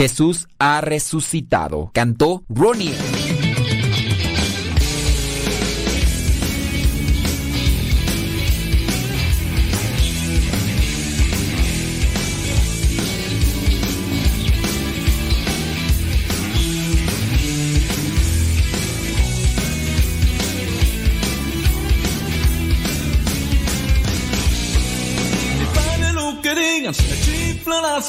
[0.00, 2.94] Jesús ha resucitado, cantó Ronnie.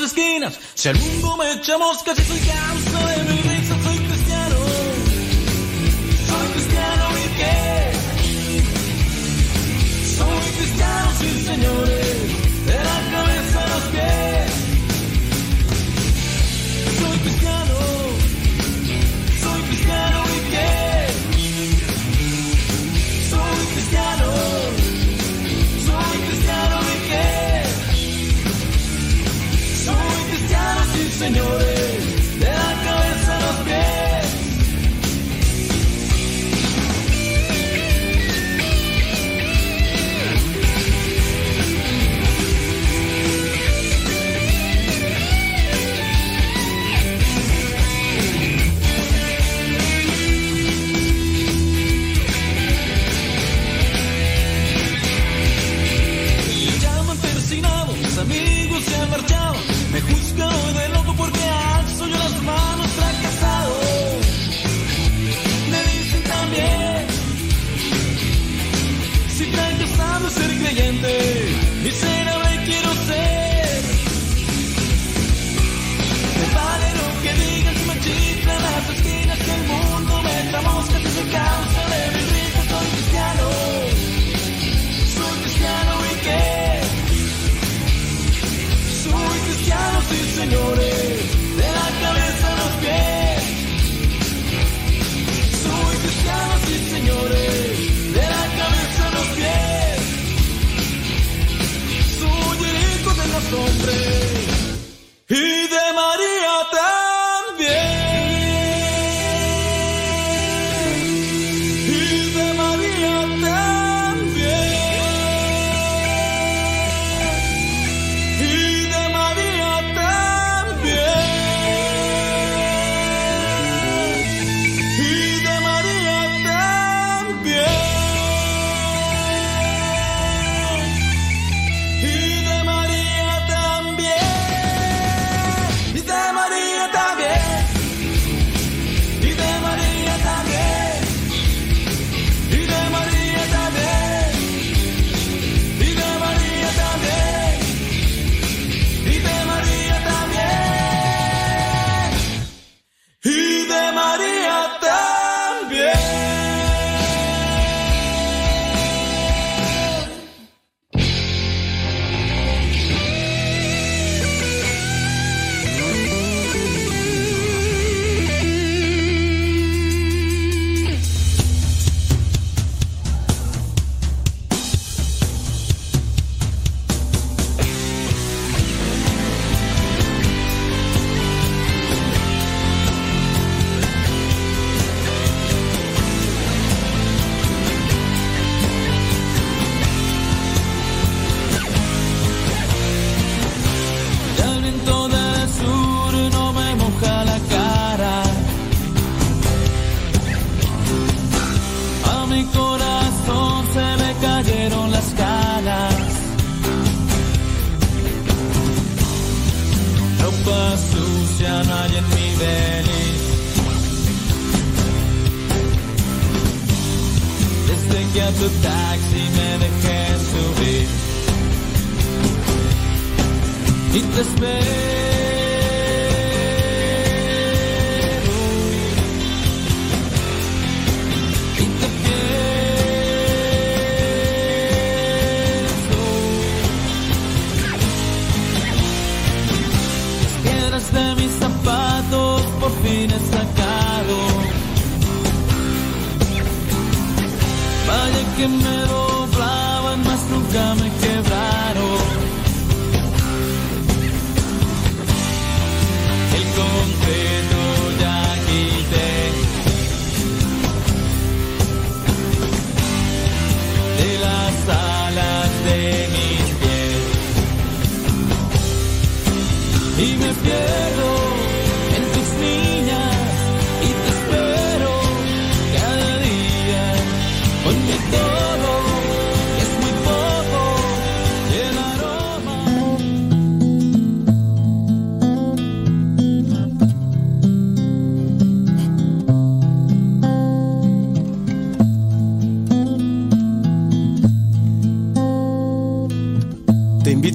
[0.01, 0.59] esquinas.
[0.73, 3.50] Si al mundo me echamos casi soy causa de mi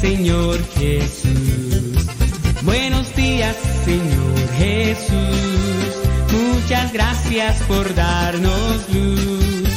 [0.00, 2.06] Señor Jesús.
[2.62, 3.54] Buenos días,
[3.84, 5.12] Señor Jesús.
[6.32, 9.68] Muchas gracias por darnos luz.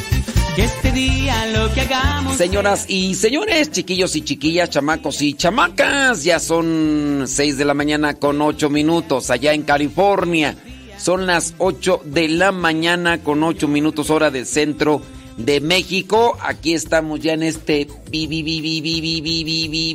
[0.56, 2.38] Que este día lo que hagamos.
[2.38, 8.14] Señoras y señores, chiquillos y chiquillas, chamacos y chamacas, ya son 6 de la mañana
[8.14, 10.56] con 8 minutos allá en California.
[10.98, 15.02] Son las 8 de la mañana con 8 minutos hora del centro
[15.38, 16.38] de México.
[16.42, 17.88] Aquí estamos ya en este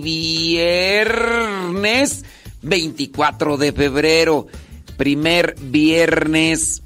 [0.01, 2.25] viernes
[2.63, 4.47] 24 de febrero,
[4.97, 6.83] primer viernes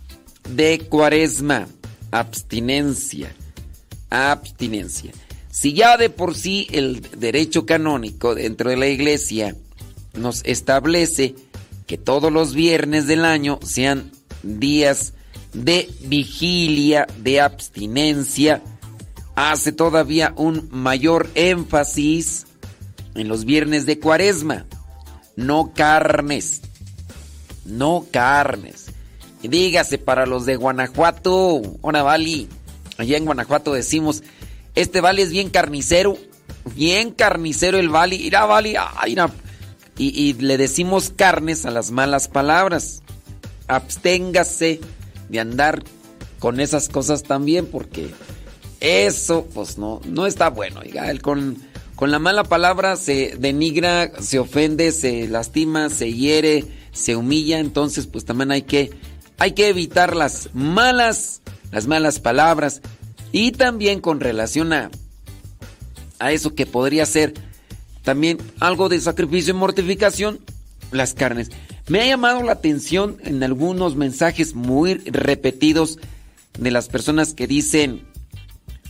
[0.49, 1.69] de cuaresma.
[2.11, 3.35] Abstinencia,
[4.11, 5.13] abstinencia.
[5.51, 9.57] Si ya de por sí el derecho canónico dentro de la iglesia
[10.15, 11.35] nos establece
[11.87, 14.11] que todos los viernes del año sean
[14.43, 15.15] días
[15.53, 18.63] de vigilia, de abstinencia,
[19.35, 22.47] hace todavía un mayor énfasis
[23.15, 24.67] en los viernes de cuaresma.
[25.37, 26.63] No carnes,
[27.65, 28.87] no carnes.
[29.43, 32.49] Y dígase para los de Guanajuato, ahora Vali,
[32.99, 34.23] allá en Guanajuato decimos,
[34.75, 36.17] este Vali es bien carnicero,
[36.77, 38.27] bien carnicero el ay,
[39.13, 39.31] irá.
[39.99, 43.03] Y, y le decimos carnes a las malas palabras.
[43.69, 44.81] Absténgase
[45.33, 45.83] de andar
[46.39, 48.11] con esas cosas también porque
[48.81, 50.83] eso pues no, no está bueno.
[50.83, 51.57] El con,
[51.97, 58.07] con la mala palabra se denigra, se ofende, se lastima, se hiere, se humilla, entonces
[58.07, 58.91] pues también hay que,
[59.39, 62.83] hay que evitar las malas, las malas palabras
[63.33, 64.91] y también con relación a,
[66.19, 67.33] a eso que podría ser
[68.03, 70.41] también algo de sacrificio y mortificación,
[70.91, 71.51] las carnes.
[71.93, 75.99] Me ha llamado la atención en algunos mensajes muy repetidos
[76.59, 78.09] de las personas que dicen,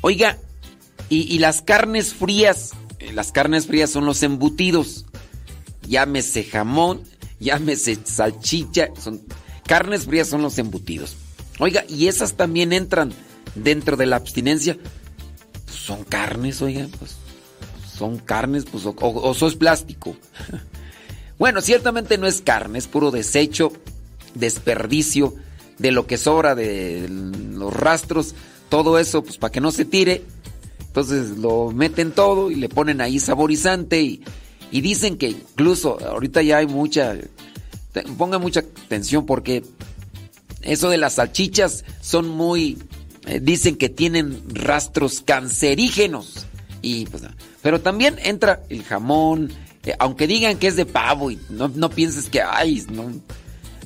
[0.03, 0.39] oiga,
[1.09, 5.05] y, las carnes frías, Eh, las carnes frías son los embutidos,
[5.85, 7.03] llámese jamón,
[7.41, 9.21] llámese salchicha, son,
[9.67, 11.17] carnes frías son los embutidos.
[11.59, 13.13] Oiga, y esas también entran
[13.57, 14.79] dentro de la abstinencia.
[15.65, 17.17] Pues son carnes, oiga, pues
[17.99, 20.17] son carnes, pues, o, o, o sos plástico.
[21.43, 23.73] bueno, ciertamente no es carne, es puro desecho,
[24.37, 25.35] desperdicio
[25.77, 28.37] de lo que sobra de los rastros,
[28.69, 30.23] todo eso, pues para que no se tire.
[30.87, 34.23] Entonces lo meten todo y le ponen ahí saborizante y,
[34.71, 37.17] y dicen que incluso ahorita ya hay mucha,
[38.17, 39.65] pongan mucha atención porque
[40.61, 42.79] eso de las salchichas son muy,
[43.27, 46.47] eh, dicen que tienen rastros cancerígenos.
[46.83, 47.25] Y pues,
[47.63, 49.51] pero también entra el jamón,
[49.85, 53.13] eh, aunque digan que es de pavo y no, no pienses que, ay, no,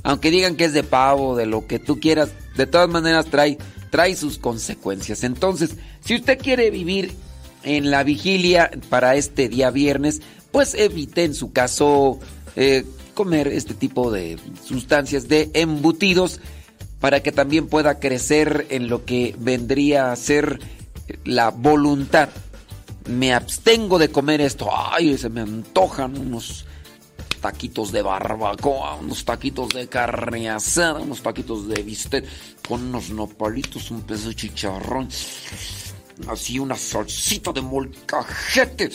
[0.03, 3.59] aunque digan que es de pavo, de lo que tú quieras, de todas maneras trae,
[3.91, 5.25] trae sus consecuencias.
[5.25, 7.13] Entonces, si usted quiere vivir
[7.63, 10.23] en la vigilia para este día viernes,
[10.53, 12.21] pues evite en su caso
[12.55, 12.85] eh,
[13.15, 16.41] comer este tipo de sustancias de embutidos
[17.01, 20.61] para que también pueda crecer en lo que vendría a ser
[21.25, 22.29] la voluntad.
[23.09, 24.69] Me abstengo de comer esto.
[24.73, 26.65] Ay, se me antojan unos
[27.41, 32.25] taquitos de barbacoa, unos taquitos de carne asada, unos taquitos de bistec
[32.67, 35.09] con unos nopalitos, un pedazo de chicharrón,
[36.29, 38.91] así una salsita de molcajete,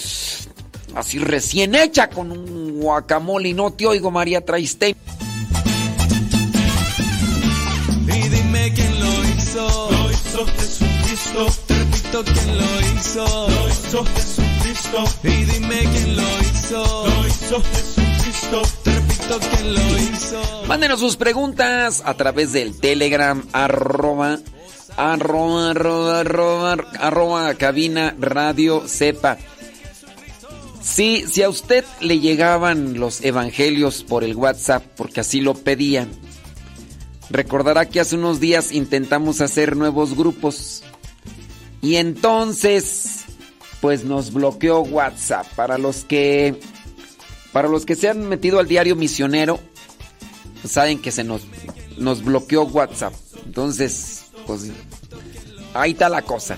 [0.96, 3.50] así recién hecha con un guacamole.
[3.50, 4.96] Y no te oigo, María Traiste.
[8.08, 9.92] Y dime quién lo hizo.
[9.92, 11.81] Lo hizo Jesucristo.
[12.02, 13.50] Te repito quién lo hizo.
[13.50, 15.04] Lo hizo Jesucristo.
[15.24, 17.06] Y dime quién lo hizo.
[17.08, 18.02] Lo hizo Jesucristo.
[18.22, 20.64] Jesucristo, te repito que lo hizo.
[20.68, 24.40] Mándenos sus preguntas a través del Telegram arroba
[24.98, 29.38] arroba arroba arroba, arroba cabina radio sepa.
[30.82, 36.10] Sí, si a usted le llegaban los evangelios por el WhatsApp, porque así lo pedían,
[37.30, 40.84] recordará que hace unos días intentamos hacer nuevos grupos
[41.82, 43.26] y entonces,
[43.82, 45.48] pues nos bloqueó WhatsApp.
[45.56, 46.60] Para los que,
[47.52, 49.60] para los que se han metido al diario misionero,
[50.68, 51.42] saben que se nos,
[51.98, 53.14] nos bloqueó WhatsApp.
[53.46, 54.72] Entonces, pues
[55.74, 56.58] ahí está la cosa.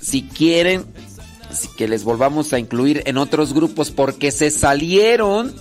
[0.00, 0.86] Si quieren
[1.76, 5.54] que les volvamos a incluir en otros grupos porque se salieron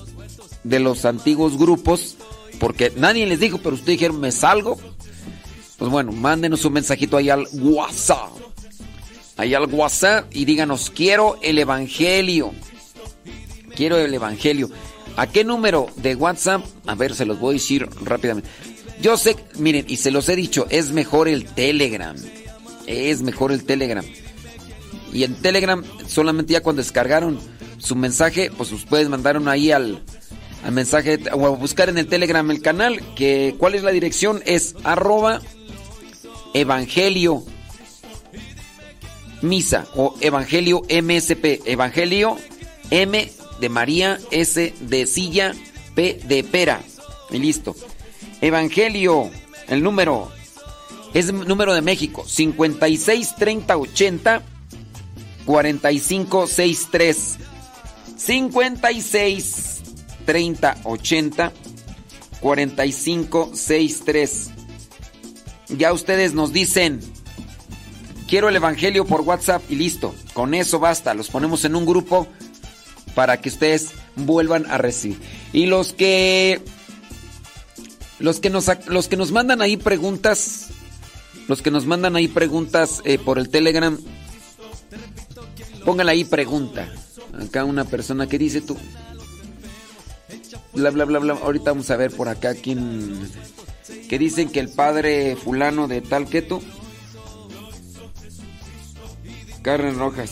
[0.63, 2.17] de los antiguos grupos,
[2.59, 4.77] porque nadie les dijo, pero ustedes dijeron, me salgo.
[5.77, 8.29] Pues bueno, mándenos un mensajito ahí al WhatsApp.
[9.39, 12.51] Ahí al WhatsApp y díganos, quiero el Evangelio.
[13.73, 14.69] Quiero el Evangelio.
[15.15, 16.61] ¿A qué número de WhatsApp?
[16.85, 18.49] A ver, se los voy a decir rápidamente.
[19.01, 22.17] Yo sé, miren, y se los he dicho, es mejor el Telegram.
[22.85, 24.03] Es mejor el Telegram.
[25.13, 27.39] Y en Telegram, solamente ya cuando descargaron
[27.77, 30.03] su mensaje, pues ustedes mandaron ahí al,
[30.65, 34.43] al mensaje, o a buscar en el Telegram el canal, que cuál es la dirección,
[34.45, 35.39] es arroba
[36.53, 37.45] evangelio
[39.41, 42.37] misa o evangelio MSP, evangelio
[42.91, 45.53] M de María, S de silla,
[45.95, 46.81] P de pera.
[47.31, 47.75] Y listo.
[48.41, 49.29] Evangelio,
[49.67, 50.31] el número
[51.13, 54.43] es el número de México, 56 30 80
[55.45, 57.37] 45 63.
[58.15, 59.81] 56
[60.25, 61.53] 30 80
[62.39, 64.49] 45 63.
[65.69, 66.99] Ya ustedes nos dicen,
[68.29, 70.13] quiero el Evangelio por WhatsApp y listo.
[70.33, 71.13] Con eso basta.
[71.13, 72.27] Los ponemos en un grupo
[73.15, 75.19] para que ustedes vuelvan a recibir.
[75.51, 76.61] Y los que
[78.19, 80.67] los que nos los que nos mandan ahí preguntas,
[81.47, 83.97] los que nos mandan ahí preguntas eh, por el Telegram,
[85.83, 86.93] póngale ahí pregunta.
[87.33, 88.77] Acá una persona que dice tú.
[90.73, 91.33] Bla bla bla bla.
[91.33, 93.19] Ahorita vamos a ver por acá quién
[94.07, 96.61] que dicen que el padre fulano de tal que tú
[99.69, 100.31] carnes rojas.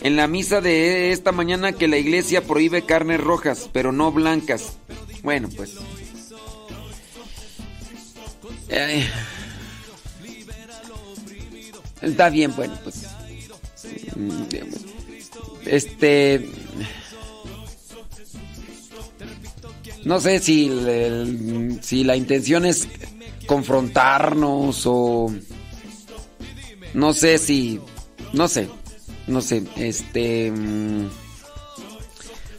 [0.00, 4.74] En la misa de esta mañana que la iglesia prohíbe carnes rojas, pero no blancas.
[5.24, 5.72] Bueno, pues.
[8.68, 9.04] Eh,
[12.02, 13.04] está bien, bueno, pues.
[15.66, 16.48] Este.
[20.04, 20.70] No sé si,
[21.82, 22.86] si la intención es
[23.46, 25.34] confrontarnos o.
[26.92, 27.80] No sé si.
[28.34, 28.68] No sé.
[29.26, 29.62] No sé.
[29.76, 30.50] Este.
[30.50, 31.08] mm,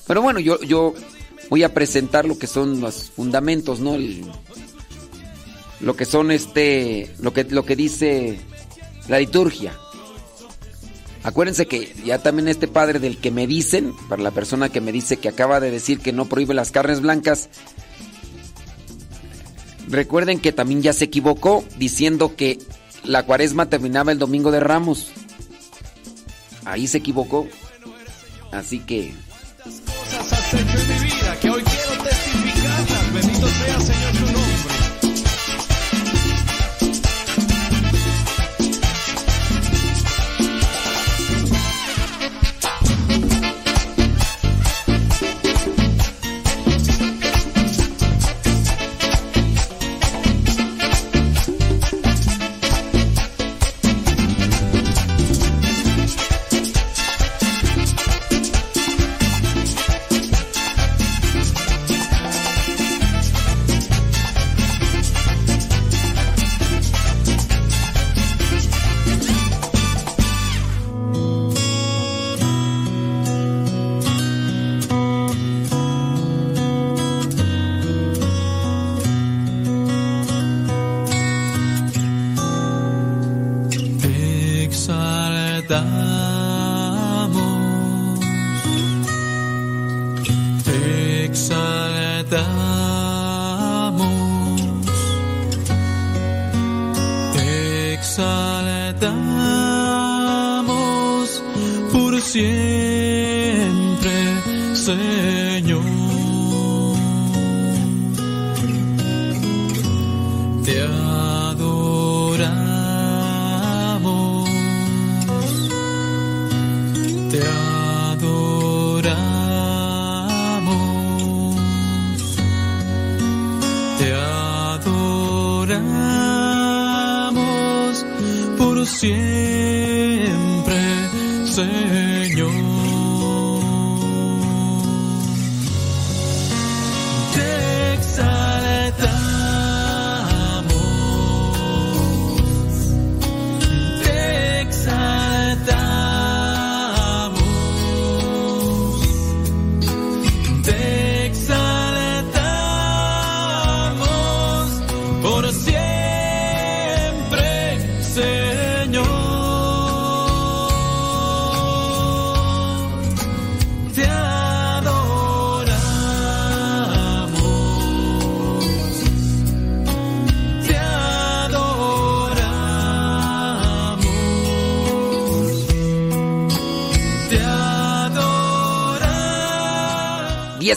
[0.08, 0.94] Pero bueno, yo, yo
[1.50, 3.96] voy a presentar lo que son los fundamentos, ¿no?
[3.96, 4.24] El-
[5.82, 7.12] lo que son este.
[7.20, 8.40] Lo que, lo que dice
[9.08, 9.78] la liturgia.
[11.24, 14.92] Acuérdense que ya también este padre del que me dicen, para la persona que me
[14.92, 17.50] dice que acaba de decir que no prohíbe las carnes blancas,
[19.90, 22.60] recuerden que también ya se equivocó diciendo que
[23.04, 25.10] la cuaresma terminaba el domingo de Ramos.
[26.66, 27.48] Ahí se equivocó.
[28.52, 29.14] Así que
[29.66, 33.14] Cosas has hecho en mi vida que hoy quiero testificarlas.
[33.14, 33.80] Bendito sea,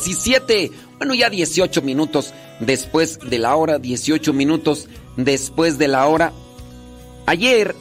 [0.09, 6.33] 17, bueno ya 18 minutos después de la hora, 18 minutos después de la hora.
[7.27, 7.75] Ayer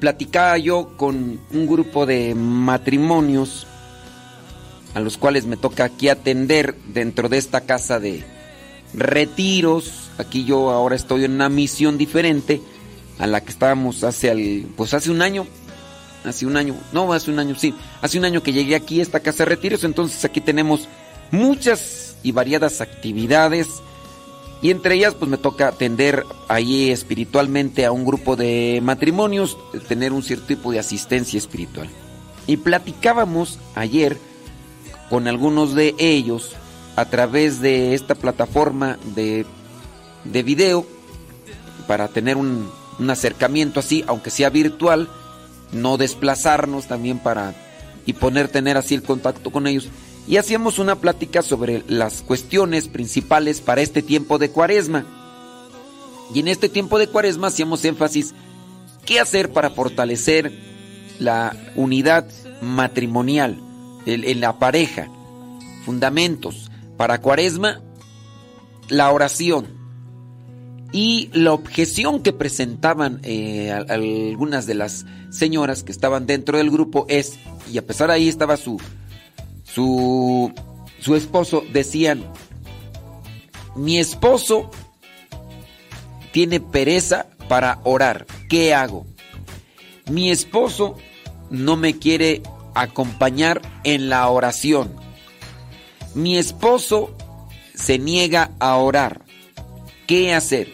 [0.00, 3.66] platicaba yo con un grupo de matrimonios
[4.94, 8.24] a los cuales me toca aquí atender dentro de esta casa de
[8.94, 10.10] retiros.
[10.16, 12.62] Aquí yo ahora estoy en una misión diferente
[13.18, 15.46] a la que estábamos hace al, pues hace un año.
[16.24, 17.74] Hace un año, no, hace un año, sí.
[18.00, 20.88] Hace un año que llegué aquí a esta casa de retiros, entonces aquí tenemos
[21.30, 23.68] muchas y variadas actividades.
[24.60, 30.12] Y entre ellas, pues me toca atender ahí espiritualmente a un grupo de matrimonios, tener
[30.12, 31.88] un cierto tipo de asistencia espiritual.
[32.46, 34.18] Y platicábamos ayer
[35.10, 36.52] con algunos de ellos
[36.96, 39.46] a través de esta plataforma de,
[40.24, 40.84] de video
[41.86, 45.08] para tener un, un acercamiento así, aunque sea virtual,
[45.72, 47.54] no desplazarnos también para
[48.06, 49.88] y poner tener así el contacto con ellos.
[50.28, 55.06] Y hacíamos una plática sobre las cuestiones principales para este tiempo de cuaresma.
[56.34, 58.34] Y en este tiempo de cuaresma hacíamos énfasis
[59.06, 60.52] qué hacer para fortalecer
[61.18, 62.28] la unidad
[62.60, 63.58] matrimonial
[64.04, 65.08] en la pareja.
[65.86, 67.80] Fundamentos para cuaresma,
[68.90, 69.78] la oración.
[70.92, 77.06] Y la objeción que presentaban eh, algunas de las señoras que estaban dentro del grupo
[77.08, 77.38] es,
[77.72, 78.78] y a pesar de ahí estaba su,
[79.72, 80.52] su,
[81.00, 82.24] su esposo, decían,
[83.76, 84.70] mi esposo
[86.32, 89.06] tiene pereza para orar, ¿qué hago?
[90.10, 90.96] Mi esposo
[91.50, 92.42] no me quiere
[92.74, 94.94] acompañar en la oración.
[96.14, 97.14] Mi esposo
[97.74, 99.22] se niega a orar.
[100.06, 100.72] ¿Qué hacer?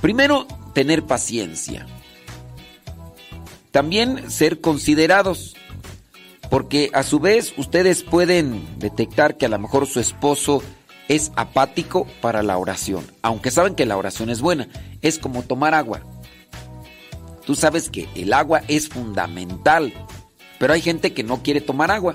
[0.00, 1.86] Primero, tener paciencia.
[3.70, 5.54] También ser considerados.
[6.54, 10.62] Porque a su vez ustedes pueden detectar que a lo mejor su esposo
[11.08, 13.04] es apático para la oración.
[13.22, 14.68] Aunque saben que la oración es buena.
[15.02, 16.02] Es como tomar agua.
[17.44, 19.92] Tú sabes que el agua es fundamental.
[20.60, 22.14] Pero hay gente que no quiere tomar agua.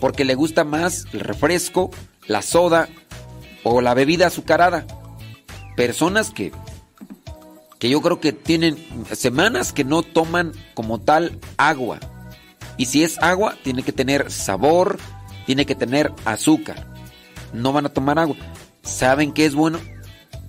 [0.00, 1.92] Porque le gusta más el refresco,
[2.26, 2.88] la soda
[3.62, 4.88] o la bebida azucarada.
[5.76, 6.50] Personas que,
[7.78, 8.76] que yo creo que tienen
[9.12, 12.00] semanas que no toman como tal agua.
[12.76, 14.98] Y si es agua, tiene que tener sabor,
[15.46, 16.88] tiene que tener azúcar.
[17.52, 18.36] No van a tomar agua.
[18.82, 19.78] Saben que es bueno,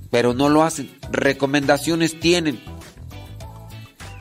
[0.09, 0.89] pero no lo hacen.
[1.11, 2.59] Recomendaciones tienen.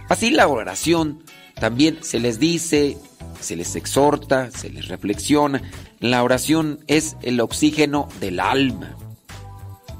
[0.09, 1.23] Así la oración
[1.55, 2.99] también se les dice,
[3.41, 5.63] se les exhorta, se les reflexiona.
[6.01, 8.97] La oración es el oxígeno del alma.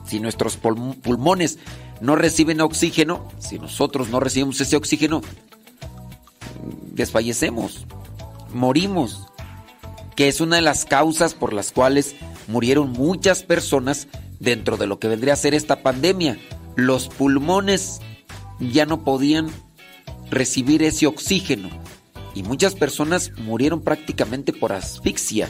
[0.07, 1.59] Si nuestros pulm- pulmones
[2.01, 5.23] no reciben oxígeno, si nosotros no recibimos ese oxígeno,
[6.95, 7.87] desfallecemos,
[8.53, 9.27] morimos,
[10.17, 12.15] que es una de las causas por las cuales
[12.49, 14.09] murieron muchas personas
[14.41, 16.39] dentro de lo que vendría a ser esta pandemia.
[16.77, 18.01] Los pulmones
[18.61, 19.51] ya no podían
[20.31, 21.71] recibir ese oxígeno
[22.35, 25.49] y muchas personas murieron prácticamente por asfixia.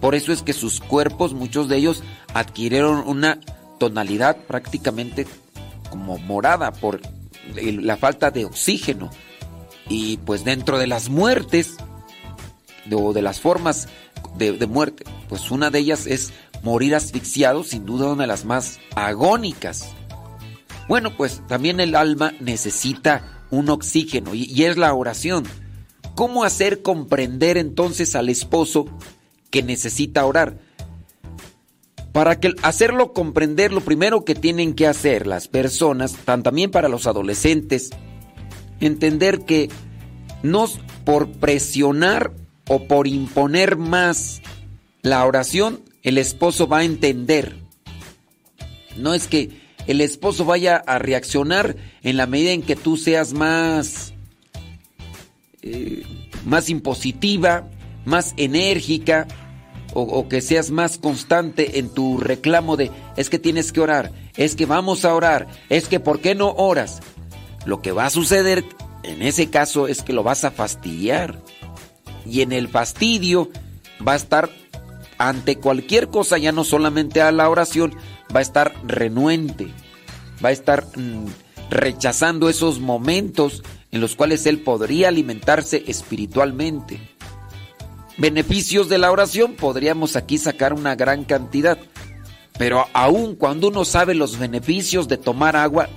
[0.00, 2.02] Por eso es que sus cuerpos, muchos de ellos,
[2.34, 3.40] adquirieron una
[3.78, 5.26] tonalidad prácticamente
[5.90, 7.00] como morada por
[7.54, 9.10] la falta de oxígeno.
[9.92, 11.76] Y pues dentro de las muertes,
[12.86, 13.88] de- o de las formas
[14.38, 18.80] de, muerte, pues una de ellas es morir asfixiado, sin duda una de las más
[18.96, 19.90] agónicas.
[20.88, 25.44] Bueno, pues también el alma necesita un oxígeno y, y es la oración.
[26.14, 28.86] ¿Cómo hacer comprender entonces al esposo
[29.50, 30.58] que necesita orar?
[32.12, 36.88] Para que hacerlo comprender, lo primero que tienen que hacer las personas, tan también para
[36.88, 37.90] los adolescentes,
[38.86, 39.70] entender que
[40.42, 40.66] no
[41.04, 42.32] por presionar
[42.68, 44.42] o por imponer más
[45.02, 47.56] la oración, el esposo va a entender.
[48.96, 49.50] No es que
[49.86, 54.12] el esposo vaya a reaccionar en la medida en que tú seas más,
[55.62, 56.04] eh,
[56.44, 57.68] más impositiva,
[58.04, 59.26] más enérgica,
[59.94, 64.54] o, que seas más constante en tu reclamo de es que tienes que orar, es
[64.54, 67.00] que vamos a orar, es que ¿por qué no oras?
[67.64, 68.64] Lo que va a suceder
[69.02, 71.38] en ese caso es que lo vas a fastidiar.
[72.24, 73.50] Y en el fastidio
[74.06, 74.50] va a estar
[75.18, 77.94] ante cualquier cosa, ya no solamente a la oración,
[78.34, 79.68] va a estar renuente,
[80.44, 81.26] va a estar mm,
[81.70, 87.00] rechazando esos momentos en los cuales él podría alimentarse espiritualmente.
[88.18, 91.78] Beneficios de la oración podríamos aquí sacar una gran cantidad,
[92.58, 95.88] pero aun cuando uno sabe los beneficios de tomar agua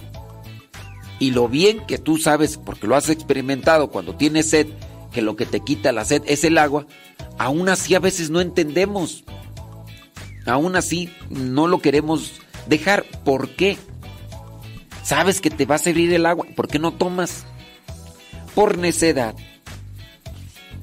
[1.19, 4.67] y lo bien que tú sabes, porque lo has experimentado cuando tienes sed,
[5.11, 6.85] que lo que te quita la sed es el agua,
[7.37, 9.23] aún así a veces no entendemos.
[10.45, 12.33] Aún así no lo queremos
[12.67, 13.03] dejar.
[13.23, 13.77] ¿Por qué?
[15.03, 16.45] Sabes que te va a servir el agua.
[16.55, 17.45] ¿Por qué no tomas?
[18.53, 19.35] Por necedad.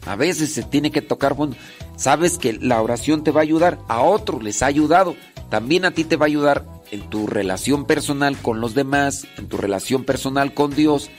[0.05, 1.57] A veces se tiene que tocar fondo.
[1.97, 3.79] Sabes que la oración te va a ayudar.
[3.88, 5.14] A otros les ha ayudado.
[5.49, 9.49] También a ti te va a ayudar en tu relación personal con los demás, en
[9.49, 11.11] tu relación personal con Dios.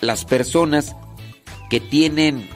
[0.00, 0.94] Las personas
[1.70, 2.48] que tienen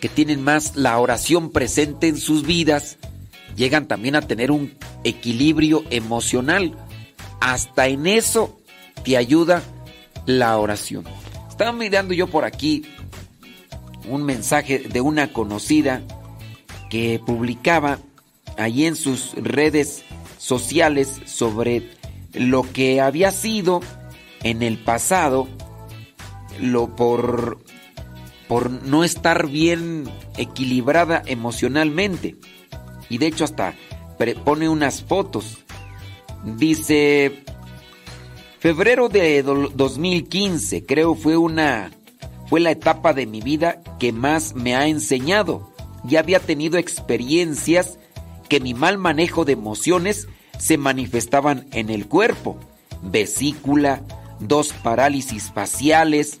[0.00, 2.98] que tienen más la oración presente en sus vidas,
[3.54, 6.76] llegan también a tener un equilibrio emocional.
[7.40, 8.58] Hasta en eso
[9.04, 9.62] te ayuda
[10.26, 11.04] la oración.
[11.48, 12.84] Estaba mirando yo por aquí
[14.08, 16.02] un mensaje de una conocida
[16.90, 18.00] que publicaba
[18.58, 20.02] allí en sus redes
[20.42, 21.88] sociales sobre
[22.34, 23.80] lo que había sido
[24.42, 25.46] en el pasado
[26.60, 27.58] lo por
[28.48, 32.34] por no estar bien equilibrada emocionalmente.
[33.08, 33.74] Y de hecho hasta
[34.44, 35.58] pone unas fotos.
[36.44, 37.44] Dice,
[38.58, 41.92] febrero de 2015 creo fue una,
[42.48, 45.72] fue la etapa de mi vida que más me ha enseñado.
[46.04, 47.96] Ya había tenido experiencias
[48.52, 52.60] que mi mal manejo de emociones se manifestaban en el cuerpo.
[53.00, 54.02] Vesícula,
[54.40, 56.38] dos parálisis faciales,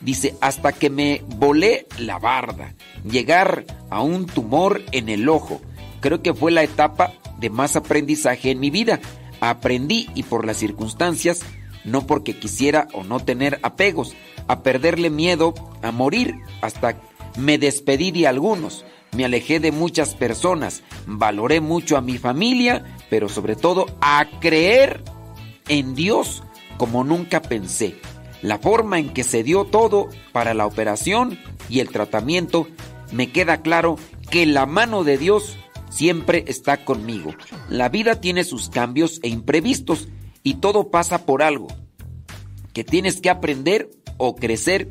[0.00, 2.74] Dice, hasta que me volé la barda,
[3.08, 5.60] llegar a un tumor en el ojo.
[6.00, 8.98] Creo que fue la etapa de más aprendizaje en mi vida.
[9.40, 11.42] Aprendí y por las circunstancias,
[11.84, 14.16] no porque quisiera o no tener apegos,
[14.48, 16.96] a perderle miedo a morir hasta
[17.36, 18.84] me despedí de algunos.
[19.12, 25.02] Me alejé de muchas personas, valoré mucho a mi familia, pero sobre todo a creer
[25.68, 26.42] en Dios
[26.76, 27.96] como nunca pensé
[28.42, 32.68] la forma en que se dio todo para la operación y el tratamiento,
[33.12, 33.96] me queda claro
[34.30, 35.56] que la mano de Dios
[35.90, 37.34] siempre está conmigo.
[37.68, 40.08] La vida tiene sus cambios e imprevistos
[40.42, 41.68] y todo pasa por algo
[42.72, 44.88] que tienes que aprender o crecer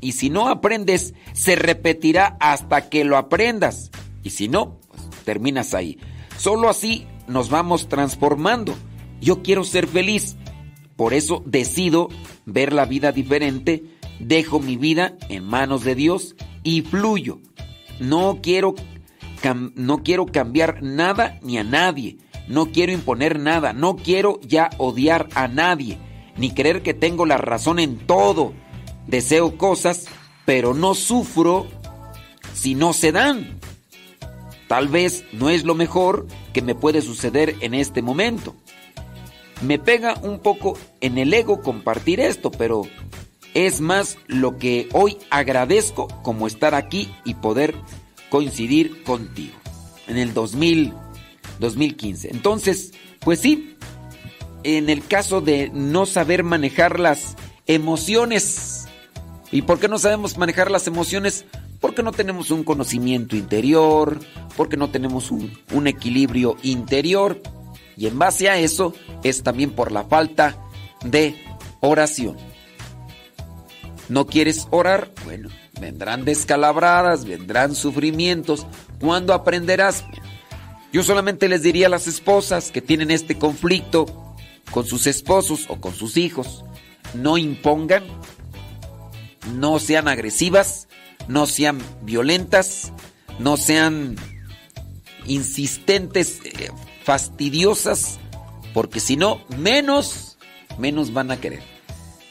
[0.00, 3.90] y si no aprendes se repetirá hasta que lo aprendas
[4.22, 5.98] y si no, pues, terminas ahí.
[6.36, 8.74] Solo así nos vamos transformando.
[9.20, 10.36] Yo quiero ser feliz
[11.00, 12.10] por eso decido
[12.44, 13.84] ver la vida diferente,
[14.18, 17.40] dejo mi vida en manos de Dios y fluyo.
[18.00, 18.74] No quiero,
[19.74, 22.18] no quiero cambiar nada ni a nadie.
[22.48, 23.72] No quiero imponer nada.
[23.72, 25.96] No quiero ya odiar a nadie.
[26.36, 28.52] Ni creer que tengo la razón en todo.
[29.10, 30.06] Deseo cosas,
[30.44, 31.66] pero no sufro
[32.54, 33.58] si no se dan.
[34.68, 38.54] Tal vez no es lo mejor que me puede suceder en este momento.
[39.62, 42.82] Me pega un poco en el ego compartir esto, pero
[43.52, 47.74] es más lo que hoy agradezco como estar aquí y poder
[48.30, 49.56] coincidir contigo
[50.06, 50.94] en el 2000,
[51.58, 52.30] 2015.
[52.30, 53.76] Entonces, pues sí,
[54.62, 58.69] en el caso de no saber manejar las emociones.
[59.52, 61.44] ¿Y por qué no sabemos manejar las emociones?
[61.80, 64.20] Porque no tenemos un conocimiento interior,
[64.56, 67.40] porque no tenemos un, un equilibrio interior.
[67.96, 70.56] Y en base a eso es también por la falta
[71.04, 71.42] de
[71.80, 72.36] oración.
[74.08, 75.10] ¿No quieres orar?
[75.24, 75.48] Bueno,
[75.80, 78.66] vendrán descalabradas, vendrán sufrimientos.
[79.00, 80.04] ¿Cuándo aprenderás?
[80.92, 84.06] Yo solamente les diría a las esposas que tienen este conflicto
[84.70, 86.64] con sus esposos o con sus hijos,
[87.14, 88.04] no impongan,
[89.54, 90.88] no sean agresivas,
[91.28, 92.92] no sean violentas,
[93.38, 94.16] no sean
[95.26, 96.70] insistentes, eh,
[97.04, 98.18] fastidiosas,
[98.74, 100.38] porque si no, menos,
[100.78, 101.62] menos van a querer.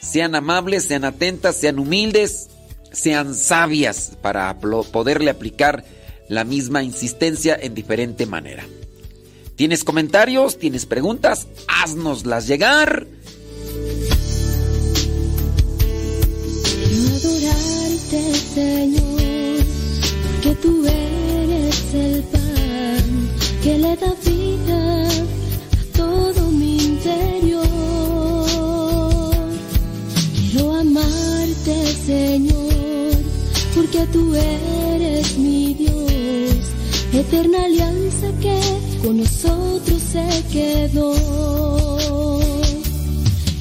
[0.02, 2.50] Sean amables, sean atentas, sean humildes,
[2.92, 5.84] sean sabias para poderle aplicar
[6.28, 8.66] la misma insistencia en diferente manera.
[9.56, 10.58] ¿Tienes comentarios?
[10.58, 11.48] ¿Tienes preguntas?
[11.68, 13.08] Haznoslas llegar.
[18.60, 19.64] Señor,
[20.44, 23.04] que tú eres el pan
[23.64, 27.68] que le da vida a todo mi interior.
[30.36, 33.14] Quiero amarte, Señor,
[33.76, 36.62] porque tú eres mi Dios,
[37.14, 38.60] eterna alianza que
[39.02, 41.14] con nosotros se quedó.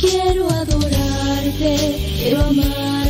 [0.00, 1.72] Quiero adorarte,
[2.18, 3.07] quiero amarte,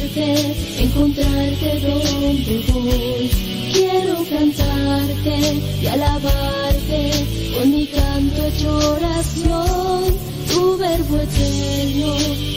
[0.78, 3.30] encontrarte donde voy.
[3.72, 5.36] Quiero cantarte
[5.82, 7.10] y alabarte
[7.56, 10.04] con mi canto hecho oración.
[10.52, 12.14] Tu verbo eterno,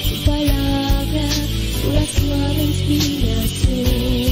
[0.10, 1.26] tu palabra,
[1.84, 4.31] pura suave inspiración.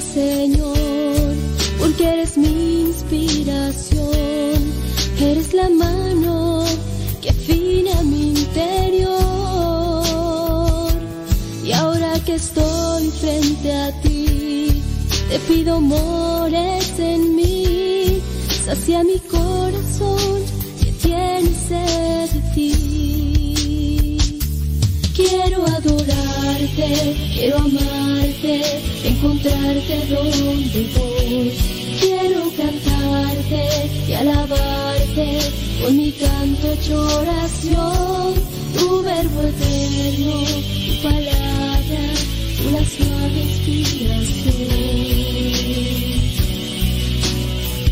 [0.00, 1.34] Señor,
[1.78, 4.08] porque eres mi inspiración.
[5.20, 6.64] Eres la mano
[7.20, 9.18] que afina mi interior.
[11.64, 14.82] Y ahora que estoy frente a ti,
[15.28, 18.20] te pido mores en mí.
[18.64, 20.42] Sacia mi corazón
[20.80, 24.18] que tiene sed de ti.
[25.16, 28.62] Quiero adorarte, quiero amarte,
[29.18, 31.52] encontrarte donde voy.
[32.00, 33.62] Quiero cantarte
[34.08, 35.38] y alabarte
[35.82, 38.34] con mi canto hecho oración.
[38.76, 40.34] Tu verbo eterno,
[40.86, 42.02] tu palabra,
[42.68, 44.54] una suave inspiración.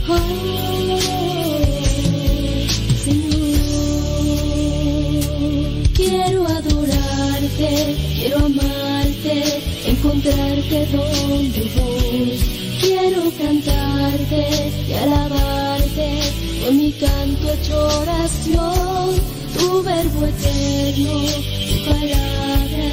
[0.09, 0.17] Oh,
[3.05, 3.59] Señor,
[5.95, 7.71] quiero adorarte,
[8.15, 9.37] quiero amarte,
[10.07, 12.39] encontrarte donde voy.
[12.81, 16.21] Quiero cantarte y alabarte
[16.65, 19.37] con mi canto hecho oración.
[19.57, 21.13] Tu verbo eterno,
[21.69, 22.89] tu palabra,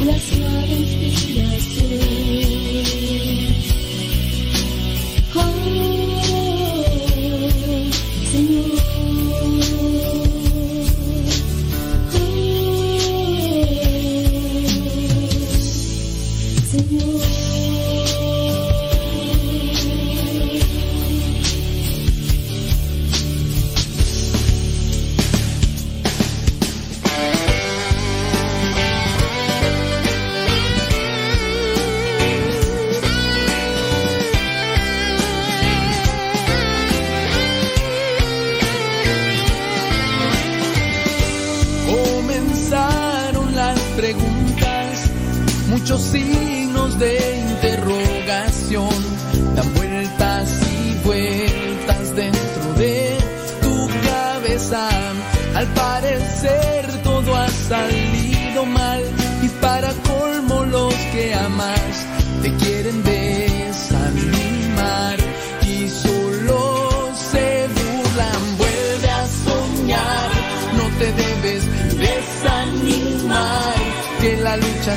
[0.00, 1.55] una suave inspiración.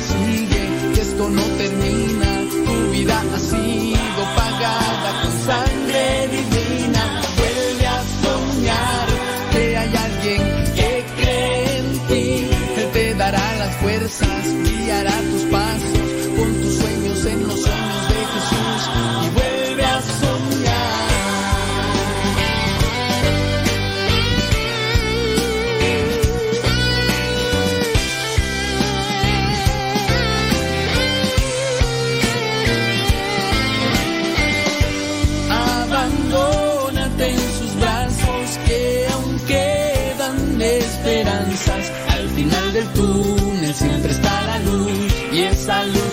[0.00, 2.30] Sigue, que esto no termina,
[2.66, 7.02] tu vida ha sido pagada con sangre divina.
[7.38, 9.06] Vuelve a soñar,
[9.52, 10.42] que hay alguien
[10.74, 15.59] que cree en ti, Él te dará las fuerzas, guiará tus pasos,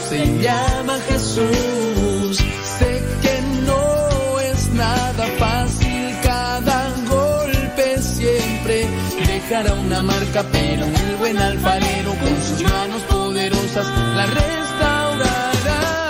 [0.09, 2.37] se llama Jesús.
[2.79, 8.87] Sé que no es nada fácil, cada golpe siempre
[9.25, 16.09] dejará una marca, pero el buen alfarero con sus manos poderosas la restaurará.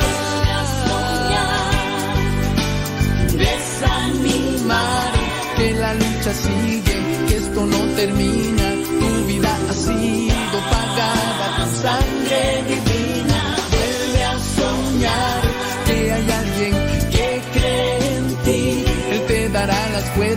[3.43, 5.14] desanimar,
[5.56, 8.57] que la lucha sigue, que esto no termina,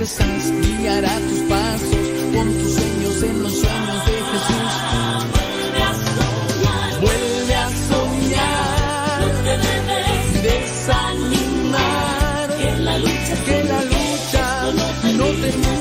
[0.01, 1.97] fuerzas, guiará tus pasos,
[2.35, 4.73] con tus sueños en los sueños de Jesús.
[5.61, 5.85] Vuelve a
[6.17, 14.87] soñar, vuelve a soñar, no te debes desanimar, que la lucha, que la lucha no
[15.03, 15.19] termina.
[15.19, 15.79] No termina.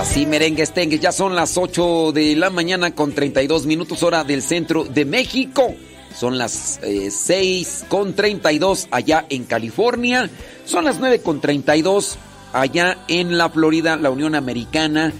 [0.00, 4.42] Así merengues tengues, ya son las 8 de la mañana con 32 minutos hora del
[4.42, 5.76] centro de México.
[6.14, 10.30] Son las eh, 6 con 32 allá en California.
[10.64, 12.18] Son las 9 con 32
[12.52, 15.12] allá en la Florida, la Unión Americana,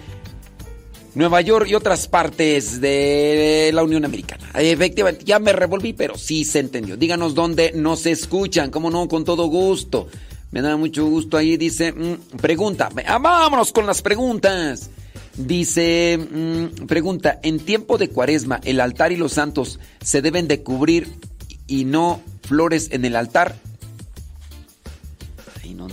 [1.14, 4.51] Nueva York y otras partes de la Unión Americana.
[4.55, 6.97] Efectivamente, ya me revolví, pero sí se entendió.
[6.97, 10.09] Díganos dónde nos escuchan, cómo no, con todo gusto.
[10.51, 14.90] Me da mucho gusto ahí, dice, mm, pregunta, ah, vámonos con las preguntas.
[15.36, 20.62] Dice, mm, pregunta, en tiempo de cuaresma, ¿el altar y los santos se deben de
[20.62, 21.10] cubrir
[21.66, 23.56] y no flores en el altar?
[25.62, 25.88] Ahí no,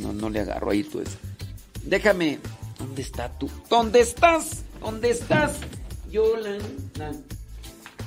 [0.00, 1.16] no, no le agarro ahí tú eso.
[1.84, 2.40] Déjame,
[2.78, 3.48] ¿dónde está tú?
[3.70, 4.64] ¿Dónde estás?
[4.80, 5.52] ¿Dónde estás?
[6.10, 7.12] Yolanda.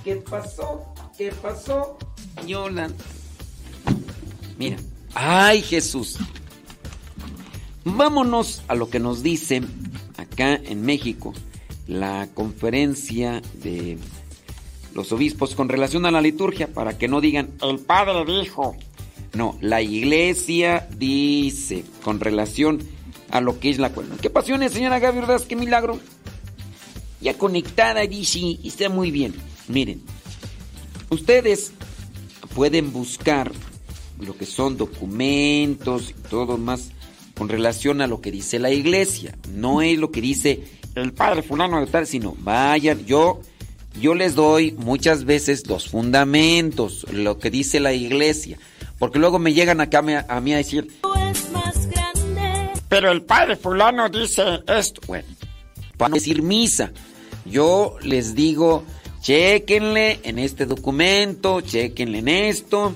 [0.04, 0.94] ¿Qué pasó?
[1.18, 1.98] ¿Qué pasó?
[2.46, 3.04] Yolanda.
[4.58, 4.78] Mira.
[5.14, 6.18] Ay, Jesús.
[7.86, 9.62] Vámonos a lo que nos dice
[10.18, 11.34] acá en México
[11.88, 13.98] la conferencia de
[14.94, 18.76] los obispos con relación a la liturgia para que no digan el padre dijo.
[19.34, 22.80] No, la iglesia dice con relación
[23.30, 24.16] a lo que es la cuerda.
[24.22, 25.46] ¿Qué pasiones, señora Gaby Ordaz?
[25.46, 26.00] ¿Qué milagro?
[27.22, 29.36] Ya conectada, dice, está muy bien.
[29.68, 30.02] Miren,
[31.10, 31.72] ustedes
[32.56, 33.52] pueden buscar
[34.20, 36.92] lo que son documentos y todo más
[37.38, 39.36] con relación a lo que dice la iglesia.
[39.54, 40.64] No es lo que dice
[40.96, 43.42] el padre fulano de tal, sino vayan, yo,
[44.00, 48.58] yo les doy muchas veces los fundamentos, lo que dice la iglesia.
[48.98, 50.88] Porque luego me llegan acá a mí a decir,
[52.90, 55.02] pero el padre fulano dice esto.
[55.06, 55.28] Bueno,
[55.98, 56.92] para decir misa,
[57.46, 58.84] yo les digo,
[59.22, 62.96] chequenle en este documento, chequenle en esto.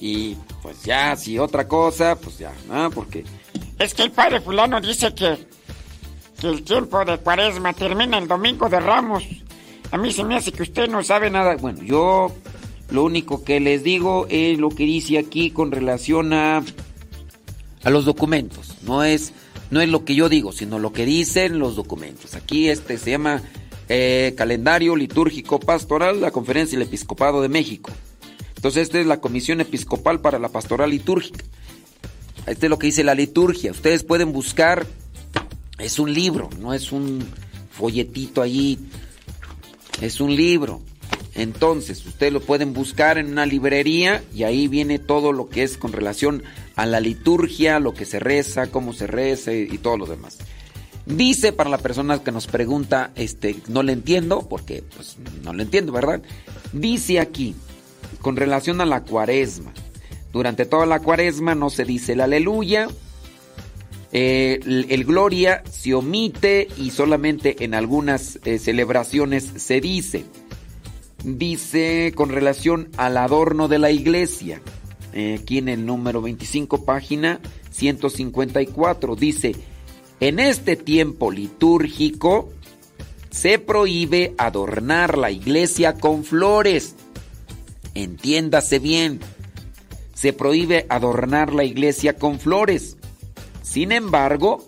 [0.00, 0.36] Y
[0.68, 2.90] pues ya, si otra cosa, pues ya, ¿no?
[2.90, 3.24] Porque
[3.78, 5.38] es que el padre fulano dice que,
[6.38, 9.24] que el tiempo de cuaresma termina el domingo de Ramos.
[9.90, 11.56] A mí se me hace que usted no sabe nada.
[11.56, 12.34] Bueno, yo
[12.90, 16.62] lo único que les digo es lo que dice aquí con relación a,
[17.82, 18.76] a los documentos.
[18.82, 19.32] No es,
[19.70, 22.34] no es lo que yo digo, sino lo que dicen los documentos.
[22.34, 23.40] Aquí este se llama
[23.88, 27.90] eh, Calendario Litúrgico Pastoral, la Conferencia del Episcopado de México.
[28.58, 31.44] Entonces, esta es la Comisión Episcopal para la Pastoral Litúrgica.
[32.44, 33.70] Este es lo que dice la liturgia.
[33.70, 34.84] Ustedes pueden buscar,
[35.78, 37.24] es un libro, no es un
[37.70, 38.80] folletito allí,
[40.00, 40.82] es un libro.
[41.36, 45.78] Entonces, ustedes lo pueden buscar en una librería y ahí viene todo lo que es
[45.78, 46.42] con relación
[46.74, 50.38] a la liturgia, lo que se reza, cómo se reza y todo lo demás.
[51.06, 55.62] Dice para la persona que nos pregunta, este, no le entiendo, porque pues no le
[55.62, 56.22] entiendo, ¿verdad?
[56.72, 57.54] Dice aquí,
[58.20, 59.72] con relación a la cuaresma.
[60.32, 62.88] Durante toda la cuaresma no se dice el aleluya,
[64.12, 70.24] eh, el, gloria se omite y solamente en algunas eh, celebraciones se dice.
[71.24, 74.62] Dice con relación al adorno de la iglesia,
[75.12, 77.40] eh, aquí en el número 25, página
[77.70, 79.56] 154, dice,
[80.20, 82.50] en este tiempo litúrgico
[83.30, 86.94] se prohíbe adornar la iglesia con flores
[87.98, 89.18] Entiéndase bien,
[90.14, 92.96] se prohíbe adornar la iglesia con flores.
[93.62, 94.64] Sin embargo,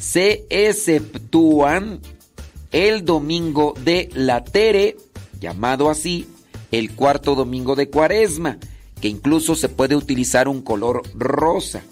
[0.00, 2.00] se exceptúan
[2.72, 4.96] el domingo de la Tere,
[5.40, 6.26] llamado así,
[6.72, 8.58] el cuarto domingo de Cuaresma,
[9.00, 11.82] que incluso se puede utilizar un color rosa.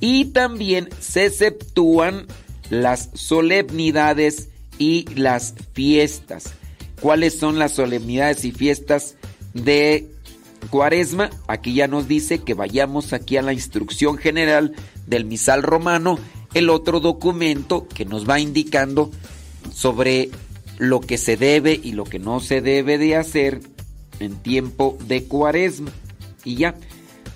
[0.00, 2.26] Y también se exceptúan
[2.68, 6.54] las solemnidades y las fiestas.
[7.00, 9.14] ¿Cuáles son las solemnidades y fiestas
[9.54, 10.15] de
[10.68, 14.74] Cuaresma, aquí ya nos dice que vayamos aquí a la instrucción general
[15.06, 16.18] del misal romano,
[16.54, 19.10] el otro documento que nos va indicando
[19.72, 20.30] sobre
[20.78, 23.60] lo que se debe y lo que no se debe de hacer
[24.20, 25.90] en tiempo de cuaresma.
[26.44, 26.74] Y ya,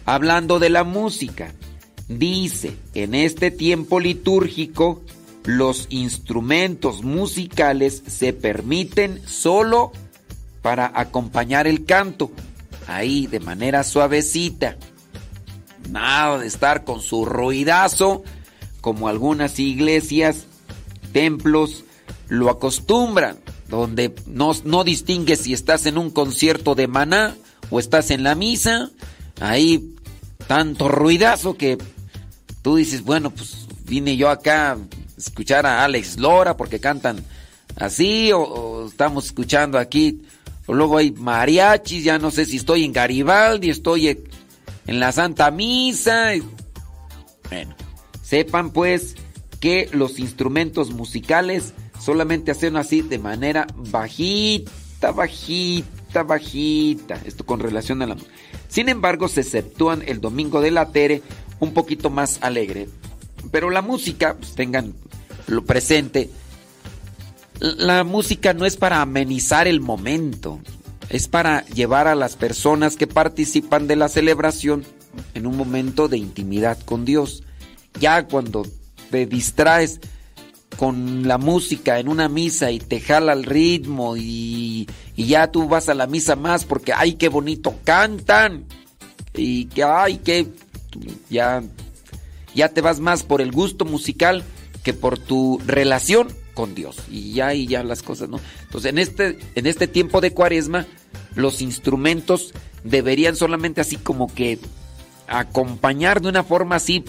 [0.05, 1.53] hablando de la música,
[2.09, 5.03] dice, en este tiempo litúrgico,
[5.45, 9.93] los instrumentos musicales se permiten solo
[10.63, 12.31] para acompañar el canto
[12.91, 14.77] ahí de manera suavecita.
[15.89, 18.23] Nada de estar con su ruidazo,
[18.81, 20.45] como algunas iglesias,
[21.13, 21.85] templos
[22.29, 23.39] lo acostumbran,
[23.69, 27.37] donde no, no distingues si estás en un concierto de maná
[27.71, 28.91] o estás en la misa.
[29.41, 29.95] Ahí
[30.47, 31.79] tanto ruidazo que
[32.63, 34.79] tú dices, bueno, pues vine yo acá a
[35.17, 37.25] escuchar a Alex Lora porque cantan
[37.77, 40.23] así, o estamos escuchando aquí
[40.73, 44.09] luego hay mariachis, ya no sé si estoy en Garibaldi, estoy
[44.87, 46.33] en la Santa Misa.
[47.49, 47.75] Bueno,
[48.23, 49.17] sepan pues
[49.61, 57.21] que los instrumentos musicales solamente hacen así de manera bajita, bajita, bajita.
[57.25, 58.17] Esto con relación a la...
[58.69, 61.23] Sin embargo, se exceptúan el domingo de la Tere
[61.61, 62.89] un poquito más alegre.
[63.51, 64.95] Pero la música, pues tengan
[65.47, 66.31] lo presente,
[67.61, 70.61] la música no es para amenizar el momento,
[71.09, 74.85] es para llevar a las personas que participan de la celebración
[75.35, 77.43] en un momento de intimidad con Dios.
[78.01, 78.67] Ya cuando
[79.11, 80.01] te distraes
[80.77, 85.91] con la música en una misa y te jala el ritmo y, ya tú vas
[85.91, 88.65] a la misa más porque ay qué bonito cantan
[89.35, 90.49] y que ay que
[91.29, 91.63] ya
[92.55, 94.43] ya te vas más por el gusto musical
[94.83, 98.99] que por tu relación con Dios y ya y ya las cosas no entonces en
[98.99, 100.87] este en este tiempo de Cuaresma
[101.35, 102.53] los instrumentos
[102.85, 104.59] deberían solamente así como que
[105.27, 107.05] acompañar de una forma así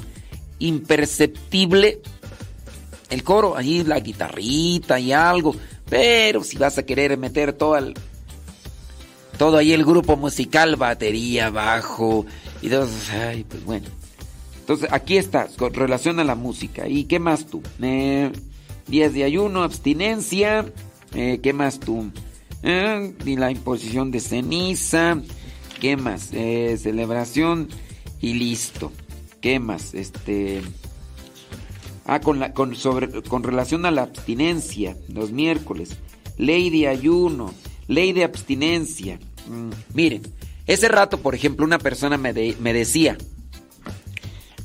[0.59, 2.01] imperceptible
[3.11, 5.53] el coro, ahí la guitarrita y algo,
[5.89, 7.93] pero si vas a querer meter todo el,
[9.37, 12.25] todo ahí el grupo musical, batería, bajo
[12.61, 13.87] y dos, ay, pues bueno.
[14.61, 16.87] Entonces, aquí está, con relación a la música.
[16.87, 17.61] ¿Y qué más tú?
[17.81, 18.31] Eh,
[18.87, 20.65] días de ayuno, abstinencia.
[21.13, 22.11] Eh, ¿Qué más tú?
[22.63, 25.21] Eh, y la imposición de ceniza.
[25.79, 26.29] ¿Qué más?
[26.31, 27.69] Eh, celebración
[28.19, 28.91] y listo.
[29.41, 29.93] ¿Qué más?
[29.93, 30.61] Este.
[32.05, 35.97] Ah, con, la, con, sobre, con relación a la abstinencia, los miércoles.
[36.37, 37.53] Ley de ayuno,
[37.87, 39.19] ley de abstinencia.
[39.47, 40.21] Mm, miren,
[40.67, 43.17] ese rato, por ejemplo, una persona me, me decía: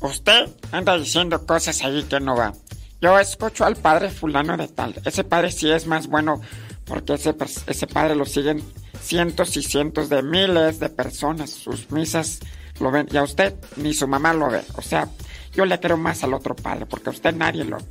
[0.01, 2.53] Usted anda diciendo cosas ahí que no va.
[3.01, 4.95] Yo escucho al padre fulano de tal.
[5.05, 6.41] Ese padre sí es más bueno
[6.85, 7.35] porque ese,
[7.67, 8.63] ese padre lo siguen
[9.01, 11.51] cientos y cientos de miles de personas.
[11.51, 12.39] Sus misas
[12.79, 13.07] lo ven.
[13.11, 14.61] Y a usted ni su mamá lo ve.
[14.75, 15.09] O sea,
[15.53, 17.85] yo le creo más al otro padre porque a usted nadie lo ve.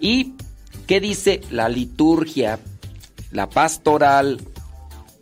[0.00, 0.34] ¿Y
[0.86, 2.58] qué dice la liturgia,
[3.30, 4.40] la pastoral,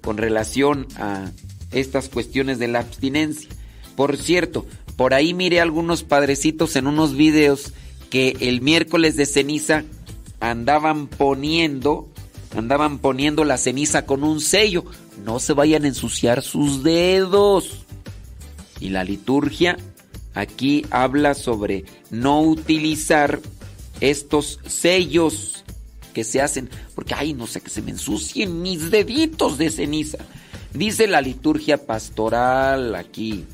[0.01, 1.31] con relación a
[1.71, 3.51] estas cuestiones de la abstinencia?
[3.95, 4.65] Por cierto,
[4.97, 7.75] por ahí miré algunos padrecitos en unos videos
[8.11, 9.85] que el miércoles de ceniza
[10.41, 12.09] andaban poniendo,
[12.57, 14.85] andaban poniendo la ceniza con un sello.
[15.25, 17.85] No se vayan a ensuciar sus dedos.
[18.81, 19.77] Y la liturgia
[20.35, 23.41] aquí habla sobre no utilizar
[24.01, 25.65] estos sellos
[26.15, 30.19] que se hacen, porque ay, no sé que se me ensucien mis deditos de ceniza.
[30.73, 33.45] Dice la liturgia pastoral aquí.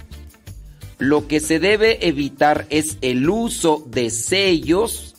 [0.99, 5.14] Lo que se debe evitar es el uso de sellos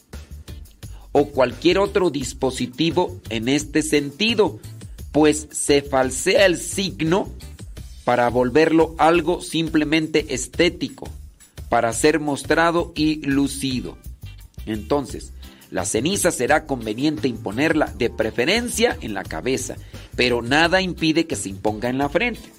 [1.11, 4.59] o cualquier otro dispositivo en este sentido,
[5.11, 7.29] pues se falsea el signo
[8.03, 11.09] para volverlo algo simplemente estético,
[11.69, 13.97] para ser mostrado y lucido.
[14.65, 15.33] Entonces,
[15.69, 19.75] la ceniza será conveniente imponerla de preferencia en la cabeza,
[20.15, 22.49] pero nada impide que se imponga en la frente.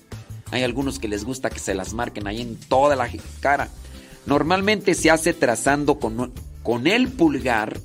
[0.51, 3.09] Hay algunos que les gusta que se las marquen ahí en toda la
[3.41, 3.69] cara.
[4.27, 6.33] Normalmente se hace trazando con,
[6.63, 7.81] con el pulgar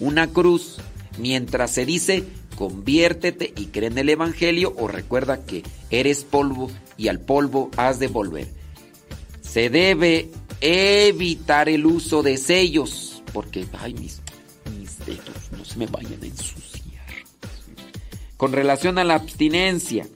[0.00, 0.78] una cruz
[1.18, 2.24] mientras se dice
[2.54, 7.98] conviértete y cree en el Evangelio o recuerda que eres polvo y al polvo has
[7.98, 8.48] de volver.
[9.42, 10.30] Se debe
[10.60, 14.20] evitar el uso de sellos porque, ay, mis,
[14.78, 16.84] mis dedos no se me vayan a ensuciar.
[18.36, 20.06] Con relación a la abstinencia,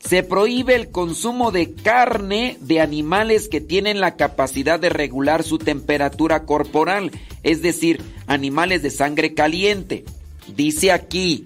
[0.00, 5.58] se prohíbe el consumo de carne de animales que tienen la capacidad de regular su
[5.58, 10.04] temperatura corporal, es decir, animales de sangre caliente.
[10.56, 11.44] Dice aquí,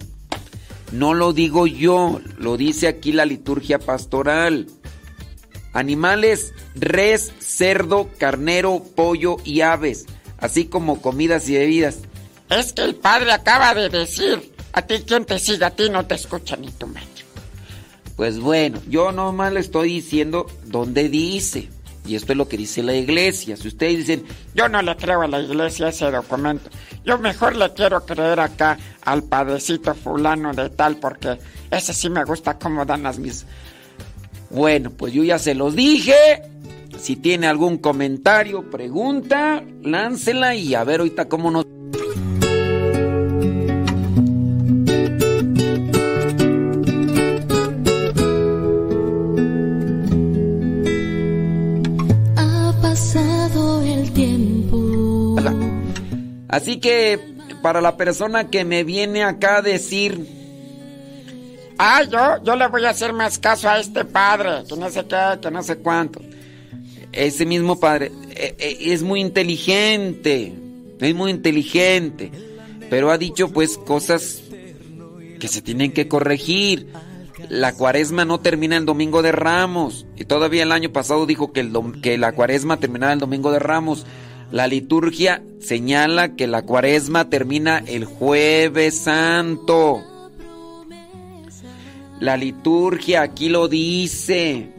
[0.92, 4.68] no lo digo yo, lo dice aquí la liturgia pastoral.
[5.72, 10.06] Animales, res, cerdo, carnero, pollo y aves,
[10.38, 11.98] así como comidas y bebidas.
[12.48, 16.06] Es que el padre acaba de decir, a ti quien te siga, a ti no
[16.06, 17.13] te escucha ni tu madre.
[18.16, 21.68] Pues bueno, yo nomás le estoy diciendo dónde dice.
[22.06, 23.56] Y esto es lo que dice la iglesia.
[23.56, 26.68] Si ustedes dicen, yo no le creo a la iglesia ese documento,
[27.04, 31.38] yo mejor le quiero creer acá al padecito fulano de tal, porque
[31.70, 33.46] ese sí me gusta cómo dan las mis.
[34.50, 36.14] Bueno, pues yo ya se los dije.
[36.98, 41.66] Si tiene algún comentario, pregunta, láncela y a ver ahorita cómo nos...
[56.54, 57.18] Así que
[57.62, 60.24] para la persona que me viene acá a decir,
[61.78, 65.04] ah, yo, yo le voy a hacer más caso a este padre, que no sé
[65.04, 66.20] qué, que no sé cuánto.
[67.10, 70.54] ese mismo padre eh, eh, es muy inteligente,
[71.00, 72.30] es muy inteligente,
[72.88, 74.40] pero ha dicho pues cosas
[75.40, 76.86] que se tienen que corregir.
[77.48, 80.06] La cuaresma no termina el domingo de Ramos.
[80.16, 83.58] Y todavía el año pasado dijo que, el que la cuaresma terminaba el domingo de
[83.58, 84.06] Ramos.
[84.50, 90.02] La liturgia señala que la cuaresma termina el jueves santo.
[92.20, 94.73] La liturgia aquí lo dice.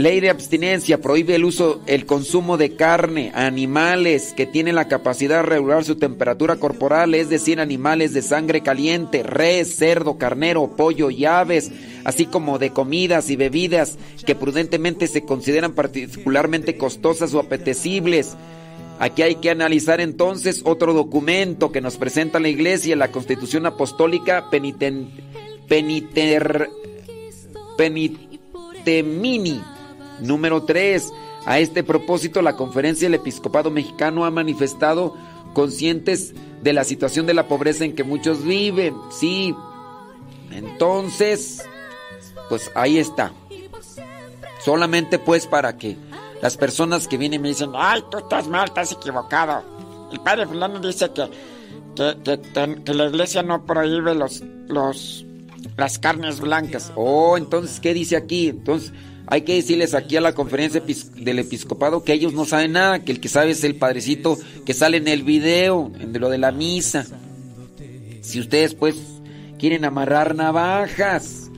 [0.00, 5.42] Ley de abstinencia prohíbe el uso, el consumo de carne, animales que tienen la capacidad
[5.42, 11.10] de regular su temperatura corporal, es decir, animales de sangre caliente, res, cerdo, carnero, pollo
[11.10, 11.70] y aves,
[12.04, 18.38] así como de comidas y bebidas que prudentemente se consideran particularmente costosas o apetecibles.
[19.00, 24.48] Aquí hay que analizar entonces otro documento que nos presenta la Iglesia, la Constitución Apostólica
[24.48, 25.10] Peniter,
[27.76, 29.60] Penitemini
[30.20, 31.12] Número 3.
[31.46, 35.16] A este propósito, la Conferencia del Episcopado Mexicano ha manifestado
[35.54, 38.94] conscientes de la situación de la pobreza en que muchos viven.
[39.10, 39.54] Sí.
[40.50, 41.64] Entonces,
[42.48, 43.32] pues ahí está.
[44.64, 45.96] Solamente pues para que
[46.42, 49.62] las personas que vienen me dicen, ay, tú estás mal, estás equivocado.
[50.12, 51.28] El padre fulano dice que,
[51.94, 55.24] que, la iglesia no prohíbe los, los,
[55.76, 56.92] las carnes blancas.
[56.96, 58.48] Oh, entonces, ¿qué dice aquí?
[58.48, 58.92] Entonces,
[59.30, 60.82] hay que decirles aquí a la conferencia
[61.14, 64.74] del episcopado que ellos no saben nada, que el que sabe es el padrecito que
[64.74, 67.06] sale en el video, en lo de la misa.
[68.22, 68.96] Si ustedes pues
[69.56, 71.48] quieren amarrar navajas.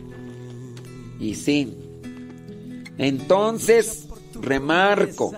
[1.18, 1.74] Y sí.
[2.98, 5.32] Entonces, remarco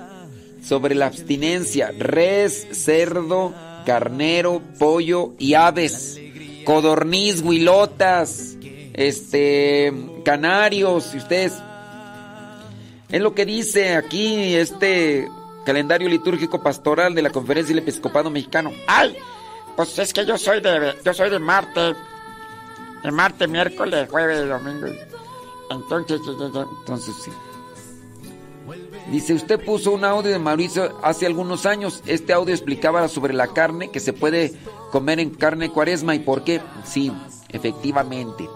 [0.60, 3.54] sobre la abstinencia, res, cerdo,
[3.86, 6.18] carnero, pollo y aves,
[6.64, 8.56] codorniz, huilotas,
[8.92, 9.92] este,
[10.24, 11.52] canarios, si ustedes
[13.14, 15.30] es lo que dice aquí este
[15.64, 18.72] calendario litúrgico pastoral de la Conferencia del Episcopado Mexicano.
[18.88, 19.16] ¡Ay!
[19.76, 21.94] Pues es que yo soy de yo soy de Marte.
[23.04, 24.88] De Marte, miércoles, jueves, domingo.
[25.70, 27.30] Entonces, entonces sí.
[29.12, 32.02] Dice, usted puso un audio de Mauricio hace algunos años.
[32.06, 34.54] Este audio explicaba sobre la carne que se puede
[34.90, 36.60] comer en carne cuaresma y por qué.
[36.84, 37.12] Sí,
[37.50, 38.48] efectivamente.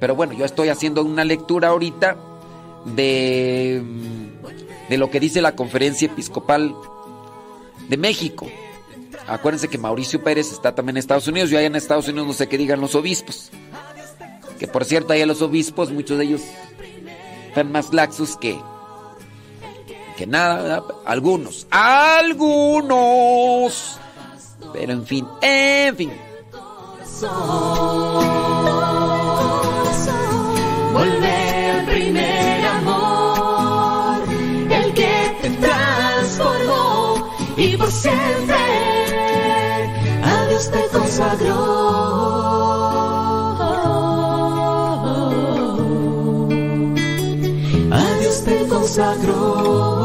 [0.00, 2.16] Pero bueno, yo estoy haciendo una lectura ahorita
[2.84, 3.82] de,
[4.88, 6.74] de lo que dice la conferencia episcopal
[7.88, 8.46] de México.
[9.26, 11.50] Acuérdense que Mauricio Pérez está también en Estados Unidos.
[11.50, 13.50] Yo allá en Estados Unidos no sé qué digan los obispos.
[14.58, 16.40] Que por cierto, allá los obispos, muchos de ellos
[17.48, 18.58] están más laxos que,
[20.16, 20.82] que nada.
[21.04, 22.88] Algunos, algunos.
[24.72, 26.10] Pero en fin, en fin.
[40.90, 41.54] Te consagró.
[47.90, 49.97] A Dios te consagró.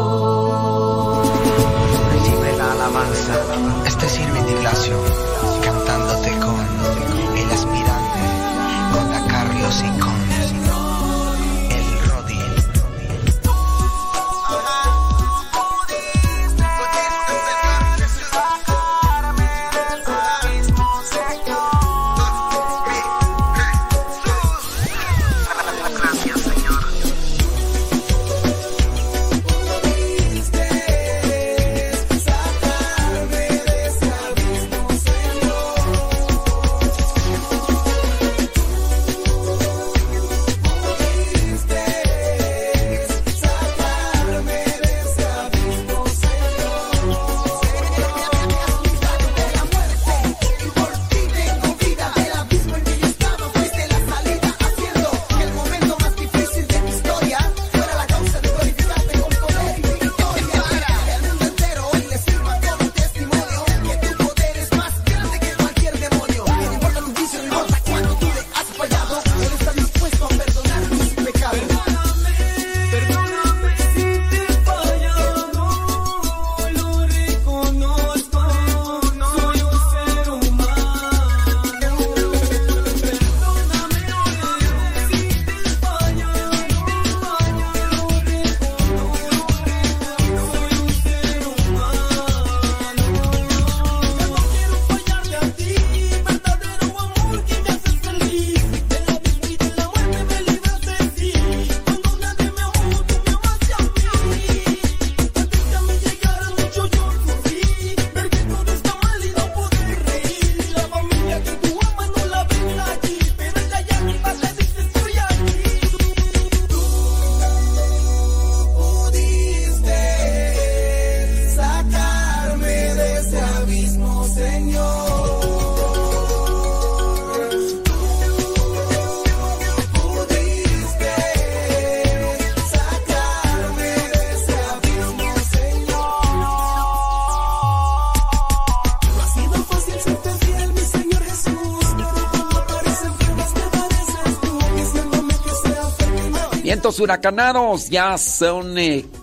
[146.84, 148.76] Vientos huracanados, ya son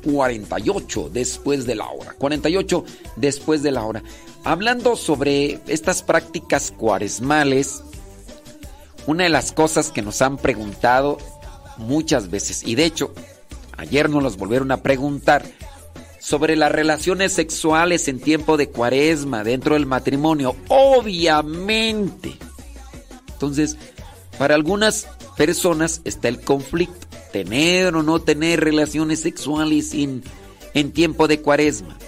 [0.03, 2.15] 48 eh, después de la hora.
[2.15, 2.85] 48
[3.17, 4.03] después de la hora.
[4.45, 7.83] Hablando sobre estas prácticas cuaresmales,
[9.07, 11.19] una de las cosas que nos han preguntado
[11.77, 13.13] muchas veces, y de hecho,
[13.77, 15.45] ayer nos los volvieron a preguntar,
[16.19, 20.57] sobre las relaciones sexuales en tiempo de cuaresma dentro del matrimonio.
[20.69, 22.39] Obviamente.
[23.35, 23.77] Entonces,
[24.39, 30.23] para algunas personas está el conflicto, tener o no tener relaciones sexuales en,
[30.75, 31.99] en tiempo de cuaresma.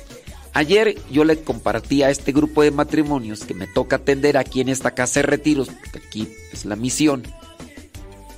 [0.55, 4.69] Ayer yo le compartí a este grupo de matrimonios que me toca atender aquí en
[4.69, 7.23] esta casa de retiros, porque aquí es la misión,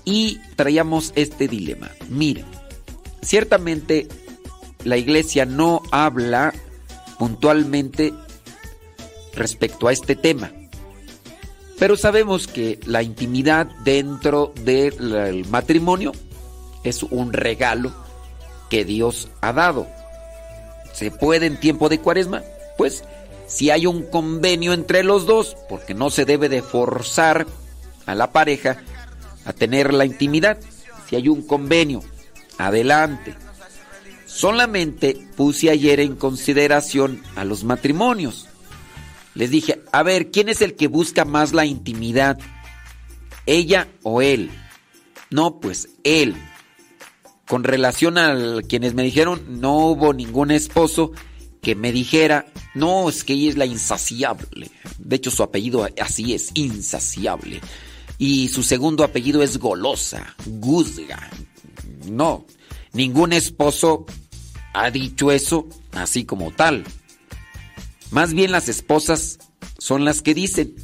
[0.05, 1.91] y traíamos este dilema.
[2.09, 2.47] Miren,
[3.22, 4.07] ciertamente
[4.85, 6.55] la iglesia no habla
[7.18, 8.12] puntualmente
[9.35, 10.53] respecto a este tema.
[11.78, 16.12] Pero sabemos que la intimidad dentro del matrimonio
[16.85, 17.93] es un regalo
[18.70, 19.87] que Dios ha dado.
[20.93, 22.43] ¿Se puede en tiempo de cuaresma?
[22.78, 23.05] Pues
[23.47, 27.47] si hay un convenio entre los dos, porque no se debe de forzar
[28.07, 28.78] a la pareja
[29.45, 30.59] a tener la intimidad.
[31.09, 32.03] Si hay un convenio,
[32.59, 33.35] adelante.
[34.26, 38.49] Solamente puse ayer en consideración a los matrimonios.
[39.35, 42.39] Les dije, a ver, ¿quién es el que busca más la intimidad?
[43.47, 44.51] ¿Ella o él?
[45.30, 46.37] No, pues él.
[47.47, 51.12] Con relación a quienes me dijeron, no hubo ningún esposo
[51.61, 54.70] que me dijera, no, es que ella es la insaciable.
[54.99, 57.61] De hecho, su apellido así es, insaciable.
[58.18, 61.30] Y su segundo apellido es golosa, guzga.
[62.07, 62.47] No,
[62.92, 64.07] ningún esposo
[64.72, 66.84] ha dicho eso así como tal.
[68.11, 69.38] Más bien las esposas
[69.78, 70.74] son las que dicen,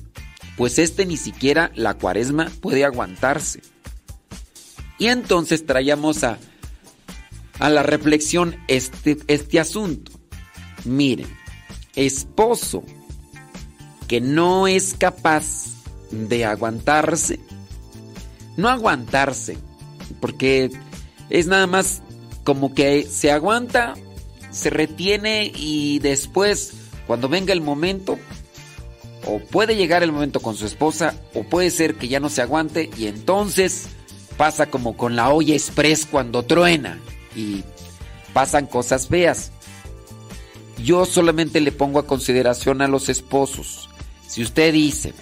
[0.57, 3.63] pues este ni siquiera la cuaresma puede aguantarse.
[4.99, 6.39] Y entonces traíamos a,
[7.61, 10.13] a la reflexión este, este asunto.
[10.85, 11.29] Miren,
[11.95, 12.83] esposo
[14.09, 15.67] que no es capaz
[16.11, 17.39] de aguantarse,
[18.57, 19.59] no aguantarse,
[20.21, 20.71] porque
[21.29, 22.03] es nada más
[22.45, 23.95] como que se aguanta,
[24.51, 26.73] se retiene y después,
[27.07, 28.19] cuando venga el momento,
[29.27, 32.41] o puede llegar el momento con su esposa, o puede ser que ya no se
[32.41, 33.89] aguante y entonces
[34.39, 36.99] pasa como con la olla express cuando truena
[37.35, 37.65] y
[38.33, 39.53] pasan cosas feas.
[40.79, 43.89] Yo solamente le pongo a consideración a los esposos.
[44.27, 45.13] Si usted dice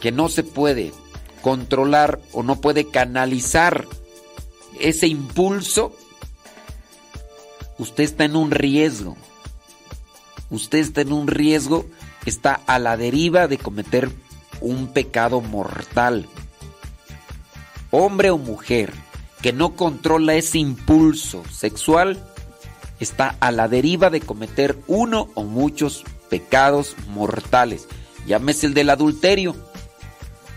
[0.00, 0.92] que no se puede
[1.42, 3.86] controlar o no puede canalizar
[4.78, 5.96] ese impulso,
[7.78, 9.16] usted está en un riesgo.
[10.50, 11.86] Usted está en un riesgo,
[12.24, 14.10] está a la deriva de cometer
[14.60, 16.26] un pecado mortal.
[17.90, 18.92] Hombre o mujer
[19.42, 22.18] que no controla ese impulso sexual
[23.00, 27.86] está a la deriva de cometer uno o muchos pecados mortales.
[28.26, 29.54] Llámese el del adulterio.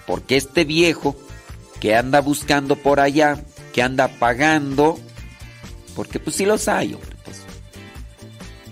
[0.08, 1.16] Porque este viejo
[1.80, 5.00] que anda buscando por allá, que anda pagando,
[5.96, 7.12] porque pues sí los hay, hombre.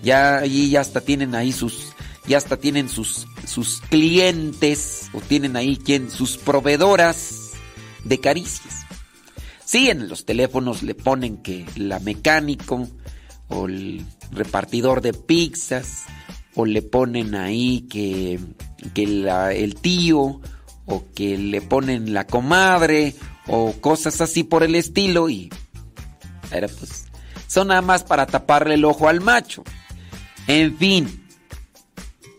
[0.01, 1.93] Ya ahí ya hasta tienen ahí sus
[2.25, 7.51] ya hasta tienen sus sus clientes o tienen ahí quien sus proveedoras
[8.03, 8.78] de caricias.
[9.69, 12.87] Sí, en los teléfonos le ponen que la mecánico
[13.49, 16.05] o el repartidor de pizzas
[16.55, 18.39] o le ponen ahí que,
[18.95, 20.41] que el tío
[20.87, 23.13] o que le ponen la comadre
[23.45, 25.51] o cosas así por el estilo y
[26.51, 27.05] era pues
[27.45, 29.63] son nada más para taparle el ojo al macho.
[30.47, 31.27] En fin,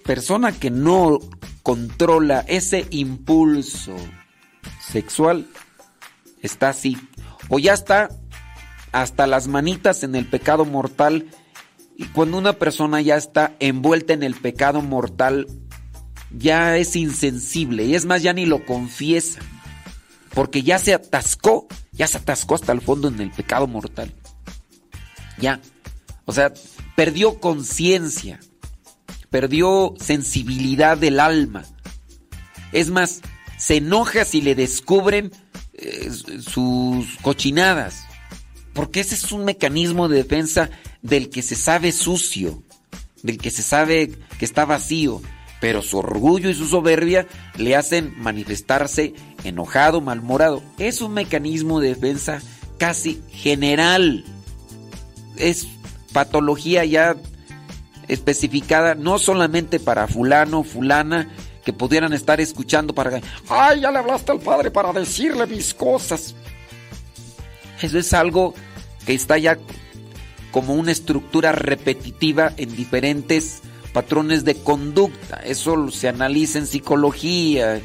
[0.05, 1.21] persona que no
[1.63, 3.95] controla ese impulso
[4.81, 5.47] sexual
[6.43, 6.97] está así.
[7.49, 8.09] O ya está
[8.93, 11.27] hasta las manitas en el pecado mortal.
[11.97, 15.47] Y cuando una persona ya está envuelta en el pecado mortal,
[16.31, 17.85] ya es insensible.
[17.85, 19.41] Y es más, ya ni lo confiesa.
[20.35, 24.13] Porque ya se atascó, ya se atascó hasta el fondo en el pecado mortal.
[25.39, 25.61] Ya.
[26.25, 26.53] O sea,
[26.95, 28.39] perdió conciencia,
[29.31, 31.65] perdió sensibilidad del alma.
[32.73, 33.21] Es más,
[33.59, 35.33] se enoja si le descubren
[35.81, 36.11] eh,
[36.41, 38.05] sus cochinadas.
[38.73, 40.71] Porque ese es un mecanismo de defensa
[41.03, 42.63] del que se sabe sucio,
[43.23, 45.21] del que se sabe que está vacío.
[45.61, 47.27] Pero su orgullo y su soberbia
[47.57, 49.15] le hacen manifestarse
[49.45, 50.63] enojado, malmorado.
[50.79, 52.41] Es un mecanismo de defensa
[52.79, 54.25] casi general.
[55.37, 55.67] Es
[56.13, 57.17] patología ya
[58.09, 61.29] especificada, no solamente para fulano, fulana,
[61.73, 63.21] pudieran estar escuchando para...
[63.49, 66.35] ¡Ay, ya le hablaste al padre para decirle mis cosas!
[67.81, 68.55] Eso es algo
[69.07, 69.59] que está ya
[70.51, 73.63] como una estructura repetitiva en diferentes
[73.93, 75.41] patrones de conducta.
[75.45, 77.81] Eso se analiza en psicología,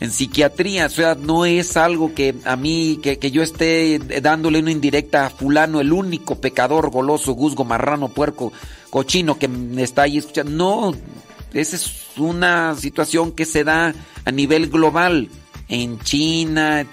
[0.00, 0.86] en psiquiatría.
[0.86, 5.26] O sea, no es algo que a mí, que, que yo esté dándole una indirecta
[5.26, 8.52] a fulano, el único pecador, goloso, guzgo, marrano, puerco,
[8.90, 10.50] cochino que me está ahí escuchando.
[10.52, 10.94] No,
[11.52, 13.94] esa es una situación que se da
[14.24, 15.28] a nivel global.
[15.68, 16.86] En China,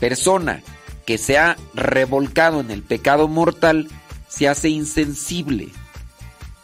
[0.00, 0.62] persona
[1.06, 3.88] que se ha revolcado en el pecado mortal
[4.28, 5.68] se hace insensible.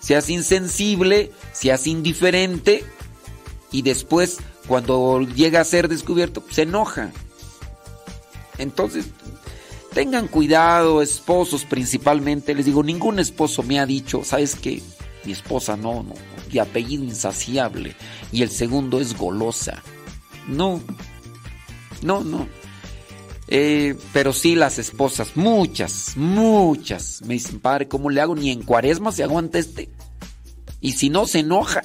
[0.01, 2.84] Se hace insensible, se hace indiferente
[3.70, 7.11] y después cuando llega a ser descubierto se enoja.
[8.59, 9.07] Entonces,
[9.95, 12.55] tengan cuidado, esposos principalmente.
[12.55, 14.82] Les digo, ningún esposo me ha dicho, ¿sabes qué?
[15.25, 16.14] Mi esposa no, no,
[16.53, 17.95] de apellido insaciable.
[18.33, 19.83] Y el segundo es golosa.
[20.49, 20.81] No,
[22.03, 22.47] no, no.
[23.49, 28.35] Eh, pero sí las esposas, muchas, muchas, me dicen, padre, ¿cómo le hago?
[28.35, 29.91] Ni en cuaresma se aguanta este.
[30.81, 31.83] Y si no, se enoja.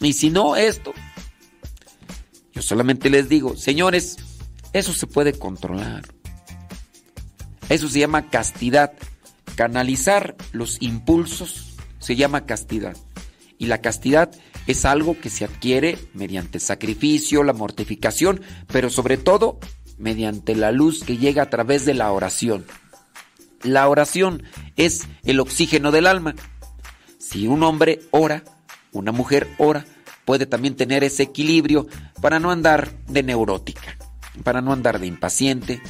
[0.00, 0.92] Y si no, esto.
[2.52, 4.16] Yo solamente les digo, señores,
[4.72, 6.02] eso se puede controlar.
[7.68, 8.92] Eso se llama castidad.
[9.56, 11.69] Canalizar los impulsos
[12.00, 12.96] se llama castidad.
[13.58, 14.30] Y la castidad
[14.66, 19.58] es algo que se adquiere mediante sacrificio, la mortificación, pero sobre todo
[19.98, 22.64] mediante la luz que llega a través de la oración.
[23.62, 24.42] La oración
[24.76, 26.34] es el oxígeno del alma.
[27.18, 28.42] Si un hombre ora,
[28.92, 29.84] una mujer ora,
[30.24, 31.86] puede también tener ese equilibrio
[32.22, 33.98] para no andar de neurótica,
[34.42, 35.82] para no andar de impaciente,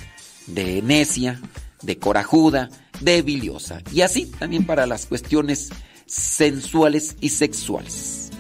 [0.49, 1.41] de necia,
[1.83, 2.69] de corajuda,
[3.01, 3.81] de biliosa.
[3.93, 5.71] Y así también para las cuestiones
[6.11, 8.31] sensuales y sexuales.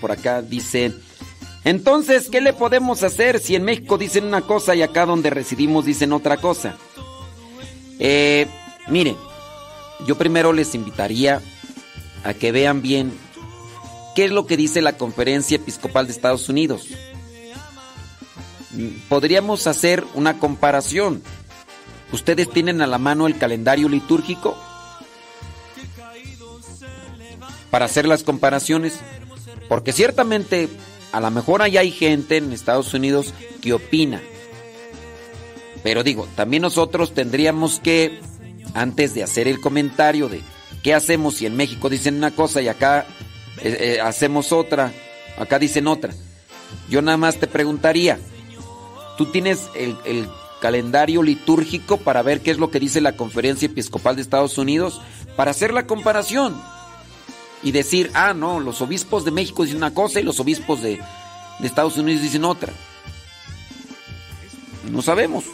[0.00, 0.92] Por acá, dice,
[1.64, 5.84] entonces, ¿qué le podemos hacer si en México dicen una cosa y acá donde residimos
[5.84, 6.76] dicen otra cosa?
[7.98, 8.46] Eh,
[8.88, 9.16] mire,
[10.06, 11.42] yo primero les invitaría
[12.24, 13.12] a que vean bien
[14.14, 16.86] qué es lo que dice la Conferencia Episcopal de Estados Unidos.
[18.70, 21.22] Mm, Podríamos hacer una comparación.
[22.12, 24.56] ¿Ustedes tienen a la mano el calendario litúrgico?
[27.70, 28.98] Para hacer las comparaciones,
[29.68, 30.68] porque ciertamente
[31.12, 34.22] a lo mejor ahí hay gente en Estados Unidos que opina.
[35.82, 38.20] Pero digo, también nosotros tendríamos que,
[38.74, 40.42] antes de hacer el comentario de
[40.82, 43.06] qué hacemos si en México dicen una cosa y acá
[43.62, 44.92] eh, eh, hacemos otra,
[45.38, 46.12] acá dicen otra,
[46.90, 48.18] yo nada más te preguntaría,
[49.16, 50.28] ¿tú tienes el
[50.60, 55.00] calendario litúrgico para ver qué es lo que dice la Conferencia Episcopal de Estados Unidos?
[55.36, 56.60] Para hacer la comparación
[57.62, 61.00] y decir, ah, no, los obispos de México dicen una cosa y los obispos de,
[61.58, 62.72] de Estados Unidos dicen otra.
[64.90, 65.44] No sabemos.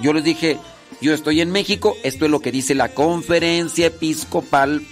[0.00, 0.58] Yo les dije,
[1.00, 4.86] yo estoy en México, esto es lo que dice la Conferencia Episcopal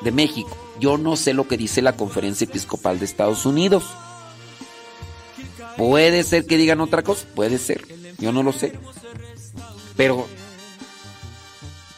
[0.00, 0.56] de México.
[0.80, 3.84] Yo no sé lo que dice la Conferencia Episcopal de Estados Unidos.
[5.76, 7.86] Puede ser que digan otra cosa, puede ser.
[8.18, 8.72] Yo no lo sé.
[9.96, 10.26] Pero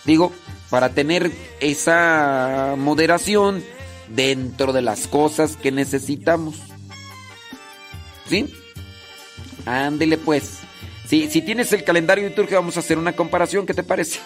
[0.05, 0.33] digo,
[0.71, 3.63] para tener esa moderación
[4.09, 6.57] dentro de las cosas que necesitamos.
[8.29, 8.53] ¿Sí?
[9.65, 10.59] Ándele pues.
[11.09, 14.19] Si, si tienes el calendario litúrgico, vamos a hacer una comparación, ¿qué te parece?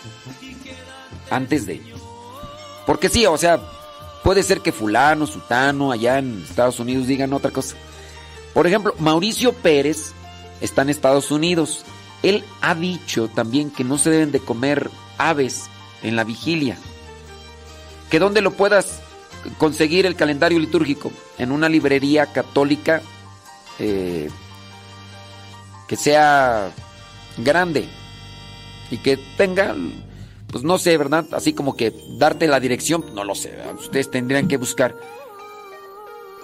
[1.30, 1.82] Antes de.
[2.86, 3.60] Porque sí, o sea,
[4.24, 7.76] puede ser que fulano, sutano, allá en Estados Unidos digan otra cosa.
[8.54, 10.12] Por ejemplo, Mauricio Pérez
[10.60, 11.84] está en Estados Unidos.
[12.22, 15.68] Él ha dicho también que no se deben de comer aves
[16.02, 16.76] en la vigilia.
[18.10, 19.00] Que donde lo puedas
[19.58, 23.02] conseguir el calendario litúrgico en una librería católica
[23.78, 24.28] eh,
[25.88, 26.70] que sea
[27.38, 27.88] grande
[28.90, 29.74] y que tenga,
[30.48, 31.26] pues no sé, ¿verdad?
[31.32, 34.94] Así como que darte la dirección, no lo sé, ustedes tendrían que buscar.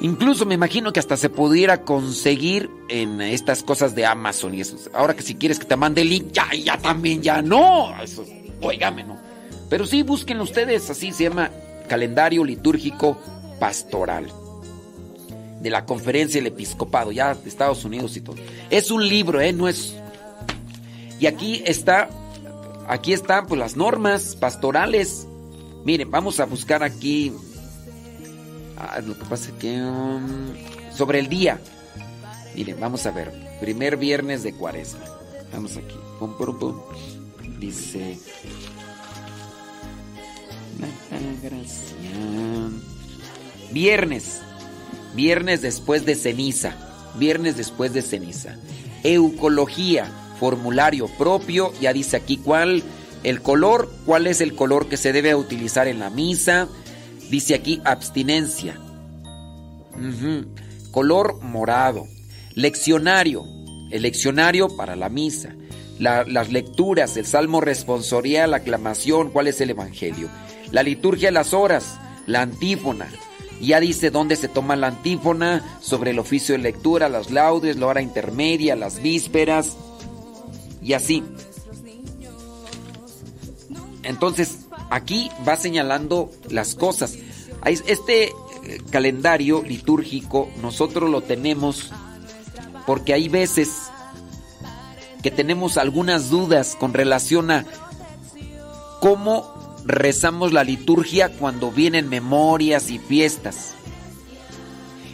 [0.00, 4.76] Incluso me imagino que hasta se pudiera conseguir en estas cosas de Amazon y eso.
[4.92, 7.94] Ahora que si quieres que te mande el link, ya, ya también, ya no.
[8.02, 8.24] Eso,
[8.60, 9.18] no.
[9.68, 11.50] Pero sí, busquen ustedes, así se llama
[11.88, 13.18] calendario litúrgico
[13.58, 14.30] pastoral.
[15.60, 18.36] De la conferencia del episcopado, ya de Estados Unidos y todo.
[18.70, 19.52] Es un libro, ¿eh?
[19.52, 19.96] No es...
[21.18, 22.08] Y aquí está,
[22.86, 25.26] aquí están pues las normas pastorales.
[25.84, 27.32] Miren, vamos a buscar aquí...
[28.76, 29.82] Ah, lo que pasa es que...
[29.82, 30.54] um,
[30.92, 31.58] sobre el día.
[32.54, 33.32] Miren, vamos a ver.
[33.60, 35.04] Primer viernes de cuaresma.
[35.52, 35.96] Vamos aquí.
[36.18, 36.80] Pum, pum, pum.
[37.58, 38.18] Dice...
[43.72, 44.40] Viernes.
[45.14, 46.74] Viernes después de ceniza.
[47.18, 48.56] Viernes después de ceniza.
[49.02, 50.10] Eucología.
[50.38, 51.72] Formulario propio.
[51.80, 52.82] Ya dice aquí cuál.
[53.22, 53.90] El color.
[54.04, 56.68] ¿Cuál es el color que se debe utilizar en la misa?
[57.30, 58.78] Dice aquí abstinencia.
[60.90, 62.06] Color morado.
[62.54, 63.44] Leccionario.
[63.90, 65.54] El leccionario para la misa.
[65.98, 70.28] La- las lecturas, el salmo responsorial, la aclamación, cuál es el evangelio.
[70.76, 73.08] La liturgia de las horas, la antífona.
[73.62, 77.86] Ya dice dónde se toma la antífona, sobre el oficio de lectura, las laudes, la
[77.86, 79.74] hora intermedia, las vísperas
[80.82, 81.24] y así.
[84.02, 87.16] Entonces, aquí va señalando las cosas.
[87.64, 88.32] Este eh,
[88.90, 91.90] calendario litúrgico nosotros lo tenemos
[92.86, 93.84] porque hay veces
[95.22, 97.64] que tenemos algunas dudas con relación a
[99.00, 99.55] cómo
[99.86, 103.74] rezamos la liturgia cuando vienen memorias y fiestas.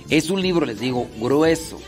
[0.09, 1.81] Es un libro, les digo, grueso.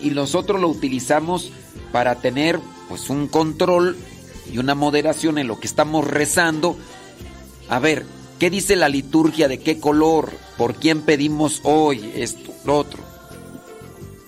[0.00, 1.50] Y nosotros lo utilizamos
[1.92, 2.58] para tener
[2.88, 3.96] pues un control
[4.50, 6.76] y una moderación en lo que estamos rezando.
[7.68, 8.06] A ver,
[8.38, 9.48] ¿qué dice la liturgia?
[9.48, 10.32] ¿De qué color?
[10.56, 13.02] ¿Por quién pedimos hoy esto, lo otro?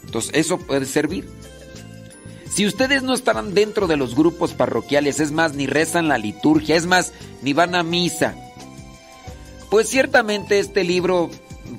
[0.04, 1.28] Entonces, eso puede servir.
[2.54, 6.76] Si ustedes no estarán dentro de los grupos parroquiales, es más, ni rezan la liturgia,
[6.76, 8.34] es más, ni van a misa,
[9.70, 11.30] pues ciertamente este libro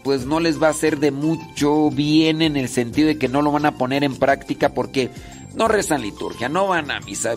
[0.03, 3.43] pues no les va a hacer de mucho bien en el sentido de que no
[3.43, 5.11] lo van a poner en práctica porque
[5.53, 7.35] no rezan liturgia, no van a misa.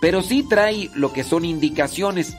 [0.00, 2.34] Pero sí trae lo que son indicaciones.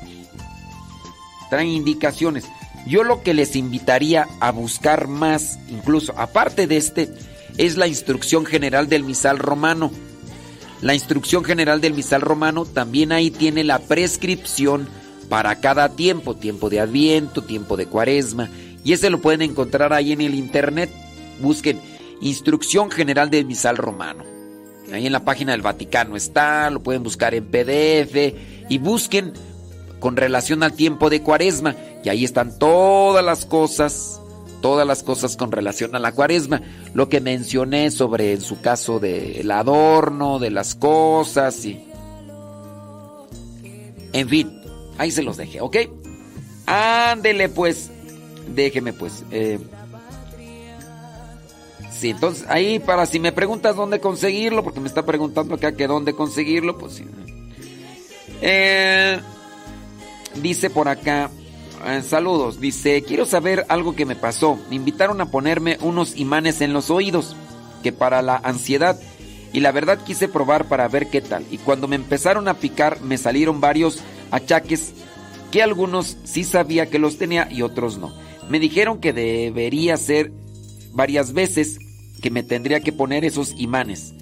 [1.52, 2.46] Trae indicaciones.
[2.88, 7.14] Yo lo que les invitaría a buscar más, incluso aparte de este,
[7.58, 9.92] es la instrucción general del misal romano.
[10.82, 14.88] La instrucción general del misal romano también ahí tiene la prescripción
[15.30, 18.50] para cada tiempo, tiempo de adviento, tiempo de cuaresma,
[18.84, 20.90] y ese lo pueden encontrar ahí en el internet.
[21.40, 21.80] Busquen
[22.22, 24.24] Instrucción General del Misal Romano.
[24.92, 28.36] Ahí en la página del Vaticano está, lo pueden buscar en PDF
[28.70, 29.34] y busquen
[30.00, 31.76] con relación al tiempo de cuaresma.
[32.04, 34.21] Y ahí están todas las cosas,
[34.62, 36.62] todas las cosas con relación a la cuaresma.
[36.94, 41.88] Lo que mencioné sobre en su caso del adorno, de las cosas y...
[44.14, 44.62] En fin,
[44.98, 45.78] ahí se los dejé, ¿ok?
[46.66, 47.90] Ándele pues,
[48.54, 49.24] déjeme pues.
[49.32, 49.60] Eh,
[52.02, 55.86] Sí, entonces ahí para si me preguntas dónde conseguirlo, porque me está preguntando acá que
[55.86, 57.06] dónde conseguirlo, pues sí.
[58.42, 59.20] Eh,
[60.42, 61.30] dice por acá,
[61.86, 64.60] eh, saludos, dice, quiero saber algo que me pasó.
[64.70, 67.36] Me invitaron a ponerme unos imanes en los oídos,
[67.84, 69.00] que para la ansiedad,
[69.54, 71.46] y la verdad quise probar para ver qué tal.
[71.52, 74.00] Y cuando me empezaron a picar me salieron varios
[74.32, 74.94] achaques
[75.52, 78.14] que algunos sí sabía que los tenía y otros no.
[78.50, 80.32] Me dijeron que debería ser
[80.94, 81.80] varias veces
[82.22, 84.14] que me tendría que poner esos imanes.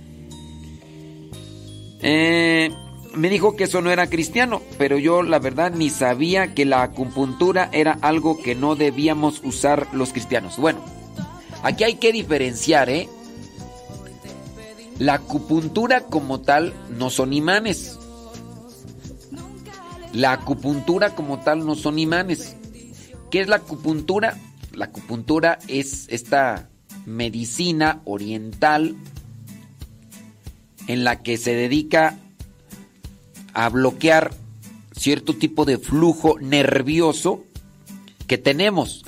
[2.02, 2.72] Eh,
[3.16, 6.84] me dijo que eso no era cristiano, pero yo la verdad ni sabía que la
[6.84, 10.58] acupuntura era algo que no debíamos usar los cristianos.
[10.58, 10.84] Bueno,
[11.64, 13.10] aquí hay que diferenciar, ¿eh?
[15.00, 17.98] La acupuntura como tal no son imanes.
[20.14, 22.56] La acupuntura como tal no son imanes.
[23.32, 24.38] ¿Qué es la acupuntura?
[24.74, 26.70] La acupuntura es esta
[27.06, 28.96] medicina oriental
[30.88, 32.18] en la que se dedica
[33.54, 34.32] a bloquear
[34.96, 37.44] cierto tipo de flujo nervioso
[38.28, 39.06] que tenemos.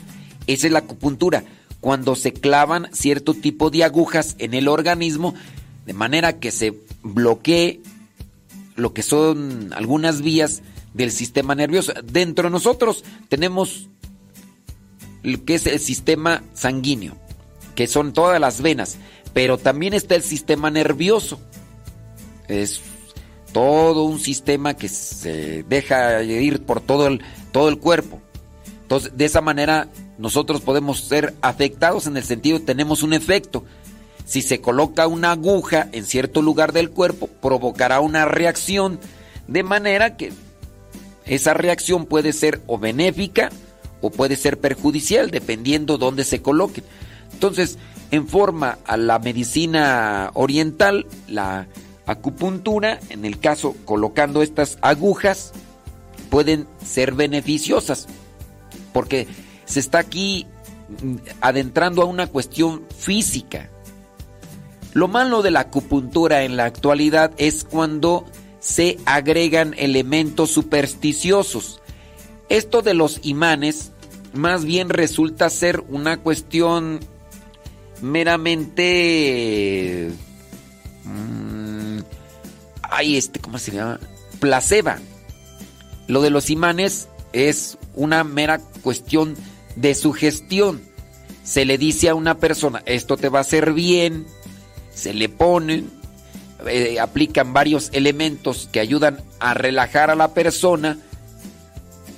[0.47, 1.43] Esa es la acupuntura.
[1.80, 5.34] Cuando se clavan cierto tipo de agujas en el organismo,
[5.85, 7.81] de manera que se bloquee
[8.76, 10.61] lo que son algunas vías
[10.93, 11.93] del sistema nervioso.
[12.03, 13.89] Dentro de nosotros tenemos
[15.23, 17.15] lo que es el sistema sanguíneo
[17.76, 18.97] que son todas las venas,
[19.34, 21.39] pero también está el sistema nervioso.
[22.47, 22.81] Es
[23.52, 27.22] todo un sistema que se deja ir por todo el,
[27.52, 28.19] todo el cuerpo.
[28.84, 29.88] Entonces, de esa manera
[30.18, 33.64] nosotros podemos ser afectados en el sentido de tenemos un efecto.
[34.26, 38.99] Si se coloca una aguja en cierto lugar del cuerpo, provocará una reacción,
[39.48, 40.32] de manera que
[41.26, 43.52] esa reacción puede ser o benéfica
[44.02, 46.84] o puede ser perjudicial, dependiendo dónde se coloque.
[47.34, 47.78] Entonces,
[48.11, 51.68] en forma a la medicina oriental, la
[52.06, 55.53] acupuntura, en el caso colocando estas agujas,
[56.30, 58.07] pueden ser beneficiosas,
[58.94, 59.28] porque
[59.65, 60.48] se está aquí
[61.02, 63.69] mm, adentrando a una cuestión física.
[64.94, 68.26] Lo malo de la acupuntura en la actualidad es cuando
[68.60, 71.82] se agregan elementos supersticiosos.
[72.49, 73.91] Esto de los imanes
[74.34, 76.99] más bien resulta ser una cuestión
[78.02, 78.91] meramente...
[81.03, 81.51] Mmm,
[82.91, 83.99] ay, este, ¿cómo se llama?
[84.39, 84.99] Placeba.
[86.07, 89.35] Lo de los imanes es una mera cuestión
[89.76, 90.81] de sugestión.
[91.43, 94.27] Se le dice a una persona, esto te va a hacer bien,
[94.93, 95.89] se le ponen,
[96.68, 100.99] eh, aplican varios elementos que ayudan a relajar a la persona,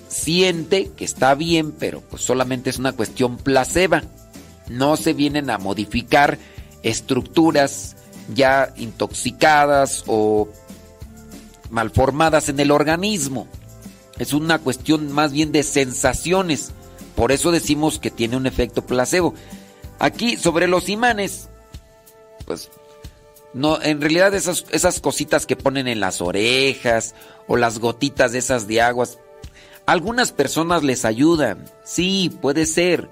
[0.09, 4.03] siente que está bien, pero pues solamente es una cuestión placeba
[4.69, 6.37] no se vienen a modificar
[6.81, 7.95] estructuras
[8.33, 10.49] ya intoxicadas o
[11.73, 13.47] malformadas en el organismo.
[14.19, 16.71] Es una cuestión más bien de sensaciones.
[17.15, 19.33] Por eso decimos que tiene un efecto placebo.
[19.97, 21.49] Aquí sobre los imanes,
[22.45, 22.69] pues
[23.53, 27.15] No, en realidad esas, esas cositas que ponen en las orejas
[27.47, 29.17] o las gotitas de esas de aguas,
[29.85, 33.09] algunas personas les ayudan, sí, puede ser,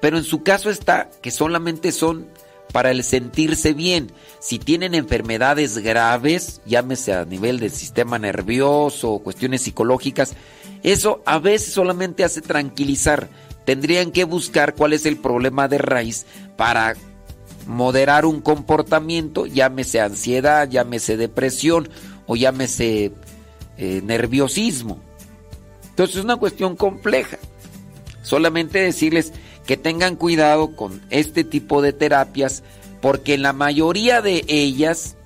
[0.00, 2.26] pero en su caso está que solamente son
[2.72, 4.12] para el sentirse bien.
[4.40, 10.34] Si tienen enfermedades graves, llámese a nivel del sistema nervioso o cuestiones psicológicas,
[10.82, 13.28] eso a veces solamente hace tranquilizar.
[13.64, 16.26] Tendrían que buscar cuál es el problema de raíz
[16.56, 16.94] para
[17.66, 21.88] moderar un comportamiento, llámese ansiedad, llámese depresión
[22.26, 23.12] o llámese
[23.76, 25.00] eh, nerviosismo.
[25.90, 27.38] Entonces es una cuestión compleja.
[28.22, 29.32] Solamente decirles
[29.66, 32.62] que tengan cuidado con este tipo de terapias
[33.00, 35.16] porque en la mayoría de ellas,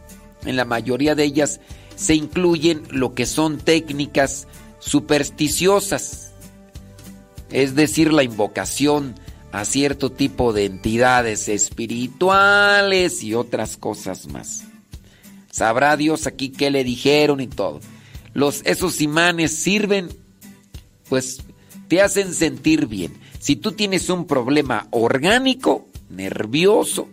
[0.44, 1.61] en la mayoría de ellas
[1.97, 4.47] se incluyen lo que son técnicas
[4.78, 6.32] supersticiosas,
[7.51, 9.15] es decir, la invocación
[9.52, 14.65] a cierto tipo de entidades espirituales y otras cosas más.
[15.51, 17.81] Sabrá Dios aquí qué le dijeron y todo.
[18.32, 20.09] Los, esos imanes sirven,
[21.09, 21.39] pues
[21.86, 23.12] te hacen sentir bien.
[23.45, 27.11] Si tú tienes un problema orgánico, nervioso,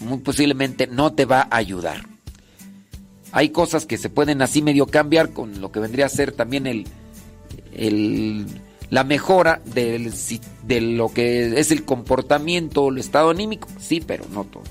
[0.00, 2.06] muy posiblemente no te va a ayudar.
[3.32, 6.66] Hay cosas que se pueden así medio cambiar con lo que vendría a ser también
[6.66, 8.46] el,
[8.90, 10.12] la mejora de
[10.82, 14.64] lo que es el comportamiento, el estado anímico, sí, pero no todo.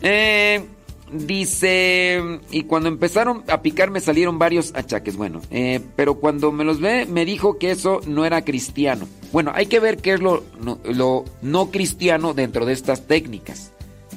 [0.00, 0.64] Eh,
[1.12, 6.64] dice, y cuando empezaron a picar me salieron varios achaques, bueno, eh, pero cuando me
[6.64, 9.08] los ve me dijo que eso no era cristiano.
[9.32, 10.44] Bueno, hay que ver qué es lo
[10.84, 13.72] lo no cristiano dentro de estas técnicas.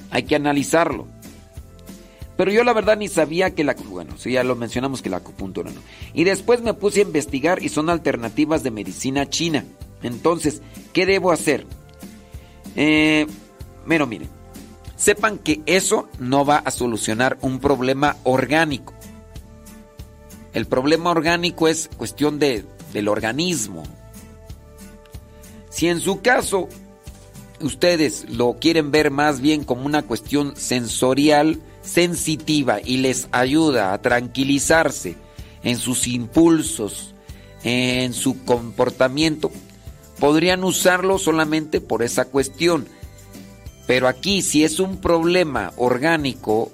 [0.09, 1.07] Hay que analizarlo.
[2.37, 3.75] Pero yo la verdad ni sabía que la...
[3.75, 5.79] Bueno, sí, ya lo mencionamos que la acupuntura no.
[6.13, 9.63] Y después me puse a investigar y son alternativas de medicina china.
[10.01, 10.61] Entonces,
[10.91, 11.67] ¿qué debo hacer?
[12.75, 13.27] Eh,
[13.87, 14.29] pero miren,
[15.01, 18.93] sepan que eso no va a solucionar un problema orgánico.
[20.53, 23.81] El problema orgánico es cuestión de, del organismo.
[25.71, 26.69] Si en su caso
[27.61, 34.01] ustedes lo quieren ver más bien como una cuestión sensorial, sensitiva y les ayuda a
[34.03, 35.15] tranquilizarse
[35.63, 37.15] en sus impulsos,
[37.63, 39.51] en su comportamiento,
[40.19, 42.87] podrían usarlo solamente por esa cuestión.
[43.87, 46.71] Pero aquí, si es un problema orgánico,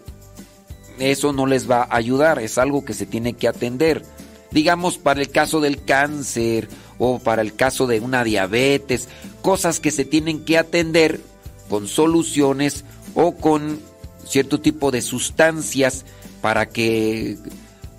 [0.99, 4.03] eso no les va a ayudar, es algo que se tiene que atender.
[4.51, 6.67] Digamos, para el caso del cáncer
[6.97, 9.07] o para el caso de una diabetes,
[9.41, 11.21] cosas que se tienen que atender
[11.69, 13.79] con soluciones o con
[14.25, 16.05] cierto tipo de sustancias
[16.41, 17.37] para que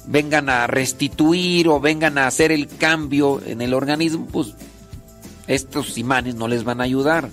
[0.06, 4.54] vengan a restituir o vengan a hacer el cambio en el organismo, pues
[5.46, 7.30] estos imanes no les van a ayudar.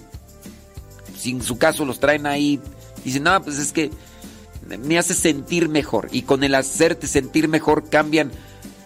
[1.26, 2.62] Si en su caso los traen ahí,
[3.04, 3.90] dicen, no, pues es que
[4.78, 6.08] me hace sentir mejor.
[6.12, 8.32] Y con el hacerte sentir mejor cambian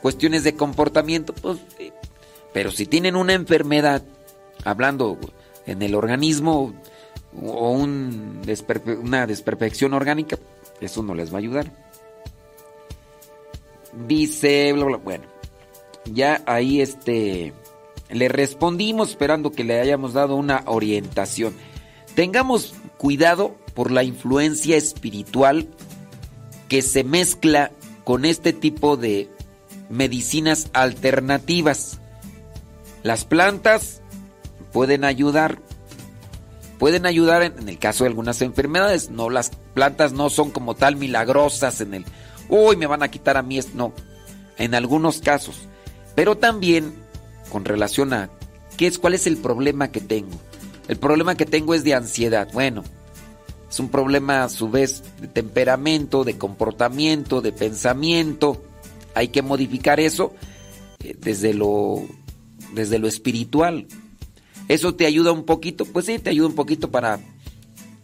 [0.02, 1.58] cuestiones de comportamiento, pues,
[2.54, 4.04] pero si tienen una enfermedad,
[4.64, 5.20] hablando
[5.66, 6.74] en el organismo,
[7.36, 8.42] o un
[9.04, 10.38] una desperfección orgánica,
[10.80, 11.74] eso no les va a ayudar.
[14.08, 14.72] Dice,
[15.04, 15.26] bueno,
[16.06, 17.52] ya ahí este,
[18.10, 21.54] le respondimos esperando que le hayamos dado una orientación.
[22.16, 25.68] Tengamos cuidado por la influencia espiritual
[26.68, 27.72] que se mezcla
[28.04, 29.30] con este tipo de
[29.90, 32.00] medicinas alternativas.
[33.04, 34.02] Las plantas
[34.72, 35.60] pueden ayudar,
[36.78, 39.10] pueden ayudar en, el caso de algunas enfermedades.
[39.10, 42.06] No, las plantas no son como tal milagrosas en el,
[42.50, 43.94] uy, me van a quitar a mí, no,
[44.58, 45.68] en algunos casos.
[46.16, 46.94] Pero también
[47.50, 48.30] con relación a
[48.78, 50.38] qué es, cuál es el problema que tengo.
[50.90, 52.50] El problema que tengo es de ansiedad.
[52.52, 52.84] Bueno,
[53.70, 58.64] es un problema a su vez de temperamento, de comportamiento, de pensamiento.
[59.14, 60.34] Hay que modificar eso
[61.04, 62.08] eh, desde lo
[62.74, 63.86] desde lo espiritual.
[64.68, 65.86] ¿Eso te ayuda un poquito?
[65.86, 67.20] Pues sí, te ayuda un poquito para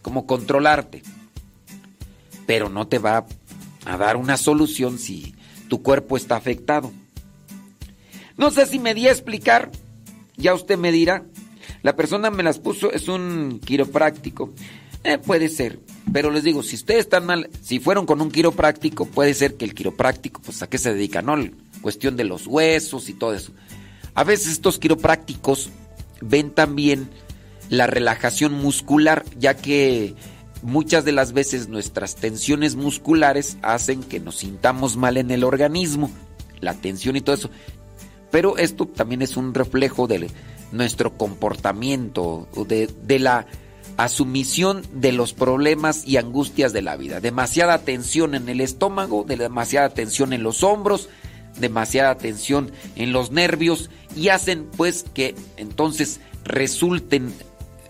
[0.04, 1.02] como controlarte.
[2.46, 3.26] Pero no te va
[3.86, 5.34] a dar una solución si
[5.70, 6.92] tu cuerpo está afectado.
[8.38, 9.72] No sé si me di a explicar,
[10.38, 11.26] ya usted me dirá.
[11.86, 14.52] La persona me las puso, es un quiropráctico.
[15.04, 15.78] Eh, puede ser,
[16.12, 19.66] pero les digo, si ustedes están mal, si fueron con un quiropráctico, puede ser que
[19.66, 21.36] el quiropráctico, pues a qué se dedica, ¿no?
[21.84, 23.52] Cuestión de los huesos y todo eso.
[24.16, 25.70] A veces estos quiroprácticos
[26.22, 27.08] ven también
[27.70, 30.16] la relajación muscular, ya que
[30.64, 36.10] muchas de las veces nuestras tensiones musculares hacen que nos sintamos mal en el organismo,
[36.62, 37.52] la tensión y todo eso.
[38.32, 40.32] Pero esto también es un reflejo de
[40.76, 43.48] nuestro comportamiento, de, de la
[43.98, 47.22] a su misión de los problemas y angustias de la vida.
[47.22, 51.10] Demasiada tensión en el estómago, demasiada tensión en los hombros,
[51.60, 57.34] demasiada tensión en los nervios y hacen pues que entonces resulten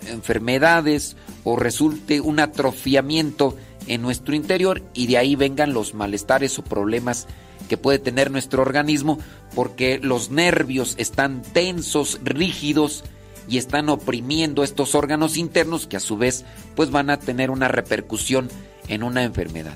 [0.08, 3.58] enfermedades o resulte un atrofiamiento
[3.88, 7.28] en nuestro interior y de ahí vengan los malestares o problemas
[7.68, 9.20] que puede tener nuestro organismo
[9.54, 13.04] porque los nervios están tensos, rígidos
[13.48, 17.68] y están oprimiendo estos órganos internos que a su vez pues van a tener una
[17.68, 18.50] repercusión
[18.88, 19.76] en una enfermedad.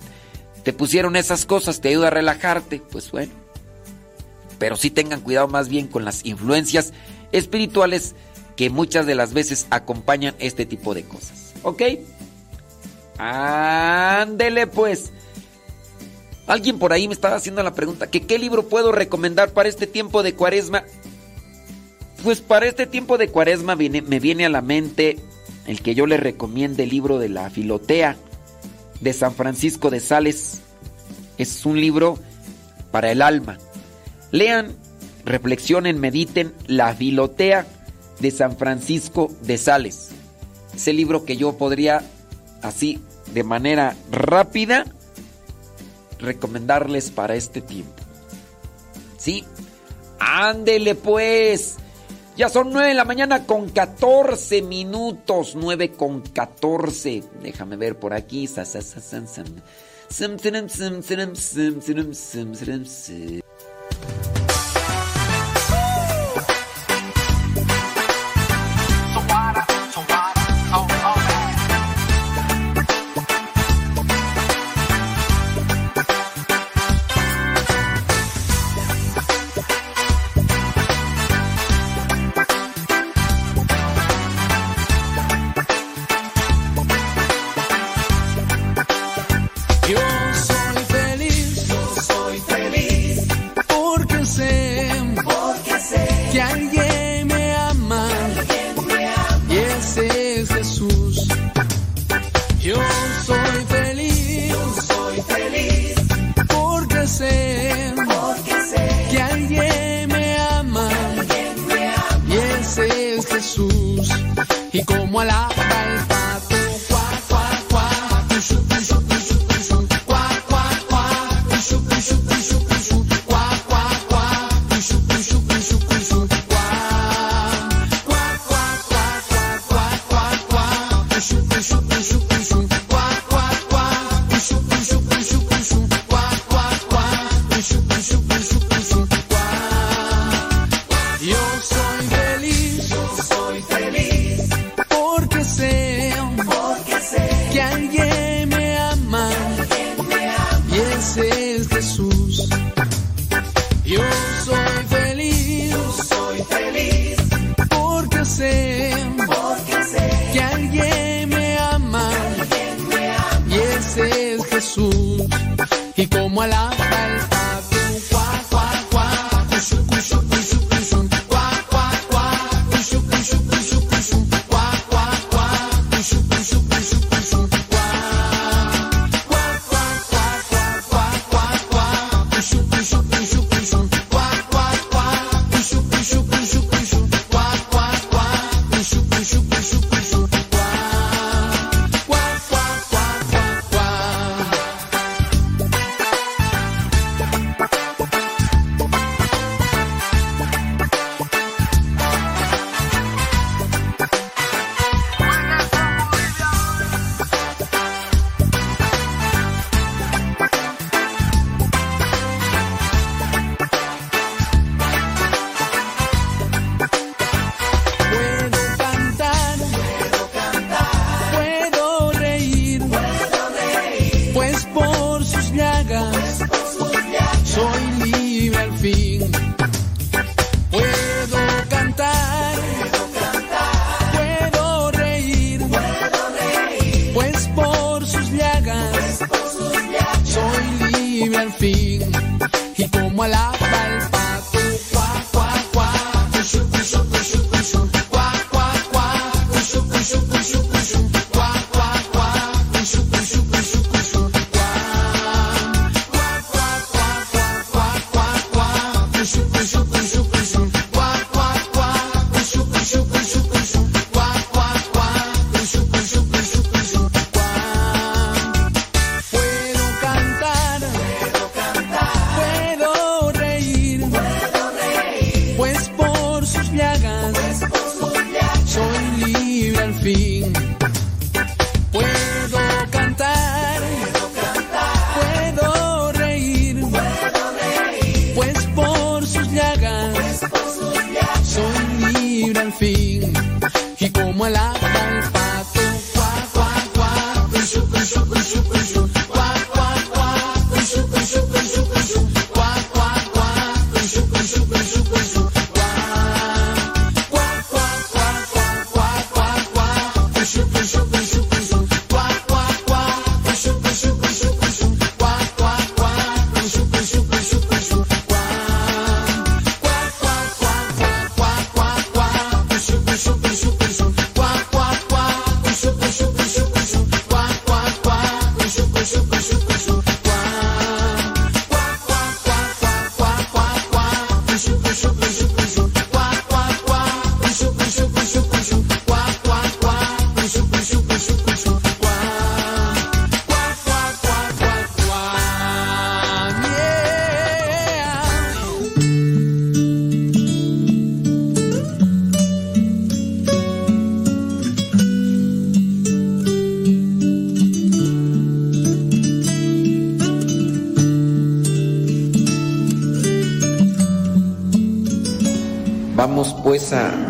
[0.63, 3.31] Te pusieron esas cosas, te ayuda a relajarte, pues bueno.
[4.57, 6.93] Pero sí tengan cuidado más bien con las influencias
[7.31, 8.15] espirituales
[8.55, 11.53] que muchas de las veces acompañan este tipo de cosas.
[11.63, 11.81] ¿Ok?
[13.17, 15.11] Ándele pues.
[16.49, 19.85] Alguien por ahí me estaba haciendo la pregunta, que qué libro puedo recomendar para este
[19.85, 20.83] tiempo de cuaresma.
[22.23, 25.19] Pues para este tiempo de cuaresma me viene a la mente
[25.67, 28.17] el que yo le recomiende el libro de la Filotea
[28.99, 30.61] de San Francisco de Sales.
[31.37, 32.17] Es un libro
[32.89, 33.59] para el alma.
[34.31, 34.73] Lean,
[35.25, 37.67] reflexionen, mediten la Filotea
[38.19, 40.09] de San Francisco de Sales.
[40.75, 42.01] Ese libro que yo podría
[42.63, 42.99] así
[43.35, 44.85] de manera rápida
[46.19, 48.03] recomendarles para este tiempo.
[49.17, 49.45] ¿Sí?
[50.19, 51.77] Ándele pues.
[52.37, 55.55] Ya son 9 de la mañana con 14 minutos.
[55.55, 57.23] 9 con 14.
[57.41, 58.47] Déjame ver por aquí.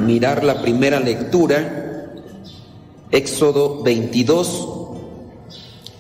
[0.10, 2.10] Mirar la primera lectura,
[3.11, 4.68] Éxodo 22,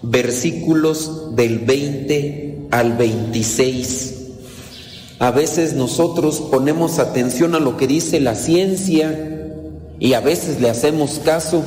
[0.01, 4.15] versículos del 20 al 26.
[5.19, 9.45] A veces nosotros ponemos atención a lo que dice la ciencia
[9.99, 11.61] y a veces le hacemos caso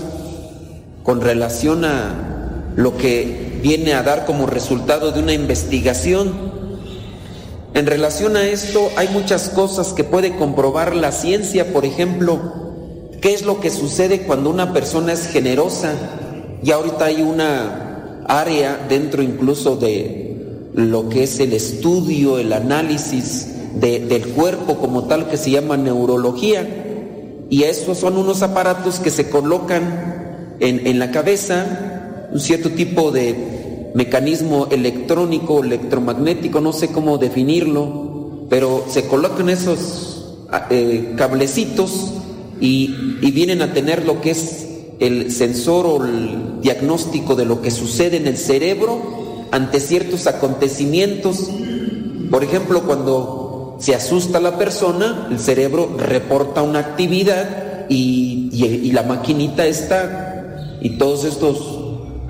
[1.05, 6.52] con relación a lo que viene a dar como resultado de una investigación.
[7.74, 12.39] En relación a esto hay muchas cosas que puede comprobar la ciencia, por ejemplo,
[13.23, 15.94] qué es lo que sucede cuando una persona es generosa.
[16.62, 23.49] Y ahorita hay una área dentro incluso de lo que es el estudio, el análisis
[23.74, 26.69] de, del cuerpo como tal que se llama neurología.
[27.49, 33.12] Y esos son unos aparatos que se colocan en, en la cabeza, un cierto tipo
[33.12, 33.52] de
[33.94, 40.36] mecanismo electrónico, electromagnético, no sé cómo definirlo, pero se colocan esos
[40.70, 42.12] eh, cablecitos
[42.60, 42.89] y,
[43.32, 44.66] vienen a tener lo que es
[45.01, 49.01] el sensor o el diagnóstico de lo que sucede en el cerebro
[49.51, 51.48] ante ciertos acontecimientos.
[52.31, 59.02] Por ejemplo, cuando se asusta la persona, el cerebro reporta una actividad y, y la
[59.02, 61.72] maquinita está, y todos estos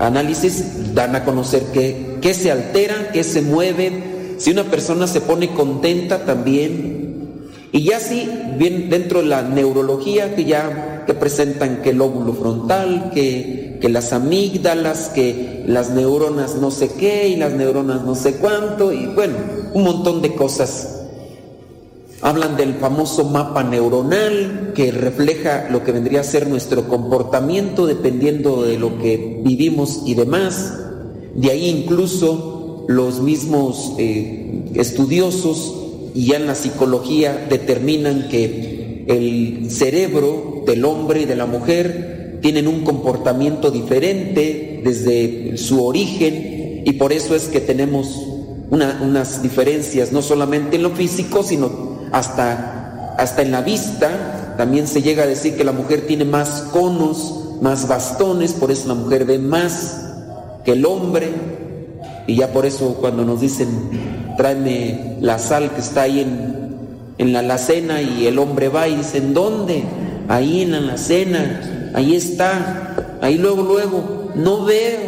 [0.07, 5.21] análisis dan a conocer que, que se altera, que se mueve, si una persona se
[5.21, 7.49] pone contenta también.
[7.71, 12.33] Y ya sí, bien dentro de la neurología que ya que presentan que el óvulo
[12.33, 18.15] frontal, que, que las amígdalas, que las neuronas no sé qué y las neuronas no
[18.15, 19.35] sé cuánto, y bueno,
[19.73, 21.02] un montón de cosas.
[22.23, 28.63] Hablan del famoso mapa neuronal que refleja lo que vendría a ser nuestro comportamiento dependiendo
[28.63, 30.73] de lo que vivimos y demás.
[31.35, 35.75] De ahí incluso los mismos eh, estudiosos
[36.15, 42.39] y ya en la psicología determinan que el cerebro del hombre y de la mujer
[42.41, 48.17] tienen un comportamiento diferente desde su origen y por eso es que tenemos
[48.69, 54.87] una, unas diferencias no solamente en lo físico, sino hasta, hasta en la vista, también
[54.87, 58.93] se llega a decir que la mujer tiene más conos, más bastones, por eso la
[58.93, 60.11] mujer ve más
[60.63, 61.29] que el hombre.
[62.27, 63.67] Y ya por eso cuando nos dicen,
[64.37, 66.77] tráeme la sal que está ahí en,
[67.17, 69.83] en la alacena y el hombre va y dicen, ¿dónde?
[70.27, 74.99] Ahí en la alacena, ahí está, ahí luego, luego, no veo.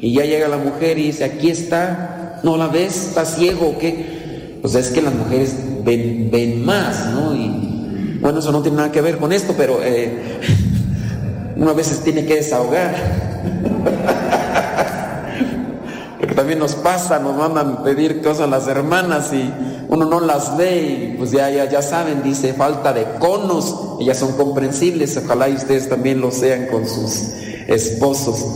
[0.00, 3.08] Y ya llega la mujer y dice, aquí está, ¿no la ves?
[3.08, 4.23] ¿Está ciego qué?
[4.64, 7.34] Pues es que las mujeres ven, más, ¿no?
[7.34, 10.40] Y bueno, eso no tiene nada que ver con esto, pero eh,
[11.56, 12.94] uno a veces tiene que desahogar.
[16.18, 19.52] Porque también nos pasa, nos mandan pedir cosas las hermanas y
[19.88, 24.16] uno no las ve y pues ya, ya, ya saben, dice falta de conos, ellas
[24.16, 27.34] son comprensibles, ojalá y ustedes también lo sean con sus
[27.68, 28.46] esposos.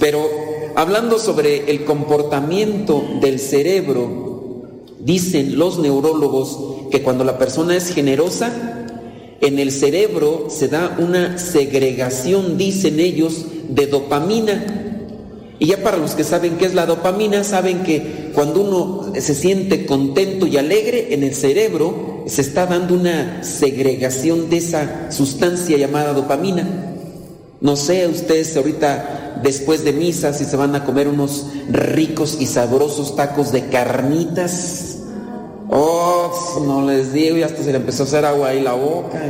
[0.00, 0.30] Pero
[0.76, 4.27] hablando sobre el comportamiento del cerebro,
[5.00, 8.52] dicen los neurólogos que cuando la persona es generosa,
[9.40, 14.84] en el cerebro se da una segregación, dicen ellos, de dopamina.
[15.60, 19.34] Y ya para los que saben qué es la dopamina, saben que cuando uno se
[19.34, 25.76] siente contento y alegre, en el cerebro se está dando una segregación de esa sustancia
[25.76, 26.94] llamada dopamina.
[27.60, 32.46] No sé, ustedes ahorita después de misa si se van a comer unos ricos y
[32.46, 34.98] sabrosos tacos de carnitas,
[35.70, 39.20] Oh, no les digo, y hasta se le empezó a hacer agua ahí la boca.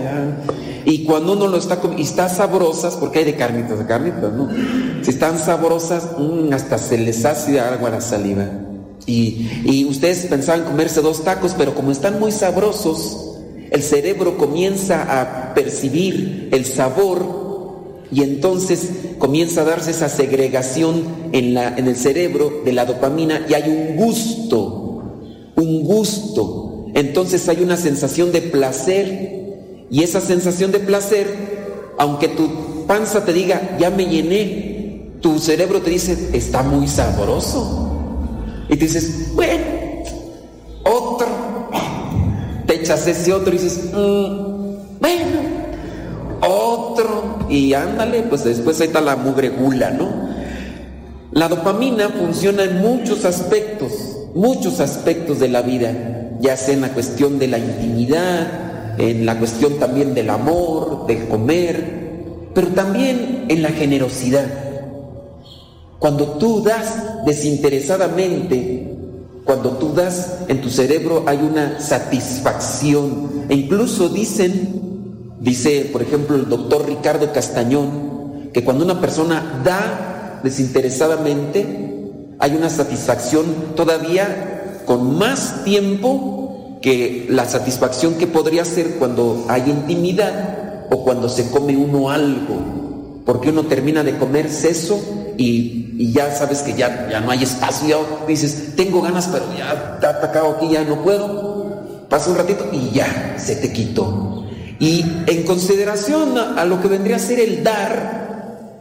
[0.85, 4.33] Y cuando uno lo está comiendo, y está sabrosas, porque hay de carnitas, de carnitas,
[4.33, 4.49] ¿no?
[5.03, 8.47] Si están sabrosas, mmm, hasta se les hace agua la saliva.
[9.05, 13.35] Y, y ustedes pensaban comerse dos tacos, pero como están muy sabrosos,
[13.71, 17.48] el cerebro comienza a percibir el sabor
[18.11, 23.45] y entonces comienza a darse esa segregación en, la, en el cerebro de la dopamina
[23.49, 25.03] y hay un gusto,
[25.57, 26.87] un gusto.
[26.95, 31.27] Entonces hay una sensación de placer y esa sensación de placer,
[31.99, 37.85] aunque tu panza te diga, ya me llené, tu cerebro te dice, está muy sabroso.
[38.69, 39.65] Y dices, bueno,
[40.85, 41.27] otro.
[42.67, 45.48] Te echas ese otro y dices, mm, bueno.
[47.49, 50.29] Y ándale, pues después ahí está la mugre gula, ¿no?
[51.33, 53.93] La dopamina funciona en muchos aspectos,
[54.35, 55.93] muchos aspectos de la vida,
[56.41, 61.29] ya sea en la cuestión de la intimidad, en la cuestión también del amor, del
[61.29, 64.47] comer, pero también en la generosidad.
[65.99, 68.97] Cuando tú das desinteresadamente,
[69.45, 73.47] cuando tú das en tu cerebro hay una satisfacción.
[73.49, 74.88] E incluso dicen,
[75.41, 81.89] dice por ejemplo el doctor Ricardo Castañón, que cuando una persona da desinteresadamente,
[82.39, 89.63] hay una satisfacción todavía con más tiempo que la satisfacción que podría ser cuando hay
[89.69, 94.99] intimidad o cuando se come uno algo, porque uno termina de comer seso
[95.37, 99.95] y, ya sabes que ya, ya no hay espacio, ya dices, tengo ganas, pero ya
[99.97, 102.07] está atacado aquí, ya no puedo.
[102.09, 104.38] Pasa un ratito y ya se te quitó.
[104.81, 108.79] Y en consideración a, lo que vendría a ser el dar,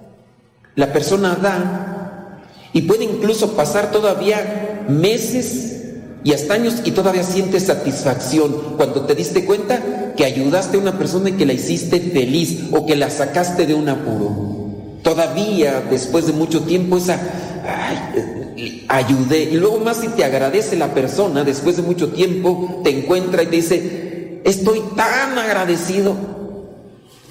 [0.76, 5.78] la persona da y puede incluso pasar todavía meses
[6.24, 10.98] y hasta años y todavía siente satisfacción cuando te diste cuenta que ayudaste a una
[10.98, 14.99] persona y que la hiciste feliz o que la sacaste de un apuro.
[15.02, 17.19] Todavía después de mucho tiempo esa,
[17.65, 19.44] ay, ayudé.
[19.44, 23.48] Y luego más si te agradece la persona, después de mucho tiempo te encuentra y
[23.48, 24.06] te dice,
[24.49, 26.15] estoy tan agradecido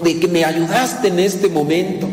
[0.02, 2.06] de que me ayudaste en este momento.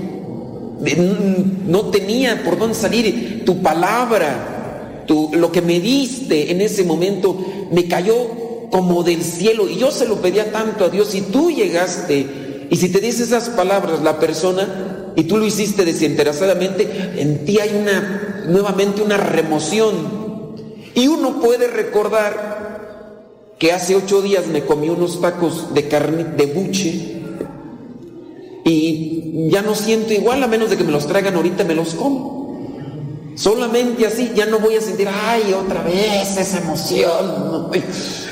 [1.68, 7.38] No tenía por dónde salir tu palabra, lo que me diste en ese momento
[7.72, 11.52] me cayó como del cielo y yo se lo pedía tanto a Dios y tú
[11.52, 17.46] llegaste y si te dice esas palabras la persona y tú lo hiciste desinteresadamente, en
[17.46, 20.24] ti hay una, nuevamente una remoción.
[20.96, 22.53] Y uno puede recordar
[23.64, 27.22] que hace ocho días me comí unos tacos de carne de buche
[28.66, 31.94] y ya no siento igual a menos de que me los traigan ahorita me los
[31.94, 33.32] como.
[33.36, 37.70] Solamente así ya no voy a sentir, ay, otra vez esa emoción.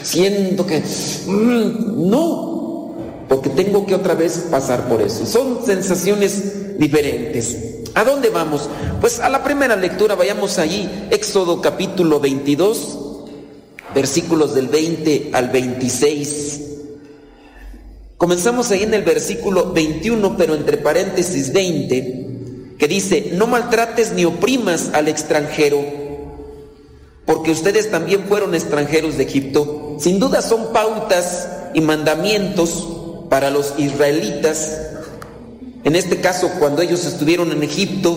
[0.03, 0.79] Siento que...
[0.79, 2.93] Mm, no,
[3.29, 5.25] porque tengo que otra vez pasar por eso.
[5.25, 7.57] Son sensaciones diferentes.
[7.95, 8.67] ¿A dónde vamos?
[8.99, 13.10] Pues a la primera lectura, vayamos allí, Éxodo capítulo 22,
[13.93, 16.61] versículos del 20 al 26.
[18.17, 24.25] Comenzamos ahí en el versículo 21, pero entre paréntesis 20, que dice, no maltrates ni
[24.25, 25.83] oprimas al extranjero,
[27.25, 29.97] porque ustedes también fueron extranjeros de Egipto.
[29.99, 32.87] Sin duda son pautas y mandamientos
[33.29, 34.91] para los israelitas
[35.83, 38.15] en este caso, cuando ellos estuvieron en Egipto,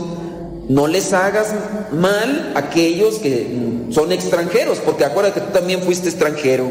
[0.68, 1.54] no les hagas
[1.92, 6.70] mal a aquellos que son extranjeros, porque acuérdate que tú también fuiste extranjero.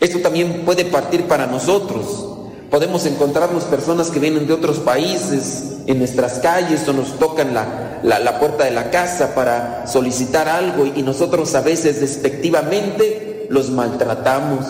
[0.00, 2.26] Esto también puede partir para nosotros.
[2.70, 8.00] Podemos encontrarnos personas que vienen de otros países en nuestras calles o nos tocan la,
[8.02, 14.64] la puerta de la casa para solicitar algo y nosotros a veces despectivamente los maltratamos.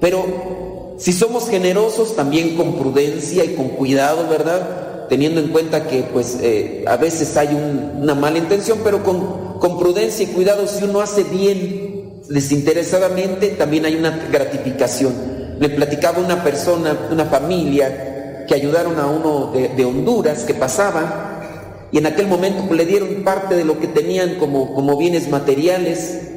[0.00, 4.89] Pero si somos generosos, también con prudencia y con cuidado, ¿verdad?
[5.10, 10.24] Teniendo en cuenta que pues eh, a veces hay una mala intención, pero con, prudencia
[10.24, 15.12] y cuidado, si uno hace bien desinteresadamente, también hay una gratificación.
[15.58, 21.88] Me platicaba una persona, una familia, que ayudaron a uno de, de Honduras que pasaba
[21.92, 25.28] y en aquel momento pues, le dieron parte de lo que tenían como, como bienes
[25.28, 26.30] materiales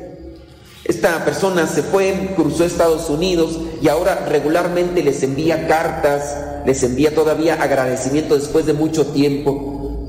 [0.86, 6.36] esta persona se fue, cruzó Estados Unidos y ahora regularmente les envía cartas,
[6.66, 10.08] les envía todavía agradecimiento después de mucho tiempo.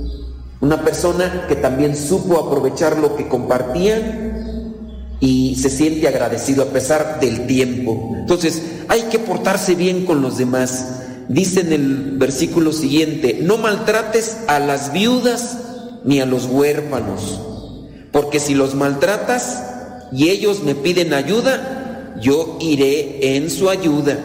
[0.60, 4.34] Una persona que también supo aprovechar lo que compartían
[5.20, 8.14] y se siente agradecido a pesar del tiempo.
[8.18, 11.00] Entonces, hay que portarse bien con los demás.
[11.28, 15.58] Dice en el versículo siguiente, no maltrates a las viudas
[16.04, 17.40] ni a los huérfanos,
[18.12, 19.62] porque si los maltratas,
[20.12, 24.18] y ellos me piden ayuda, yo iré en su ayuda.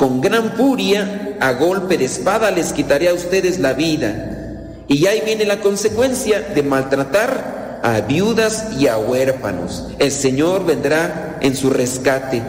[0.00, 4.86] Con gran furia, a golpe de espada, les quitaré a ustedes la vida.
[4.88, 9.88] Y ahí viene la consecuencia de maltratar a viudas y a huérfanos.
[9.98, 12.42] El Señor vendrá en su rescate.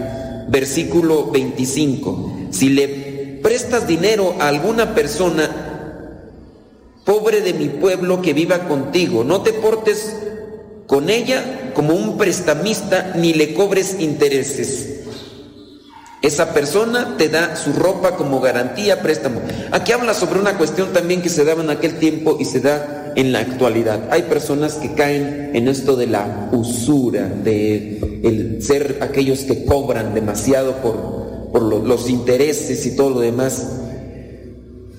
[0.47, 2.47] Versículo 25.
[2.51, 2.87] Si le
[3.43, 5.49] prestas dinero a alguna persona
[7.03, 10.15] pobre de mi pueblo que viva contigo, no te portes
[10.87, 15.00] con ella como un prestamista ni le cobres intereses.
[16.21, 19.41] Esa persona te da su ropa como garantía, préstamo.
[19.71, 23.13] Aquí habla sobre una cuestión también que se daba en aquel tiempo y se da
[23.15, 24.07] en la actualidad.
[24.11, 30.13] Hay personas que caen en esto de la usura, de el ser aquellos que cobran
[30.13, 33.67] demasiado por, por lo- los intereses y todo lo demás.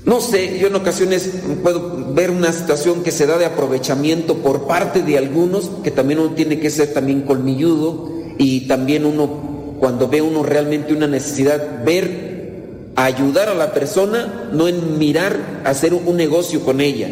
[0.05, 1.31] No sé, yo en ocasiones
[1.63, 6.19] puedo ver una situación que se da de aprovechamiento por parte de algunos, que también
[6.19, 9.52] uno tiene que ser también colmilludo y también uno,
[9.83, 15.93] cuando ve uno realmente una necesidad, ver, ayudar a la persona, no en mirar, hacer
[15.93, 17.09] un negocio con ella.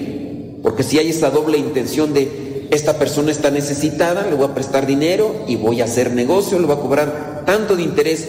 [0.62, 4.86] Porque si hay esa doble intención de, esta persona está necesitada, le voy a prestar
[4.86, 8.28] dinero y voy a hacer negocio, le voy a cobrar tanto de interés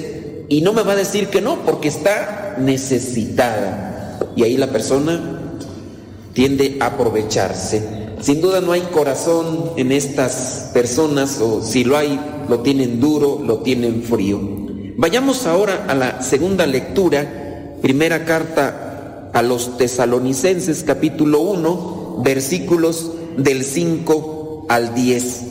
[0.49, 4.17] y no me va a decir que no, porque está necesitada.
[4.35, 5.39] Y ahí la persona
[6.33, 8.01] tiende a aprovecharse.
[8.21, 12.19] Sin duda no hay corazón en estas personas, o si lo hay,
[12.51, 14.37] lo tienen duro, lo tienen frío.
[14.97, 23.63] Vayamos ahora a la segunda lectura, primera carta a los tesalonicenses, capítulo 1, versículos del
[23.63, 25.43] 5 al 10.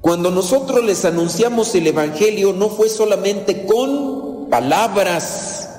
[0.00, 5.70] Cuando nosotros les anunciamos el Evangelio no fue solamente con palabras,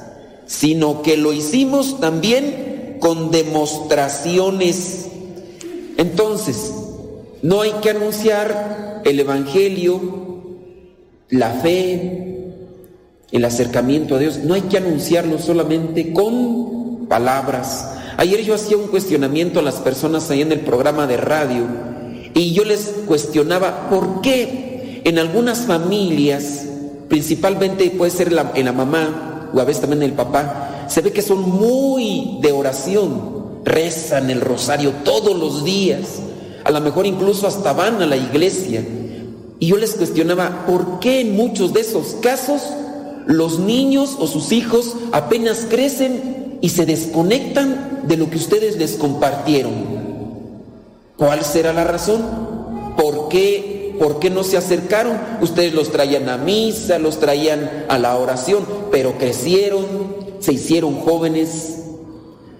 [0.46, 5.06] sino que lo hicimos también con demostraciones.
[5.96, 6.74] Entonces,
[7.42, 10.00] no hay que anunciar el Evangelio,
[11.30, 12.54] la fe,
[13.32, 17.96] el acercamiento a Dios, no hay que anunciarlo solamente con palabras.
[18.18, 21.66] Ayer yo hacía un cuestionamiento a las personas ahí en el programa de radio
[22.34, 26.66] y yo les cuestionaba por qué en algunas familias,
[27.08, 31.12] principalmente puede ser en la mamá o a veces también en el papá, se ve
[31.12, 36.20] que son muy de oración, rezan el rosario todos los días,
[36.64, 38.86] a lo mejor incluso hasta van a la iglesia.
[39.60, 42.62] Y yo les cuestionaba, ¿por qué en muchos de esos casos
[43.26, 48.94] los niños o sus hijos apenas crecen y se desconectan de lo que ustedes les
[48.94, 50.00] compartieron?
[51.18, 52.22] ¿Cuál será la razón?
[52.96, 55.20] ¿Por qué, ¿Por qué no se acercaron?
[55.42, 59.86] Ustedes los traían a misa, los traían a la oración, pero crecieron,
[60.40, 61.79] se hicieron jóvenes,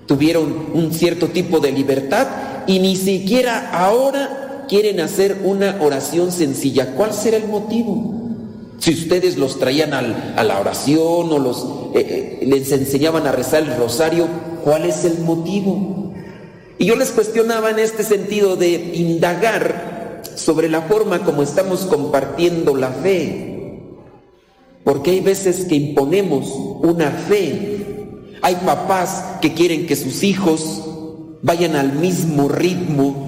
[0.10, 2.26] tuvieron un cierto tipo de libertad
[2.66, 6.96] y ni siquiera ahora quieren hacer una oración sencilla.
[6.96, 8.16] ¿Cuál será el motivo?
[8.80, 11.64] Si ustedes los traían a la oración o los
[11.94, 14.26] eh, eh, les enseñaban a rezar el rosario,
[14.64, 16.12] ¿cuál es el motivo?
[16.80, 22.76] Y yo les cuestionaba en este sentido de indagar sobre la forma como estamos compartiendo
[22.76, 23.84] la fe.
[24.84, 26.48] Porque hay veces que imponemos
[26.82, 27.80] una fe.
[28.42, 30.82] Hay papás que quieren que sus hijos
[31.42, 33.26] vayan al mismo ritmo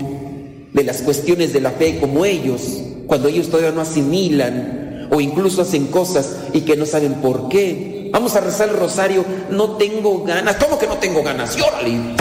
[0.74, 5.62] de las cuestiones de la fe como ellos, cuando ellos todavía no asimilan o incluso
[5.62, 8.10] hacen cosas y que no saben por qué.
[8.14, 10.56] Vamos a rezar el rosario, no tengo ganas.
[10.56, 11.58] ¿Cómo que no tengo ganas?
[11.58, 12.16] Y órale.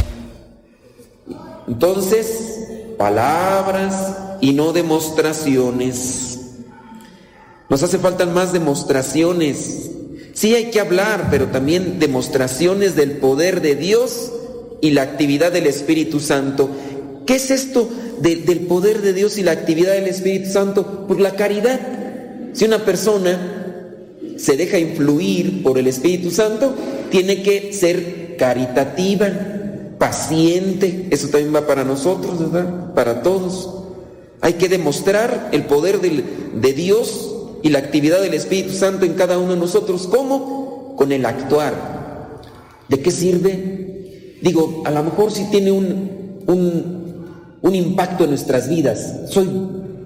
[1.69, 6.39] Entonces, palabras y no demostraciones.
[7.69, 9.91] Nos hace falta más demostraciones.
[10.41, 14.33] Sí hay que hablar, pero también demostraciones del poder de Dios
[14.81, 16.71] y la actividad del Espíritu Santo.
[17.27, 17.87] ¿Qué es esto
[18.23, 21.05] de- del poder de Dios y la actividad del Espíritu Santo?
[21.07, 21.79] Pues la caridad.
[22.55, 23.83] Si una persona
[24.39, 26.75] se deja influir por el Espíritu Santo,
[27.11, 29.29] tiene que ser caritativa,
[29.99, 31.09] paciente.
[31.11, 32.95] Eso también va para nosotros, ¿verdad?
[32.95, 33.69] Para todos.
[34.41, 37.30] Hay que demostrar el poder de Dios
[37.63, 40.07] y la actividad del Espíritu Santo en cada uno de nosotros.
[40.07, 40.95] ¿Cómo?
[40.97, 42.41] Con el actuar.
[42.89, 44.39] ¿De qué sirve?
[44.41, 49.15] Digo, a lo mejor sí tiene un, un, impacto en nuestras vidas.
[49.29, 49.49] Soy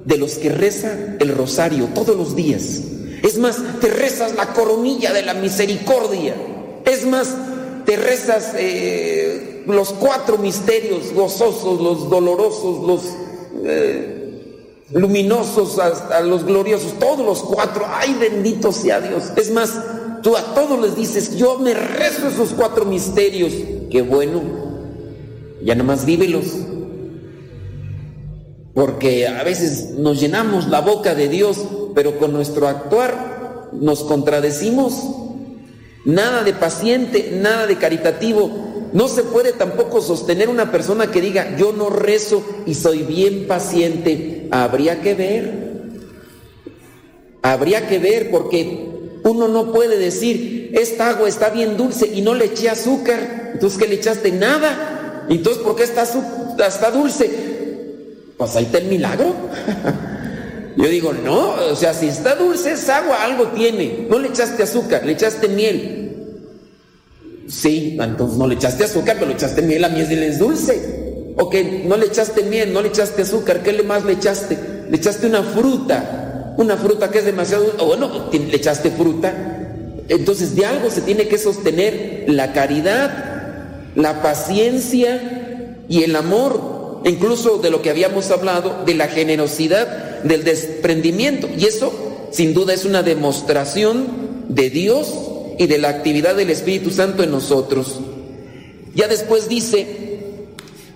[0.04, 2.82] de los que reza el rosario todos los días.
[3.22, 6.34] Es más, te rezas la coronilla de la misericordia.
[6.84, 7.34] Es más,
[7.86, 13.02] te rezas eh, los cuatro misterios gozosos, los dolorosos, los
[13.64, 14.23] eh,
[14.94, 17.84] luminosos, hasta los gloriosos, todos los cuatro.
[17.86, 19.24] ¡Ay, bendito sea Dios!
[19.36, 19.74] Es más,
[20.22, 23.52] tú a todos les dices, yo me rezo esos cuatro misterios.
[23.90, 24.40] ¡Qué bueno!
[25.62, 26.46] Ya nada más vívelos.
[28.72, 31.58] Porque a veces nos llenamos la boca de Dios,
[31.94, 34.94] pero con nuestro actuar nos contradecimos.
[36.04, 38.50] Nada de paciente, nada de caritativo.
[38.92, 43.46] No se puede tampoco sostener una persona que diga, yo no rezo y soy bien
[43.48, 44.33] paciente.
[44.54, 45.52] Habría que ver.
[47.42, 48.88] Habría que ver porque
[49.24, 53.50] uno no puede decir, esta agua está bien dulce y no le eché azúcar.
[53.54, 54.30] Entonces, ¿qué le echaste?
[54.30, 55.26] Nada.
[55.28, 57.28] Entonces, ¿por qué está, está dulce?
[58.36, 59.34] Pues ahí está el milagro.
[60.76, 64.06] Yo digo, no, o sea, si está dulce es agua, algo tiene.
[64.08, 66.16] No le echaste azúcar, le echaste miel.
[67.48, 71.03] Sí, entonces no le echaste azúcar, pero le echaste miel, la miel es dulce.
[71.36, 71.54] Ok,
[71.86, 74.56] no le echaste miel, no le echaste azúcar, ¿qué más le echaste?
[74.88, 77.84] Le echaste una fruta, una fruta que es demasiado dulce.
[77.84, 79.34] bueno, le echaste fruta.
[80.08, 87.58] Entonces de algo se tiene que sostener la caridad, la paciencia y el amor, incluso
[87.58, 91.48] de lo que habíamos hablado, de la generosidad, del desprendimiento.
[91.58, 91.92] Y eso,
[92.30, 94.06] sin duda, es una demostración
[94.48, 95.12] de Dios
[95.58, 98.00] y de la actividad del Espíritu Santo en nosotros.
[98.94, 100.03] Ya después dice,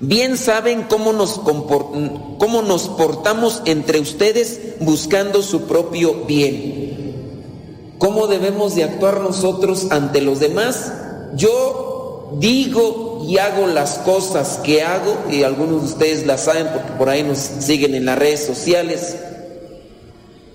[0.01, 6.87] bien saben cómo nos, cómo nos portamos entre ustedes buscando su propio bien.
[7.99, 10.93] ¿Cómo debemos de actuar nosotros ante los demás?
[11.35, 16.93] Yo digo y hago las cosas que hago, y algunos de ustedes las saben porque
[16.93, 19.17] por ahí nos siguen en las redes sociales,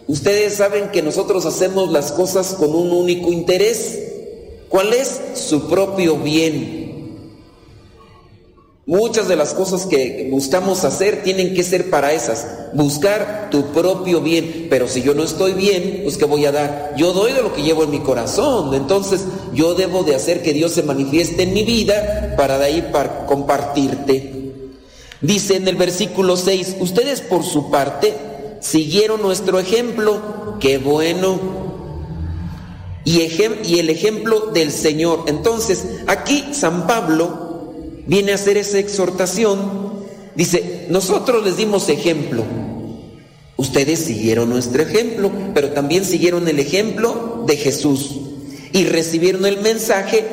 [0.07, 3.99] Ustedes saben que nosotros hacemos las cosas con un único interés.
[4.68, 5.22] ¿Cuál es?
[5.36, 6.83] Su propio bien.
[8.86, 14.20] Muchas de las cosas que buscamos hacer tienen que ser para esas, buscar tu propio
[14.20, 14.68] bien.
[14.70, 16.94] Pero si yo no estoy bien, pues ¿qué voy a dar?
[16.98, 18.74] Yo doy de lo que llevo en mi corazón.
[18.74, 19.24] Entonces
[19.54, 23.26] yo debo de hacer que Dios se manifieste en mi vida para de ahí para
[23.26, 24.52] compartirte.
[25.22, 28.14] Dice en el versículo 6, ustedes por su parte
[28.60, 31.40] siguieron nuestro ejemplo, qué bueno.
[33.06, 35.24] Y, y, el ejemplo del Señor.
[35.28, 37.53] Entonces, aquí San Pablo
[38.06, 40.04] viene a hacer esa exhortación.
[40.36, 42.44] Dice, nosotros les dimos ejemplo.
[43.56, 48.20] Ustedes siguieron nuestro ejemplo, pero también siguieron el ejemplo de Jesús
[48.72, 50.26] y recibieron el mensaje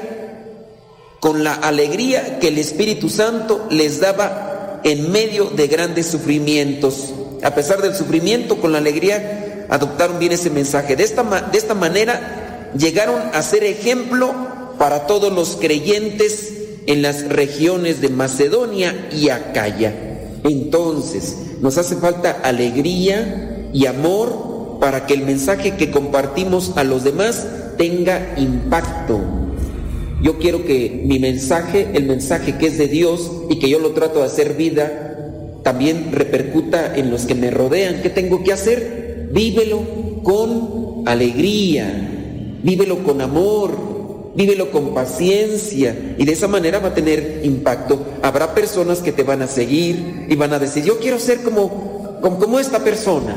[1.21, 7.55] con la alegría que el Espíritu Santo les daba en medio de grandes sufrimientos a
[7.55, 10.97] pesar del sufrimiento, con la alegría, adoptaron bien ese mensaje.
[10.97, 14.35] De esta, de esta manera llegaron a ser ejemplo
[14.79, 16.53] para todos los creyentes
[16.91, 19.95] en las regiones de Macedonia y Acaya.
[20.43, 27.05] Entonces, nos hace falta alegría y amor para que el mensaje que compartimos a los
[27.05, 27.47] demás
[27.79, 29.21] tenga impacto.
[30.21, 33.93] Yo quiero que mi mensaje, el mensaje que es de Dios y que yo lo
[33.93, 38.03] trato de hacer vida, también repercuta en los que me rodean.
[38.03, 39.29] ¿Qué tengo que hacer?
[39.33, 39.81] Vívelo
[40.25, 43.90] con alegría, vívelo con amor,
[44.35, 48.05] vívelo con paciencia y de esa manera va a tener impacto.
[48.23, 52.19] Habrá personas que te van a seguir y van a decir, yo quiero ser como,
[52.21, 53.37] como, esta persona.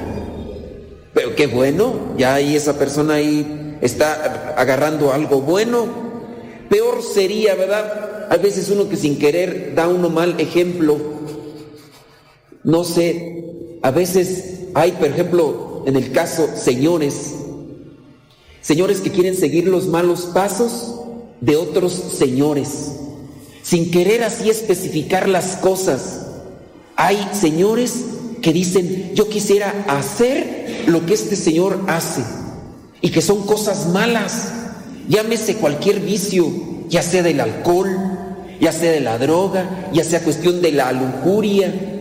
[1.13, 5.87] Pero qué bueno, ya ahí esa persona ahí está agarrando algo bueno.
[6.69, 8.27] Peor sería, ¿verdad?
[8.29, 11.13] A veces uno que sin querer da uno mal ejemplo
[12.63, 17.35] no sé, a veces hay, por ejemplo, en el caso, señores,
[18.64, 20.95] señores que quieren seguir los malos pasos
[21.40, 22.94] de otros señores,
[23.61, 26.26] sin querer así especificar las cosas.
[26.95, 28.06] Hay señores
[28.41, 32.23] que dicen, yo quisiera hacer lo que este señor hace,
[33.02, 34.52] y que son cosas malas,
[35.07, 36.52] llámese cualquier vicio,
[36.90, 37.90] ya sea del alcohol,
[38.60, 41.94] ya sea de la droga, ya sea cuestión de la lujuria,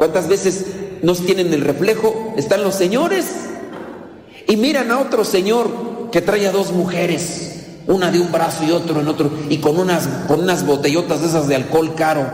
[0.00, 0.64] ¿Cuántas veces
[1.02, 2.32] nos tienen el reflejo?
[2.38, 3.26] Están los señores
[4.50, 8.72] y miran a otro señor que trae a dos mujeres, una de un brazo y
[8.72, 12.26] otro en otro, y con unas, con unas botellotas de esas de alcohol caro,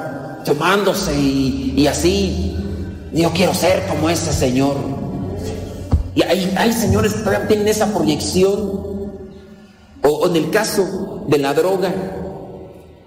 [0.43, 2.57] tomándose y, así.
[3.13, 4.77] Yo quiero ser como ese señor.
[6.15, 8.51] Y hay, hay señores que tienen esa proyección.
[10.03, 11.93] O, en el caso de la droga,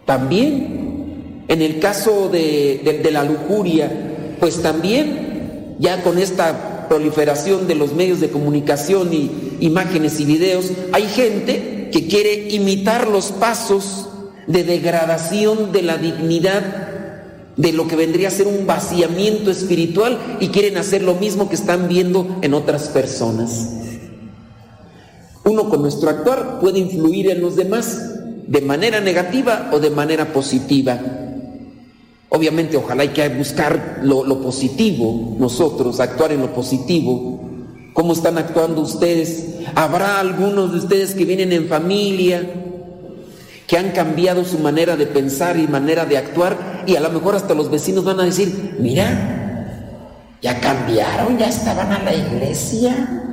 [0.05, 1.45] también.
[1.47, 3.91] En el caso de, de la lujuria,
[4.39, 10.71] pues también ya con esta proliferación de los medios de comunicación y imágenes y videos,
[10.91, 14.07] hay gente que quiere imitar los pasos
[14.47, 16.89] de degradación de la dignidad
[17.55, 21.55] de lo que vendría a ser un vaciamiento espiritual y quieren hacer lo mismo que
[21.55, 23.69] están viendo en otras personas.
[25.43, 28.15] Uno con nuestro actuar puede influir en los demás
[28.47, 30.99] de manera negativa o de manera positiva.
[32.29, 37.41] Obviamente, ojalá hay que buscar lo, positivo, nosotros, actuar en lo positivo.
[37.93, 39.55] ¿Cómo están actuando ustedes?
[39.73, 42.47] Habrá algunos de ustedes que vienen en familia,
[43.65, 47.35] que han cambiado su manera de pensar y manera de actuar, y a lo mejor
[47.35, 53.25] hasta los vecinos van a decir, mira, ya cambiaron, ya estaban a la iglesia.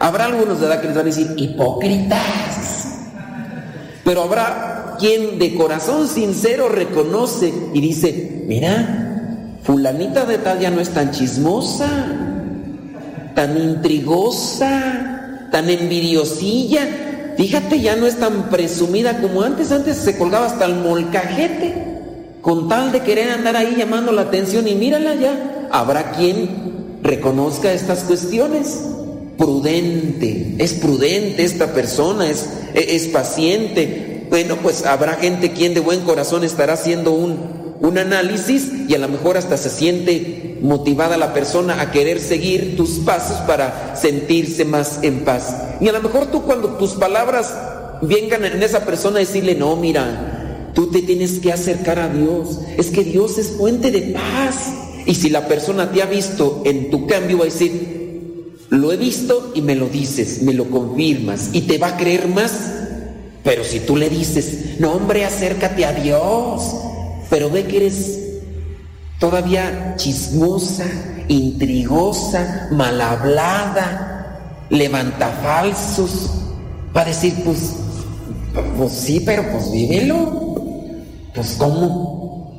[0.00, 2.98] Habrá algunos de edad que les van a decir, hipócritas,
[4.02, 4.69] Pero habrá
[5.00, 11.10] quien de corazón sincero reconoce y dice, mira, fulanita de tal ya no es tan
[11.10, 11.88] chismosa,
[13.34, 16.86] tan intrigosa, tan envidiosilla.
[17.36, 19.72] Fíjate, ya no es tan presumida como antes.
[19.72, 21.90] Antes se colgaba hasta el molcajete
[22.40, 25.68] con tal de querer andar ahí llamando la atención y mírala ya.
[25.70, 28.82] Habrá quien reconozca estas cuestiones.
[29.36, 34.09] Prudente, es prudente esta persona, es, es paciente.
[34.30, 37.36] Bueno, pues habrá gente quien de buen corazón estará haciendo un,
[37.80, 42.76] un análisis y a lo mejor hasta se siente motivada la persona a querer seguir
[42.76, 45.54] tus pasos para sentirse más en paz.
[45.80, 47.52] Y a lo mejor tú cuando tus palabras
[48.02, 52.60] vengan en esa persona decirle, no, mira, tú te tienes que acercar a Dios.
[52.76, 54.72] Es que Dios es fuente de paz.
[55.06, 58.96] Y si la persona te ha visto en tu cambio, va a decir, lo he
[58.96, 62.52] visto y me lo dices, me lo confirmas y te va a creer más.
[63.42, 66.74] Pero si tú le dices, no hombre, acércate a Dios,
[67.30, 68.18] pero ve que eres
[69.18, 70.86] todavía chismosa,
[71.28, 76.30] intrigosa, mal hablada, levanta falsos,
[76.94, 77.76] va a decir, pues,
[78.76, 80.40] pues sí, pero pues vívelo.
[81.34, 82.50] Pues cómo.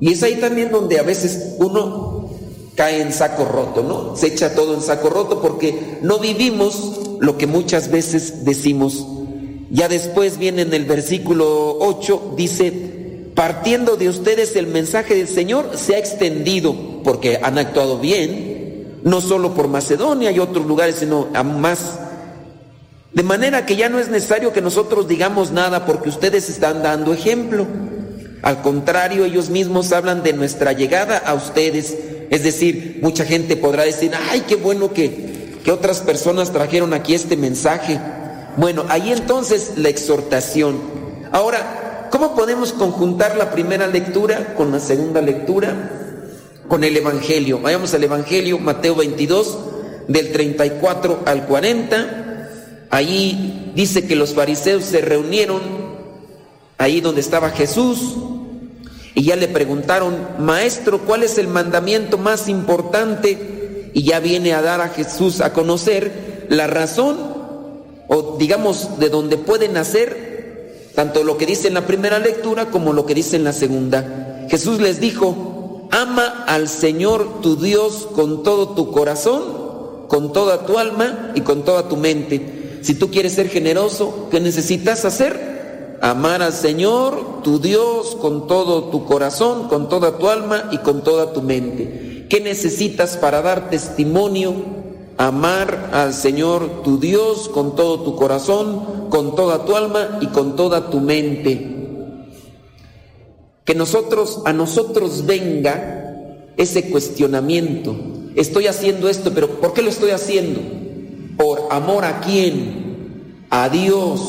[0.00, 2.30] Y es ahí también donde a veces uno
[2.76, 4.16] cae en saco roto, ¿no?
[4.16, 9.04] Se echa todo en saco roto porque no vivimos lo que muchas veces decimos.
[9.70, 12.72] Ya después viene en el versículo 8, dice,
[13.34, 16.74] partiendo de ustedes el mensaje del Señor se ha extendido
[17.04, 22.00] porque han actuado bien, no solo por Macedonia y otros lugares, sino a más.
[23.12, 27.12] De manera que ya no es necesario que nosotros digamos nada porque ustedes están dando
[27.12, 27.66] ejemplo.
[28.42, 31.96] Al contrario, ellos mismos hablan de nuestra llegada a ustedes.
[32.30, 37.14] Es decir, mucha gente podrá decir, ay, qué bueno que, que otras personas trajeron aquí
[37.14, 37.98] este mensaje.
[38.58, 40.80] Bueno, ahí entonces la exhortación.
[41.30, 45.92] Ahora, ¿cómo podemos conjuntar la primera lectura con la segunda lectura?
[46.66, 47.60] Con el Evangelio.
[47.60, 49.58] Vayamos al Evangelio, Mateo 22,
[50.08, 52.48] del 34 al 40.
[52.90, 55.60] Ahí dice que los fariseos se reunieron
[56.78, 58.16] ahí donde estaba Jesús
[59.14, 63.90] y ya le preguntaron, maestro, ¿cuál es el mandamiento más importante?
[63.94, 67.37] Y ya viene a dar a Jesús a conocer la razón
[68.08, 72.92] o digamos de donde puede nacer tanto lo que dice en la primera lectura como
[72.92, 74.46] lo que dice en la segunda.
[74.50, 79.42] Jesús les dijo, ama al Señor tu Dios con todo tu corazón,
[80.08, 82.80] con toda tu alma y con toda tu mente.
[82.82, 85.98] Si tú quieres ser generoso, ¿qué necesitas hacer?
[86.00, 91.02] Amar al Señor, tu Dios, con todo tu corazón, con toda tu alma y con
[91.02, 92.26] toda tu mente.
[92.28, 94.77] ¿Qué necesitas para dar testimonio?
[95.18, 100.54] Amar al Señor, tu Dios, con todo tu corazón, con toda tu alma y con
[100.54, 101.74] toda tu mente.
[103.64, 107.96] Que nosotros, a nosotros venga ese cuestionamiento.
[108.36, 110.60] Estoy haciendo esto, pero ¿por qué lo estoy haciendo?
[111.36, 113.44] ¿Por amor a quién?
[113.50, 114.20] A Dios.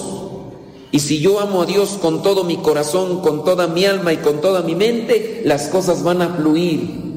[0.91, 4.17] Y si yo amo a Dios con todo mi corazón, con toda mi alma y
[4.17, 7.08] con toda mi mente, las cosas van a fluir.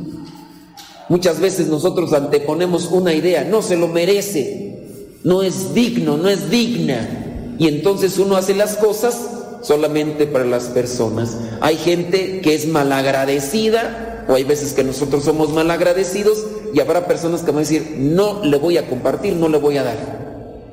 [1.08, 4.78] Muchas veces nosotros anteponemos una idea, no se lo merece,
[5.24, 7.54] no es digno, no es digna.
[7.58, 9.20] Y entonces uno hace las cosas
[9.62, 11.36] solamente para las personas.
[11.60, 17.42] Hay gente que es malagradecida, o hay veces que nosotros somos malagradecidos, y habrá personas
[17.42, 20.22] que van a decir, no le voy a compartir, no le voy a dar.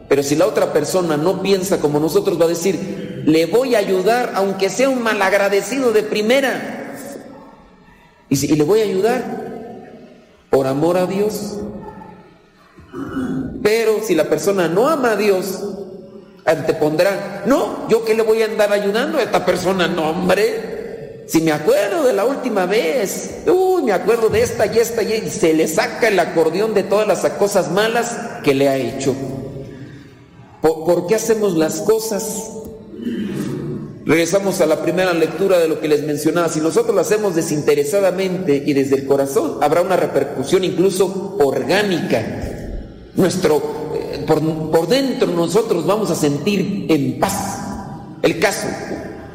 [0.08, 3.80] Pero si la otra persona no piensa como nosotros, va a decir, le voy a
[3.80, 6.96] ayudar, aunque sea un malagradecido de primera.
[8.28, 9.39] Y, si, le voy a ayudar
[10.50, 11.58] por amor a Dios.
[13.62, 15.64] Pero si la persona no ama a Dios,
[16.46, 21.26] antepondrá, no, yo que le voy a andar ayudando a esta persona, no, hombre.
[21.28, 25.30] Si me acuerdo de la última vez, uy, me acuerdo de esta y esta y
[25.30, 29.14] se le saca el acordeón de todas las cosas malas que le ha hecho.
[30.62, 32.59] ¿Por, ¿por qué hacemos las cosas?
[34.10, 36.50] Regresamos a la primera lectura de lo que les mencionaba.
[36.50, 42.26] Si nosotros lo hacemos desinteresadamente y desde el corazón, habrá una repercusión incluso orgánica.
[43.14, 43.62] Nuestro,
[43.94, 44.42] eh, por,
[44.72, 47.60] por dentro nosotros vamos a sentir en paz.
[48.24, 48.66] El caso,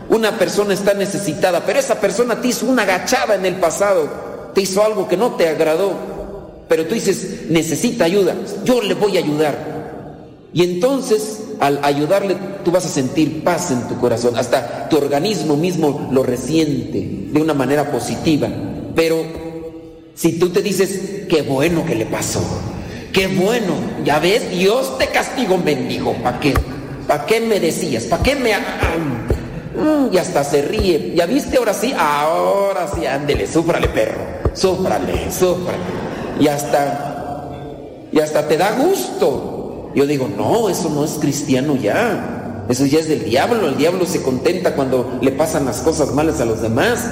[0.08, 4.08] una persona está necesitada, pero esa persona te hizo una agachada en el pasado,
[4.54, 5.92] te hizo algo que no te agradó,
[6.66, 8.34] pero tú dices, necesita ayuda,
[8.64, 9.54] yo le voy a ayudar.
[10.52, 14.36] Y entonces, al ayudarle, tú vas a sentir paz en tu corazón.
[14.36, 18.48] Hasta tu organismo mismo lo resiente de una manera positiva.
[18.94, 19.16] Pero
[20.14, 22.42] si tú te dices, qué bueno que le pasó,
[23.12, 23.74] qué bueno,
[24.04, 26.54] ya ves, Dios te castigó, mendigo, ¿para qué?
[27.06, 28.04] ¿para qué me decías?
[28.04, 28.52] ¿Para qué me...
[28.56, 31.12] Mm, y hasta se ríe.
[31.14, 31.94] ¿Ya viste ahora sí?
[31.96, 34.20] Ahora sí, ándele, súfrale, perro.
[34.54, 35.78] Súfrale, súfrale.
[36.38, 37.50] Y hasta...
[38.12, 39.53] Y hasta te da gusto.
[39.94, 42.64] Yo digo, no, eso no es cristiano ya.
[42.68, 43.68] Eso ya es del diablo.
[43.68, 47.06] El diablo se contenta cuando le pasan las cosas malas a los demás.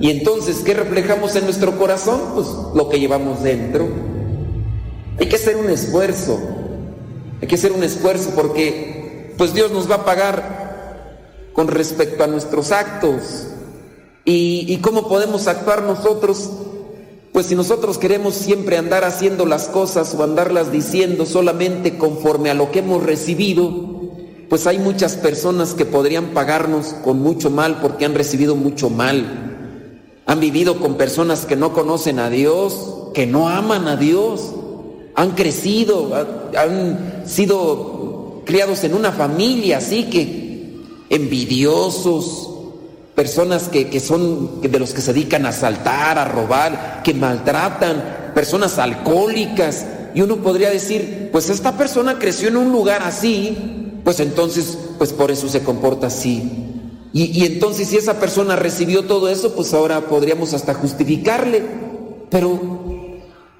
[0.00, 2.20] Y entonces, ¿qué reflejamos en nuestro corazón?
[2.34, 3.88] Pues lo que llevamos dentro.
[5.18, 6.40] Hay que hacer un esfuerzo.
[7.40, 12.28] Hay que hacer un esfuerzo porque pues Dios nos va a pagar con respecto a
[12.28, 13.48] nuestros actos.
[14.24, 16.50] ¿Y, y cómo podemos actuar nosotros?
[17.32, 22.54] Pues si nosotros queremos siempre andar haciendo las cosas o andarlas diciendo solamente conforme a
[22.54, 24.02] lo que hemos recibido,
[24.50, 30.20] pues hay muchas personas que podrían pagarnos con mucho mal porque han recibido mucho mal.
[30.26, 34.52] Han vivido con personas que no conocen a Dios, que no aman a Dios,
[35.14, 36.10] han crecido,
[36.54, 40.76] han sido criados en una familia así que
[41.08, 42.51] envidiosos,
[43.22, 48.32] personas que, que, son de los que se dedican a asaltar, a robar, que maltratan,
[48.34, 49.86] personas alcohólicas.
[50.12, 55.12] Y uno podría decir, pues esta persona creció en un lugar así, pues entonces, pues
[55.12, 56.50] por eso se comporta así.
[57.12, 61.62] Y, y entonces si esa persona recibió todo eso, pues ahora podríamos hasta justificarle.
[62.28, 62.58] Pero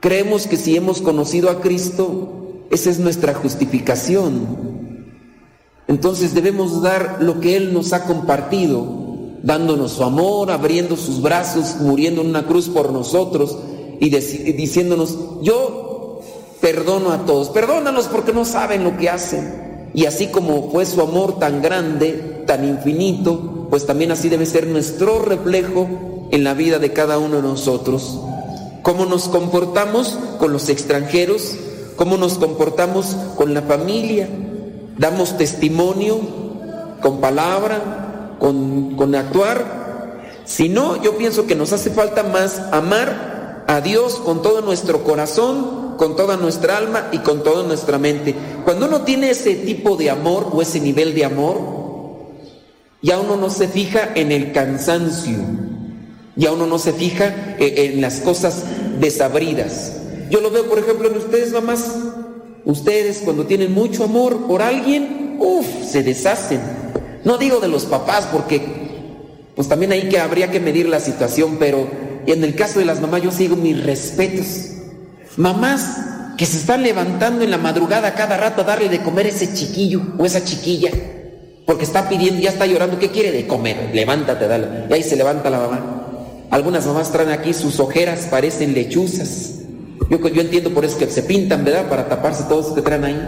[0.00, 4.82] creemos que si hemos conocido a Cristo, esa es nuestra justificación.
[5.86, 9.01] Entonces debemos dar lo que Él nos ha compartido
[9.42, 13.56] dándonos su amor, abriendo sus brazos, muriendo en una cruz por nosotros
[14.00, 16.20] y diciéndonos, yo
[16.60, 19.90] perdono a todos, perdónalos porque no saben lo que hacen.
[19.94, 24.66] Y así como fue su amor tan grande, tan infinito, pues también así debe ser
[24.66, 25.86] nuestro reflejo
[26.30, 28.18] en la vida de cada uno de nosotros.
[28.82, 31.56] ¿Cómo nos comportamos con los extranjeros?
[31.96, 34.28] ¿Cómo nos comportamos con la familia?
[34.98, 36.20] ¿Damos testimonio
[37.00, 38.01] con palabra,
[38.42, 40.40] con, con actuar?
[40.44, 45.04] Si no, yo pienso que nos hace falta más amar a Dios con todo nuestro
[45.04, 48.34] corazón, con toda nuestra alma y con toda nuestra mente.
[48.64, 51.60] Cuando uno tiene ese tipo de amor o ese nivel de amor,
[53.00, 55.38] ya uno no se fija en el cansancio,
[56.34, 58.64] ya uno no se fija en las cosas
[58.98, 59.98] desabridas.
[60.30, 61.94] Yo lo veo, por ejemplo, en ustedes, mamás.
[62.64, 66.81] Ustedes cuando tienen mucho amor por alguien, uff, se deshacen.
[67.24, 68.82] No digo de los papás porque
[69.54, 71.86] pues también ahí que habría que medir la situación, pero
[72.26, 74.46] en el caso de las mamás yo sigo mis respetos.
[75.36, 75.98] Mamás
[76.36, 79.52] que se están levantando en la madrugada cada rato a darle de comer a ese
[79.52, 80.90] chiquillo o esa chiquilla,
[81.66, 83.90] porque está pidiendo, ya está llorando, ¿qué quiere de comer?
[83.92, 84.66] Levántate, dale.
[84.88, 85.98] Y ahí se levanta la mamá.
[86.50, 89.60] Algunas mamás traen aquí sus ojeras, parecen lechuzas.
[90.10, 91.88] Yo, yo entiendo por eso que se pintan, ¿verdad?
[91.88, 93.20] Para taparse todo eso que traen ahí.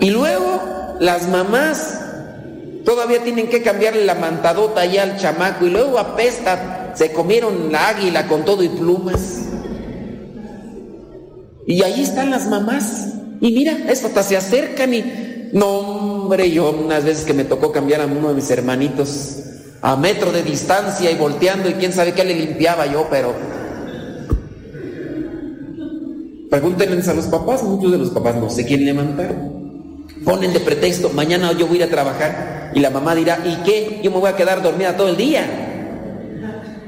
[0.00, 2.00] Y luego las mamás
[2.84, 7.88] todavía tienen que cambiarle la mantadota allá al chamaco y luego apesta, se comieron la
[7.88, 9.40] águila con todo y plumas.
[11.66, 13.14] Y ahí están las mamás.
[13.40, 15.50] Y mira, esto hasta se acercan y...
[15.52, 19.38] No, hombre, yo unas veces que me tocó cambiar a uno de mis hermanitos
[19.82, 23.34] a metro de distancia y volteando y quién sabe qué le limpiaba yo, pero...
[26.50, 29.34] Pregúntenles a los papás, muchos de los papás no sé quién levantar.
[30.24, 33.56] Ponen de pretexto, mañana yo voy a ir a trabajar y la mamá dirá, ¿y
[33.64, 34.00] qué?
[34.02, 35.46] Yo me voy a quedar dormida todo el día.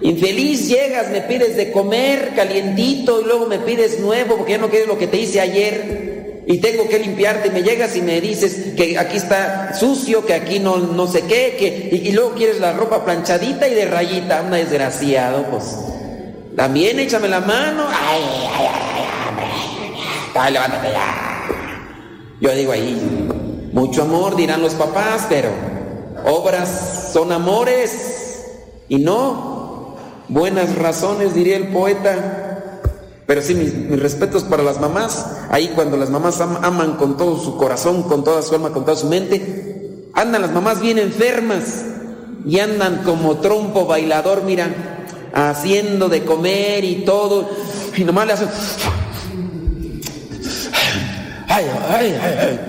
[0.00, 4.68] Infeliz llegas, me pides de comer calientito y luego me pides nuevo porque ya no
[4.68, 7.50] quieres lo que te hice ayer y tengo que limpiarte.
[7.50, 11.56] Me llegas y me dices que aquí está sucio, que aquí no, no sé qué,
[11.58, 14.42] que, y, luego quieres la ropa planchadita y de rayita.
[14.42, 15.76] Un desgraciado, pues.
[16.56, 17.86] También échame la mano.
[17.88, 18.22] Ay,
[18.58, 18.66] ay.
[20.34, 21.46] Ay, levántate ya.
[22.40, 22.98] Yo digo ahí,
[23.72, 25.50] mucho amor dirán los papás, pero
[26.24, 28.44] obras son amores
[28.88, 29.96] y no
[30.28, 32.48] buenas razones, diría el poeta.
[33.26, 35.26] Pero sí, mis, mis, respetos para las mamás.
[35.50, 38.84] Ahí cuando las mamás am, aman con todo su corazón, con toda su alma, con
[38.84, 41.84] toda su mente, andan las mamás bien enfermas
[42.44, 44.68] y andan como trompo bailador, mira,
[45.32, 47.48] haciendo de comer y todo.
[47.96, 48.48] Y nomás le hacen...
[51.48, 52.60] Ay, ay, ay, ay.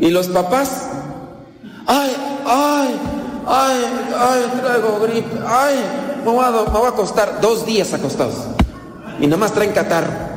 [0.00, 0.89] Y los papás,
[1.90, 3.00] ay, ay,
[3.46, 3.84] ay,
[4.16, 5.74] ay, traigo gripe, ay,
[6.24, 8.36] me voy a, me voy a acostar dos días acostados
[9.18, 10.30] y nada más traen catarro.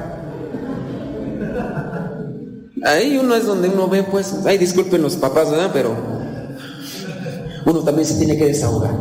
[2.85, 5.69] Ahí uno es donde uno ve, pues, ay, disculpen los papás, ¿verdad?
[5.71, 5.95] Pero
[7.65, 8.91] uno también se tiene que desahogar.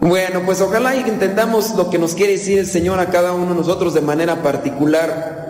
[0.00, 3.50] Bueno, pues ojalá y entendamos lo que nos quiere decir el Señor a cada uno
[3.50, 5.41] de nosotros de manera particular.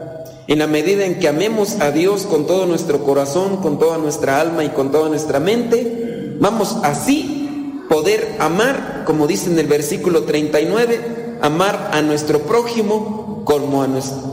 [0.49, 4.41] En la medida en que amemos a Dios con todo nuestro corazón, con toda nuestra
[4.41, 10.25] alma y con toda nuestra mente, vamos así poder amar, como dice en el versículo
[10.25, 13.89] 39, amar a nuestro prójimo como a,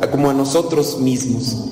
[0.10, 1.66] como a nosotros mismos.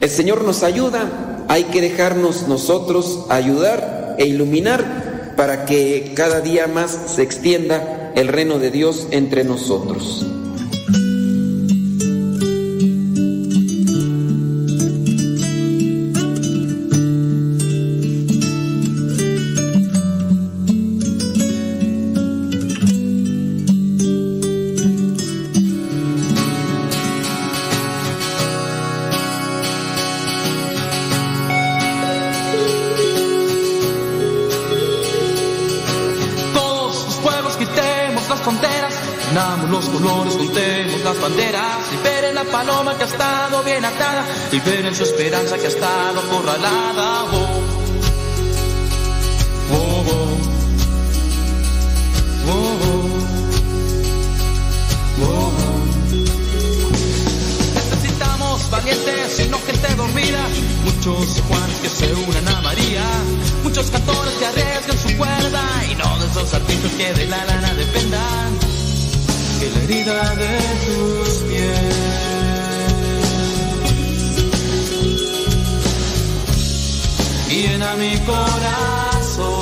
[0.00, 6.66] El Señor nos ayuda, hay que dejarnos nosotros ayudar e iluminar para que cada día
[6.66, 10.26] más se extienda el reino de Dios entre nosotros.
[42.52, 47.24] Paloma que ha estado bien atada, liberen su esperanza que ha estado acorralada.
[47.24, 47.48] Oh,
[49.72, 50.38] oh, oh.
[52.44, 53.12] Oh, oh.
[55.24, 55.52] Oh, oh.
[57.74, 60.42] Necesitamos valientes y no gente dormida,
[60.84, 63.04] muchos Juanes que se unan a María,
[63.62, 67.72] muchos cantores que arriesgan su cuerda y no de esos artistas que de la lana
[67.74, 68.51] dependan,
[69.62, 71.94] que la herida de tus pies.
[77.48, 79.52] Llena mi corazón.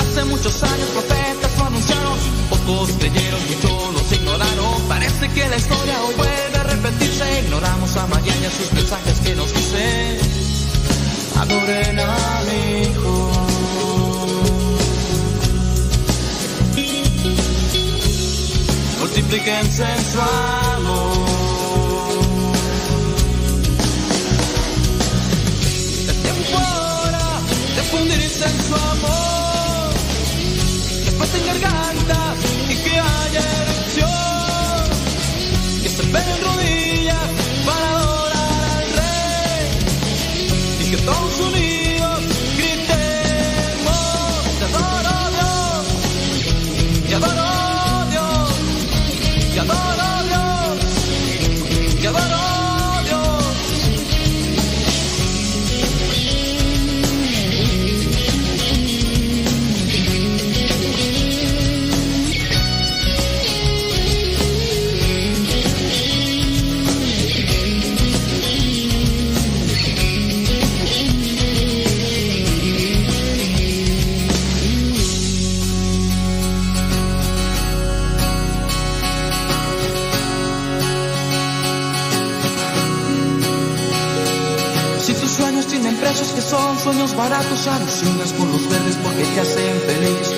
[0.00, 2.18] Hace muchos años profetas lo anunciaron,
[2.50, 4.82] pocos creyeron, muchos los ignoraron.
[4.88, 7.40] Parece que la historia hoy vuelve a repetirse.
[7.44, 10.18] Ignoramos a María y a sus mensajes que nos dicen:
[11.40, 13.37] Adoren a mi hijo.
[19.18, 21.28] Multiplíquense en su amor.
[26.08, 27.40] Es tiempo ahora
[27.74, 29.94] de fundirse en su amor.
[31.04, 32.38] Después en gargantas
[32.70, 34.84] y que haya erupción.
[35.82, 37.28] Que se peguen rodillas
[37.66, 39.66] para adorar al rey.
[40.80, 41.67] Y que todos unidos
[86.38, 90.32] que son sueños baratos, alucinas con los verdes porque te hacen feliz.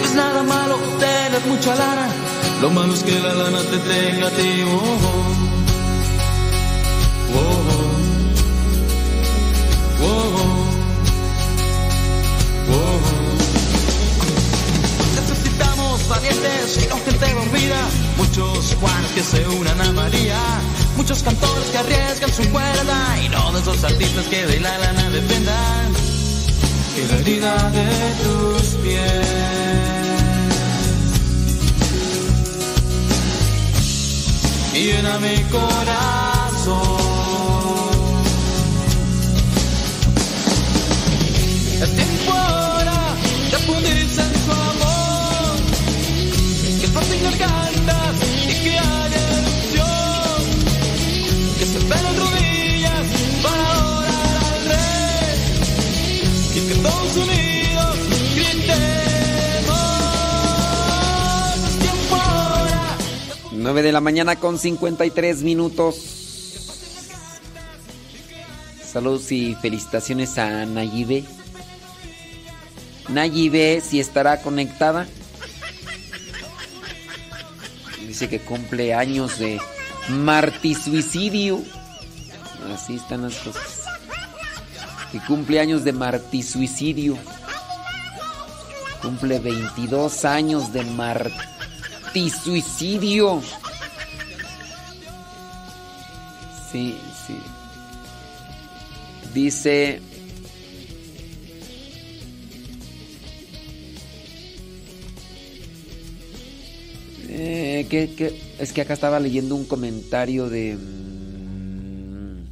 [0.00, 2.08] No es nada malo tener mucha lana,
[2.62, 4.62] lo malo es que la lana te tenga a ti.
[4.62, 5.51] Oh, oh.
[21.72, 25.92] Que arriesgan su cuerda y no de esos artistas que de la lana dependan.
[26.94, 27.88] Que la herida de
[28.22, 29.72] tus pies
[34.74, 36.82] llena mi corazón.
[41.82, 43.14] Es tiempo ahora
[43.50, 45.56] de fundirse en su amor.
[46.80, 48.16] Que pasen gargantas
[48.46, 48.91] y que.
[51.90, 53.06] Rodillas
[56.54, 56.60] que
[57.16, 57.96] unidos
[58.36, 59.78] gritemos.
[61.66, 62.98] Es tiempo ahora
[63.52, 66.22] 9 de la mañana con 53 minutos.
[68.84, 71.24] Saludos y felicitaciones a Nayibe.
[73.08, 75.06] Nayibe, si estará conectada.
[78.06, 79.58] Dice que cumple años de
[80.08, 81.62] martisuicidio.
[82.74, 83.84] Así están las cosas.
[85.10, 87.16] Que cumple años de martisuicidio.
[89.00, 93.42] Cumple 22 años de martisuicidio.
[96.70, 97.42] Sí, sí.
[99.34, 100.00] Dice...
[107.44, 108.36] Eh.
[108.58, 110.76] Es que acá estaba leyendo un comentario de...
[110.76, 112.44] mm,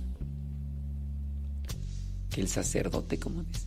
[2.30, 3.66] Que el sacerdote, ¿cómo dice?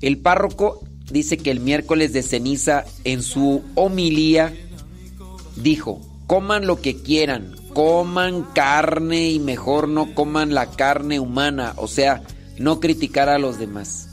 [0.00, 0.80] El párroco
[1.10, 4.52] dice que el miércoles de ceniza en su homilía
[5.56, 11.86] dijo, coman lo que quieran, coman carne y mejor no coman la carne humana, o
[11.86, 12.22] sea,
[12.58, 14.08] no criticar a los demás.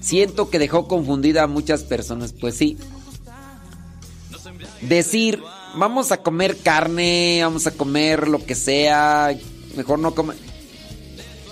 [0.00, 2.78] Siento que dejó confundida a muchas personas, pues sí.
[4.80, 5.42] Decir,
[5.74, 9.36] vamos a comer carne, vamos a comer lo que sea,
[9.76, 10.36] mejor no comer.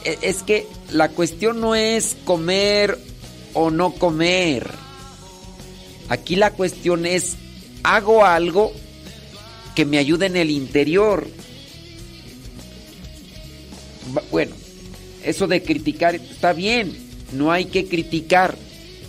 [0.04, 2.98] E- Es que la cuestión no es comer
[3.54, 4.70] o no comer.
[6.08, 7.34] Aquí la cuestión es,
[7.82, 8.72] hago algo
[9.74, 11.26] que me ayude en el interior.
[14.30, 14.54] Bueno,
[15.24, 16.96] eso de criticar está bien,
[17.32, 18.56] no hay que criticar.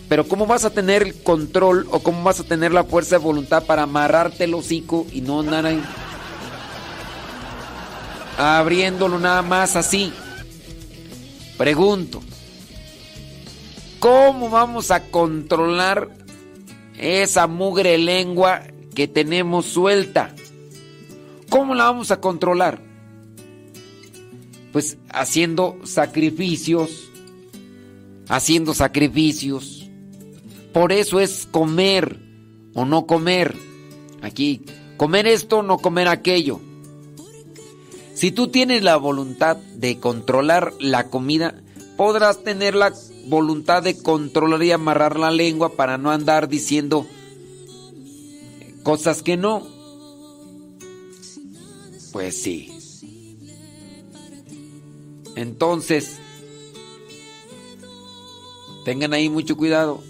[0.09, 3.23] Pero ¿cómo vas a tener el control o cómo vas a tener la fuerza de
[3.23, 5.83] voluntad para amarrarte el hocico y no andar ahí
[8.37, 10.13] abriéndolo nada más así?
[11.57, 12.21] Pregunto,
[13.99, 16.09] ¿cómo vamos a controlar
[16.99, 18.61] esa mugre lengua
[18.93, 20.35] que tenemos suelta?
[21.49, 22.79] ¿Cómo la vamos a controlar?
[24.71, 27.09] Pues haciendo sacrificios,
[28.27, 29.86] haciendo sacrificios.
[30.77, 32.19] Por eso es comer
[32.75, 33.55] o no comer.
[34.21, 34.61] Aquí,
[34.95, 36.59] comer esto, no comer aquello.
[38.13, 41.63] Si tú tienes la voluntad de controlar la comida,
[41.97, 42.93] podrás tener la
[43.25, 47.07] voluntad de controlar y amarrar la lengua para no andar diciendo
[48.83, 49.65] cosas que no.
[52.11, 52.71] Pues sí.
[55.35, 56.19] Entonces,
[58.85, 60.03] tengan ahí mucho cuidado.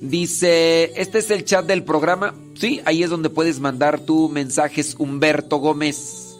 [0.00, 2.34] Dice, este es el chat del programa.
[2.54, 6.36] Sí, ahí es donde puedes mandar tu mensajes Humberto Gómez.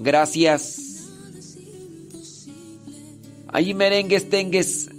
[0.00, 1.06] Gracias.
[3.48, 4.90] Ahí merengues tengues.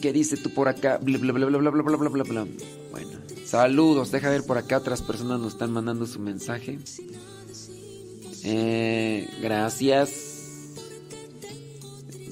[0.00, 0.98] ¿Qué dice tú por acá?
[1.02, 2.46] Bla, bla, bla, bla, bla, bla, bla, bla, bla.
[2.92, 3.10] Bueno,
[3.44, 4.12] saludos.
[4.12, 4.78] Deja ver por acá.
[4.78, 6.78] Otras personas nos están mandando su mensaje.
[8.44, 10.10] Eh, gracias.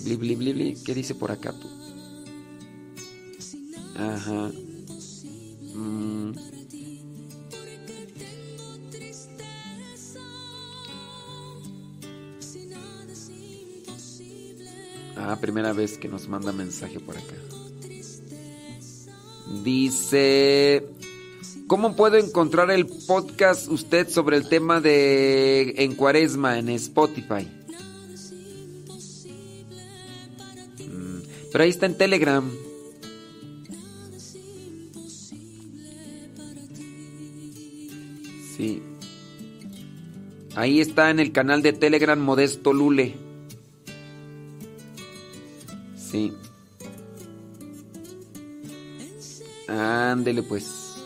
[0.04, 0.74] Bli, bli, bli.
[0.84, 1.68] ¿Qué dice por acá tú?
[3.96, 4.50] Ajá.
[5.78, 6.32] Mm.
[15.16, 17.34] Ah, primera vez que nos manda mensaje por acá.
[19.62, 20.86] Dice,
[21.66, 27.48] ¿cómo puedo encontrar el podcast usted sobre el tema de en cuaresma en Spotify?
[30.88, 31.20] Mm,
[31.52, 32.50] Pero ahí está en Telegram.
[38.58, 38.82] Sí.
[40.56, 43.14] Ahí está en el canal de Telegram Modesto Lule.
[45.96, 46.32] Sí.
[49.68, 50.96] Ándele pues.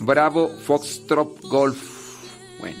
[0.00, 2.16] Bravo Foxtrot Golf.
[2.58, 2.78] Bueno,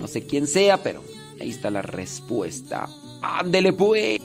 [0.00, 1.04] no sé quién sea, pero
[1.38, 2.88] ahí está la respuesta.
[3.22, 4.20] Ándele pues.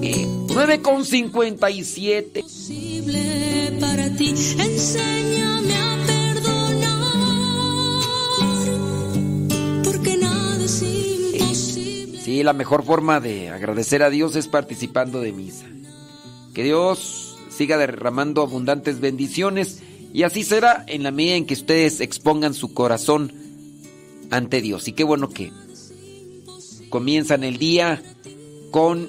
[0.00, 2.42] 9 con 57.
[2.42, 7.04] Posible para ti, enséñame a perdonar,
[9.84, 12.20] porque nada es imposible.
[12.20, 15.66] Sí, la mejor forma de agradecer a Dios es participando de misa.
[16.54, 19.82] Que Dios siga derramando abundantes bendiciones
[20.12, 23.32] y así será en la medida en que ustedes expongan su corazón
[24.30, 24.88] ante Dios.
[24.88, 25.52] Y qué bueno que
[26.88, 28.02] comienzan el día
[28.70, 29.08] con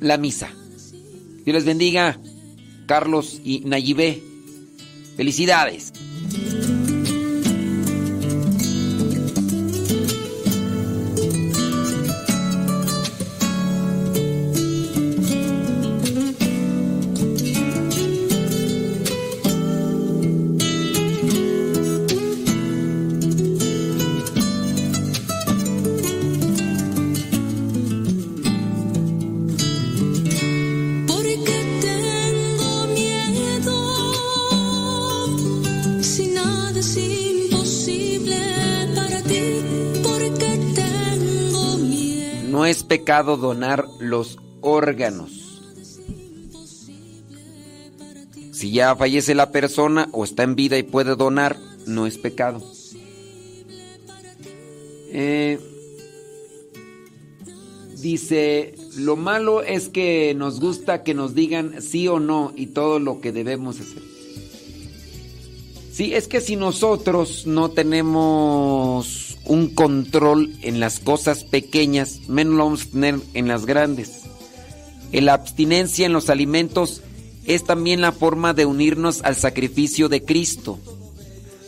[0.00, 0.50] la misa.
[1.44, 2.20] Dios les bendiga,
[2.86, 4.22] Carlos y Nayibé.
[5.16, 5.92] Felicidades.
[43.18, 45.62] Donar los órganos.
[48.52, 52.62] Si ya fallece la persona o está en vida y puede donar, no es pecado.
[55.12, 55.58] Eh,
[58.00, 63.00] dice, lo malo es que nos gusta que nos digan sí o no y todo
[63.00, 64.02] lo que debemos hacer.
[65.92, 72.64] Sí, es que si nosotros no tenemos un control en las cosas pequeñas, menos lo
[72.64, 74.22] vamos a tener en las grandes.
[75.12, 77.02] La abstinencia en los alimentos
[77.44, 80.78] es también la forma de unirnos al sacrificio de Cristo.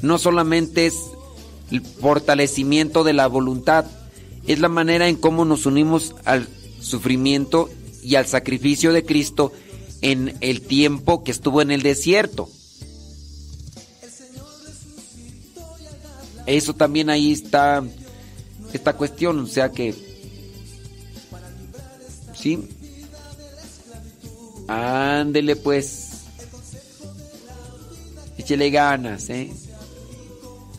[0.00, 0.94] No solamente es
[1.70, 3.86] el fortalecimiento de la voluntad,
[4.46, 6.48] es la manera en cómo nos unimos al
[6.80, 7.70] sufrimiento
[8.02, 9.52] y al sacrificio de Cristo
[10.02, 12.48] en el tiempo que estuvo en el desierto.
[16.46, 17.82] Eso también ahí está
[18.72, 19.94] esta cuestión, o sea que
[22.34, 22.68] sí.
[24.68, 26.08] Ándele pues.
[28.38, 29.52] Échele ganas, ¿eh?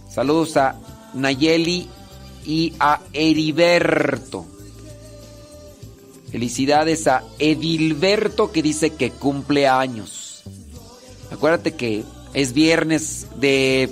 [0.10, 0.80] Saludos a
[1.14, 1.88] Nayeli
[2.45, 4.45] y a Heriberto.
[6.31, 10.44] Felicidades a Edilberto que dice que cumple años.
[11.31, 12.03] Acuérdate que
[12.34, 13.91] es viernes de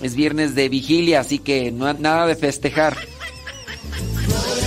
[0.00, 2.96] es viernes de vigilia, así que no nada de festejar.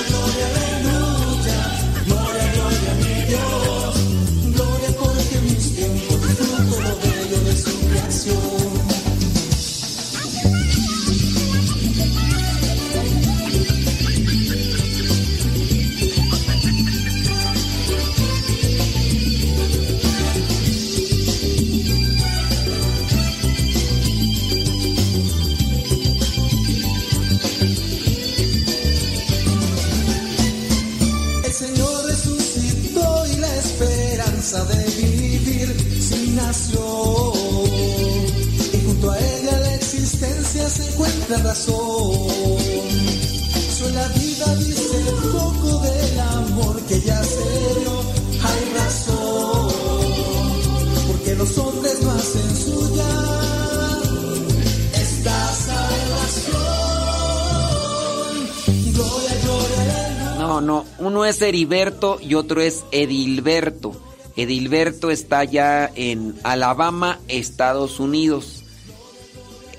[61.49, 64.01] Heriberto y otro es Edilberto.
[64.35, 68.63] Edilberto está ya en Alabama, Estados Unidos.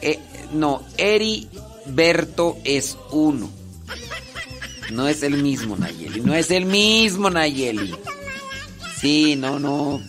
[0.03, 0.19] Eh,
[0.53, 3.51] no, Heriberto es uno.
[4.93, 7.95] No es el mismo Nayeli, no es el mismo Nayeli.
[9.01, 10.01] Sí, no, no.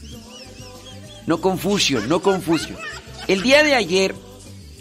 [1.28, 2.78] No confusión, no confusión.
[3.28, 4.16] El día de ayer,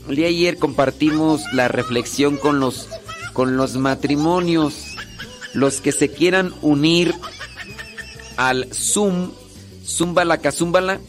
[0.09, 2.89] el día de ayer compartimos la reflexión con los
[3.33, 4.90] con los matrimonios,
[5.55, 7.15] los que se quieran unir
[8.37, 9.31] al Zoom,
[9.85, 11.01] Zúmbala Cazúmbala,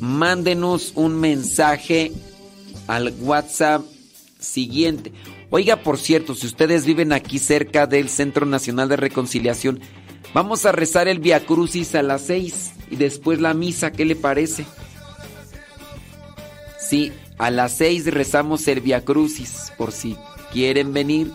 [0.00, 2.12] mándenos un mensaje
[2.86, 3.82] al WhatsApp
[4.38, 5.12] siguiente.
[5.50, 9.80] Oiga, por cierto, si ustedes viven aquí cerca del Centro Nacional de Reconciliación,
[10.34, 14.16] vamos a rezar el Via Crucis a las seis y después la misa, ¿qué le
[14.16, 14.66] parece?
[16.78, 20.16] Sí, a las seis rezamos el Via Crucis, por si
[20.52, 21.30] quieren venir.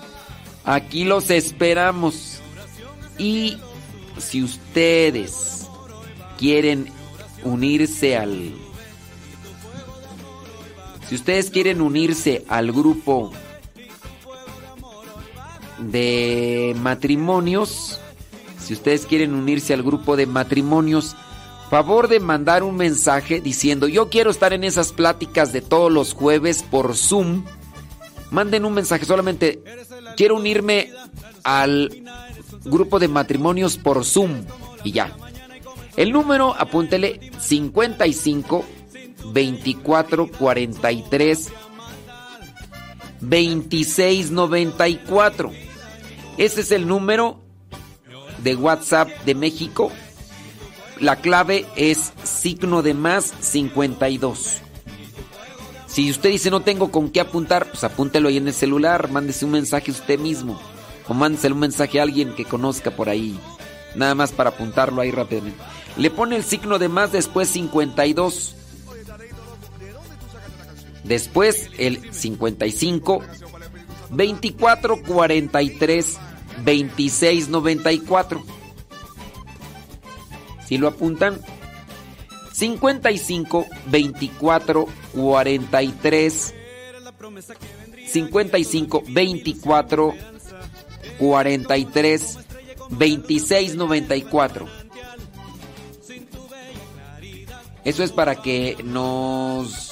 [0.65, 2.39] Aquí los esperamos.
[3.17, 3.57] Y
[4.17, 5.67] si ustedes
[6.37, 6.91] quieren
[7.43, 8.53] unirse al...
[11.07, 13.31] Si ustedes quieren unirse al grupo
[15.79, 17.99] de matrimonios,
[18.59, 21.15] si ustedes quieren unirse al grupo de matrimonios,
[21.69, 26.13] favor de mandar un mensaje diciendo yo quiero estar en esas pláticas de todos los
[26.13, 27.43] jueves por Zoom.
[28.31, 29.61] Manden un mensaje solamente
[30.15, 30.91] quiero unirme
[31.43, 32.03] al
[32.65, 34.45] grupo de matrimonios por Zoom
[34.83, 35.15] y ya.
[35.95, 38.65] El número, apúntele 55
[39.31, 41.51] 24 43
[43.21, 45.51] 26 94.
[46.37, 47.39] Ese es el número
[48.43, 49.91] de WhatsApp de México.
[50.99, 54.61] La clave es signo de más 52.
[55.93, 59.45] Si usted dice no tengo con qué apuntar, pues apúntelo ahí en el celular, mándese
[59.45, 60.59] un mensaje usted mismo.
[61.07, 63.39] O mándese un mensaje a alguien que conozca por ahí.
[63.93, 65.61] Nada más para apuntarlo ahí rápidamente.
[65.95, 68.55] Le pone el signo de más después 52.
[71.03, 73.21] Después el 55
[74.09, 76.17] 24 43
[76.63, 78.43] 26 94.
[80.65, 81.39] Si lo apuntan,
[82.53, 86.53] 55 24 43
[88.07, 90.15] 55 24
[91.19, 92.39] 43
[92.89, 94.67] 26 94.
[97.83, 99.91] Eso es para que nos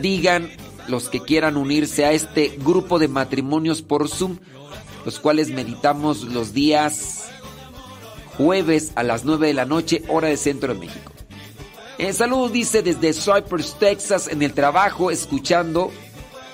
[0.00, 0.50] digan
[0.86, 4.38] los que quieran unirse a este grupo de matrimonios por Zoom,
[5.04, 7.24] los cuales meditamos los días
[8.36, 11.12] jueves a las 9 de la noche, hora de Centro de México.
[12.02, 15.90] Eh, saludos, dice desde Cypress, Texas, en el trabajo, escuchando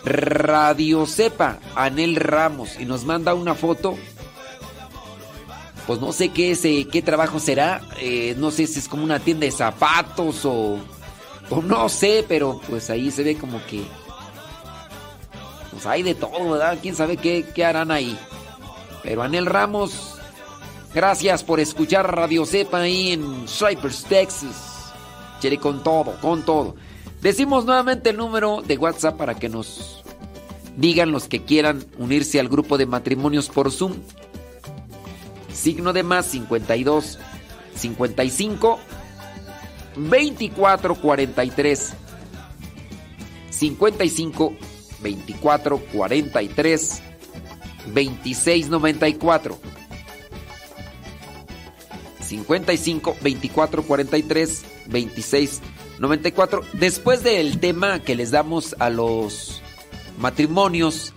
[0.05, 3.97] Radio Cepa, Anel Ramos, y nos manda una foto.
[5.87, 7.81] Pues no sé qué, ese, qué trabajo será.
[8.01, 10.81] eh, no sé si es como una tienda de zapatos o,
[11.63, 13.85] no sé, pero pues ahí se ve como que.
[15.71, 16.77] Pues hay de todo, ¿verdad?
[16.83, 18.19] Quién sabe qué, qué harán ahí.
[19.05, 20.19] Pero Anel Ramos,
[20.93, 24.76] gracias por escuchar Radio Cepa ahí en Cypress, Texas.
[25.41, 26.75] Chere con todo, con todo.
[27.21, 30.03] Decimos nuevamente el número de WhatsApp para que nos
[30.77, 33.95] digan los que quieran unirse al grupo de matrimonios por Zoom.
[35.53, 37.19] Signo de más 52
[37.75, 38.79] 55
[39.97, 41.93] 24 43
[43.51, 44.55] 55
[45.03, 47.03] 24 43
[47.95, 49.59] 26 94
[52.21, 55.61] 55 24 43 26
[55.99, 59.63] 94 después del tema que les damos a los
[60.19, 61.15] matrimonios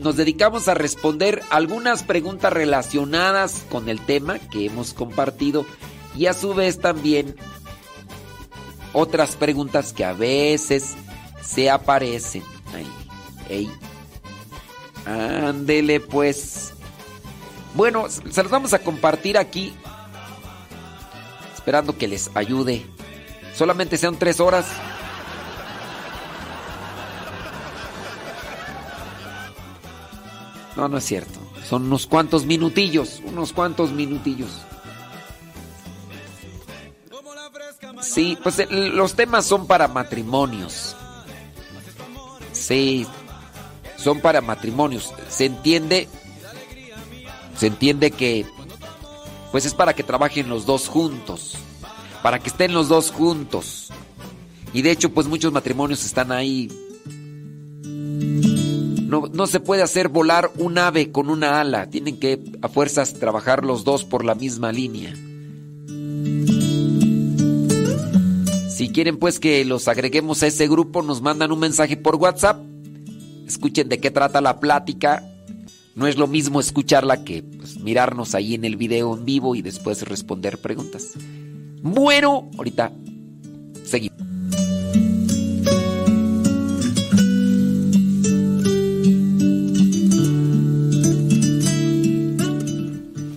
[0.00, 5.66] nos dedicamos a responder algunas preguntas relacionadas con el tema que hemos compartido
[6.16, 7.36] y a su vez también
[8.94, 10.94] otras preguntas que a veces
[11.42, 12.42] se aparecen
[12.74, 12.90] ahí.
[13.48, 13.70] Ey.
[15.04, 16.72] Ándele pues.
[17.74, 19.74] Bueno, se los vamos a compartir aquí.
[21.66, 22.86] Esperando que les ayude.
[23.52, 24.66] Solamente sean tres horas.
[30.76, 31.38] No, no es cierto.
[31.68, 33.20] Son unos cuantos minutillos.
[33.24, 34.50] Unos cuantos minutillos.
[38.02, 40.94] Sí, pues el- los temas son para matrimonios.
[42.52, 43.06] Sí,
[43.96, 45.12] son para matrimonios.
[45.28, 46.08] Se entiende,
[47.56, 48.46] se entiende que,
[49.52, 51.54] pues es para que trabajen los dos juntos,
[52.22, 53.90] para que estén los dos juntos.
[54.72, 56.70] Y de hecho, pues muchos matrimonios están ahí.
[59.06, 61.88] No, no se puede hacer volar un ave con una ala.
[61.88, 65.14] Tienen que a fuerzas trabajar los dos por la misma línea.
[68.68, 72.60] Si quieren pues que los agreguemos a ese grupo, nos mandan un mensaje por WhatsApp.
[73.46, 75.24] Escuchen de qué trata la plática.
[75.94, 77.42] No es lo mismo escucharla que
[77.86, 81.12] mirarnos ahí en el video en vivo y después responder preguntas.
[81.82, 82.92] Bueno, ahorita
[83.84, 84.18] seguimos.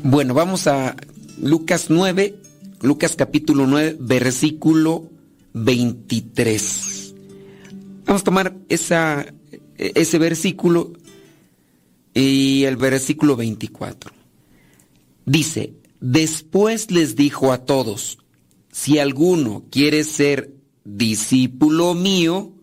[0.03, 0.95] Bueno, vamos a
[1.39, 2.35] Lucas 9,
[2.81, 5.11] Lucas capítulo 9, versículo
[5.53, 7.13] 23.
[8.07, 10.93] Vamos a tomar ese versículo
[12.15, 14.18] y el versículo 24.
[15.25, 18.19] Dice, después les dijo a todos,
[18.71, 22.53] si alguno quiere ser discípulo mío,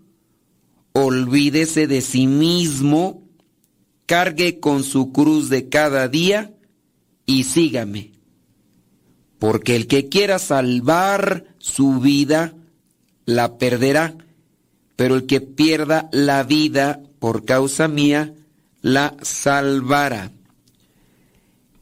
[0.93, 3.23] olvídese de sí mismo,
[4.07, 6.55] cargue con su cruz de cada día
[7.27, 8.13] y sígame.
[9.39, 12.55] Porque el que quiera salvar su vida,
[13.27, 14.17] la perderá,
[14.95, 18.33] pero el que pierda la vida por causa mía,
[18.81, 20.33] la salvará.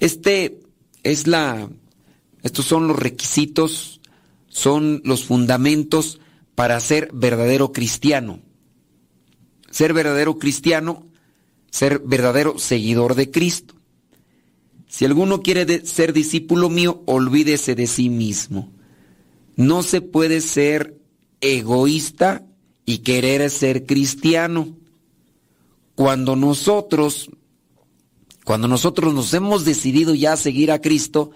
[0.01, 0.64] Este
[1.05, 1.69] es la,
[2.43, 4.01] estos son los requisitos,
[4.49, 6.21] son los fundamentos
[6.55, 8.41] para ser verdadero cristiano.
[9.71, 11.07] Ser verdadero cristiano,
[11.71, 13.75] ser verdadero seguidor de Cristo.
[14.89, 18.71] Si alguno quiere ser discípulo mío, olvídese de sí mismo.
[19.57, 20.97] No se puede ser
[21.41, 22.47] egoísta
[22.87, 24.69] y querer ser cristiano.
[25.97, 27.31] Cuando nosotros,
[28.45, 31.31] cuando nosotros nos hemos decidido ya a seguir a Cristo,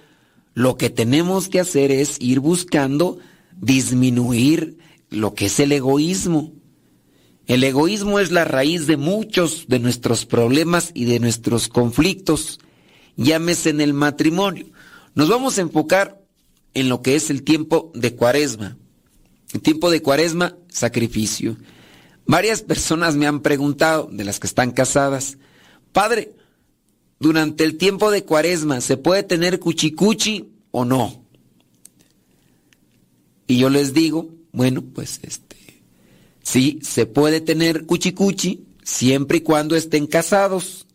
[0.54, 3.18] lo que tenemos que hacer es ir buscando
[3.56, 4.78] disminuir
[5.10, 6.52] lo que es el egoísmo.
[7.46, 12.60] El egoísmo es la raíz de muchos de nuestros problemas y de nuestros conflictos
[13.18, 14.66] llámese en el matrimonio.
[15.14, 16.22] Nos vamos a enfocar
[16.72, 18.78] en lo que es el tiempo de cuaresma.
[19.52, 21.56] El tiempo de cuaresma, sacrificio.
[22.26, 25.38] Varias personas me han preguntado, de las que están casadas,
[25.92, 26.32] Padre,
[27.20, 31.24] durante el tiempo de cuaresma, ¿se puede tener cuchicuchi o no?
[33.46, 35.56] Y yo les digo, bueno, pues este,
[36.42, 40.86] sí, se puede tener cuchicuchi siempre y cuando estén casados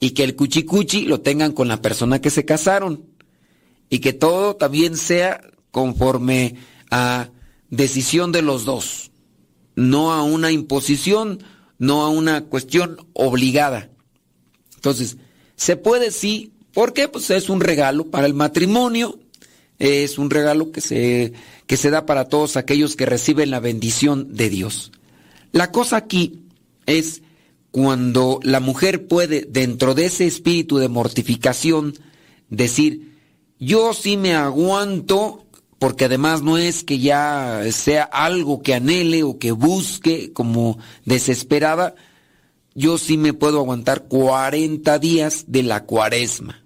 [0.00, 3.04] y que el cuchicuchi lo tengan con la persona que se casaron
[3.88, 5.40] y que todo también sea
[5.70, 6.56] conforme
[6.90, 7.30] a
[7.70, 9.10] decisión de los dos,
[9.76, 11.42] no a una imposición,
[11.78, 13.90] no a una cuestión obligada.
[14.74, 15.16] Entonces,
[15.56, 19.18] se puede sí, porque pues es un regalo para el matrimonio,
[19.78, 21.32] es un regalo que se,
[21.66, 24.92] que se da para todos aquellos que reciben la bendición de Dios.
[25.52, 26.44] La cosa aquí
[26.86, 27.22] es
[27.70, 31.94] cuando la mujer puede, dentro de ese espíritu de mortificación,
[32.48, 33.16] decir,
[33.58, 35.46] yo sí me aguanto,
[35.78, 41.94] porque además no es que ya sea algo que anhele o que busque como desesperada,
[42.74, 46.62] yo sí me puedo aguantar 40 días de la cuaresma.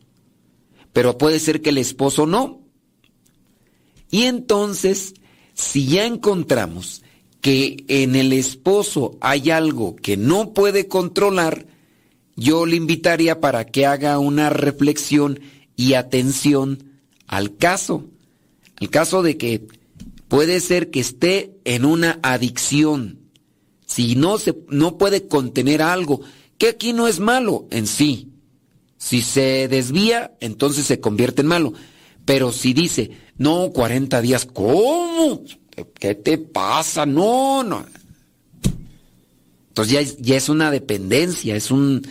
[0.92, 2.62] Pero puede ser que el esposo no.
[4.10, 5.14] Y entonces,
[5.54, 7.02] si ya encontramos
[7.40, 11.66] que en el esposo hay algo que no puede controlar,
[12.36, 15.40] yo le invitaría para que haga una reflexión
[15.76, 18.04] y atención al caso.
[18.76, 19.66] Al caso de que
[20.28, 23.26] puede ser que esté en una adicción.
[23.86, 26.20] Si no se no puede contener algo,
[26.58, 28.32] que aquí no es malo en sí.
[28.98, 31.72] Si se desvía, entonces se convierte en malo.
[32.24, 35.42] Pero si dice, no, 40 días, ¿cómo?
[35.94, 37.06] ¿Qué te pasa?
[37.06, 37.86] No, no.
[39.68, 42.02] Entonces ya es, ya es una dependencia, es un,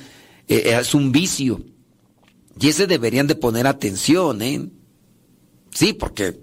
[0.48, 1.62] eh, es un vicio.
[2.60, 4.70] Y ese deberían de poner atención, ¿eh?
[5.72, 6.40] Sí, porque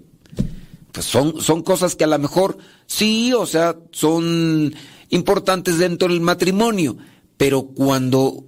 [0.91, 4.75] pues son, son cosas que a lo mejor sí, o sea, son
[5.13, 6.97] importantes dentro del matrimonio,
[7.37, 8.45] pero cuando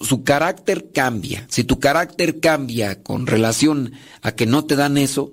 [0.00, 5.32] su carácter cambia, si tu carácter cambia con relación a que no te dan eso,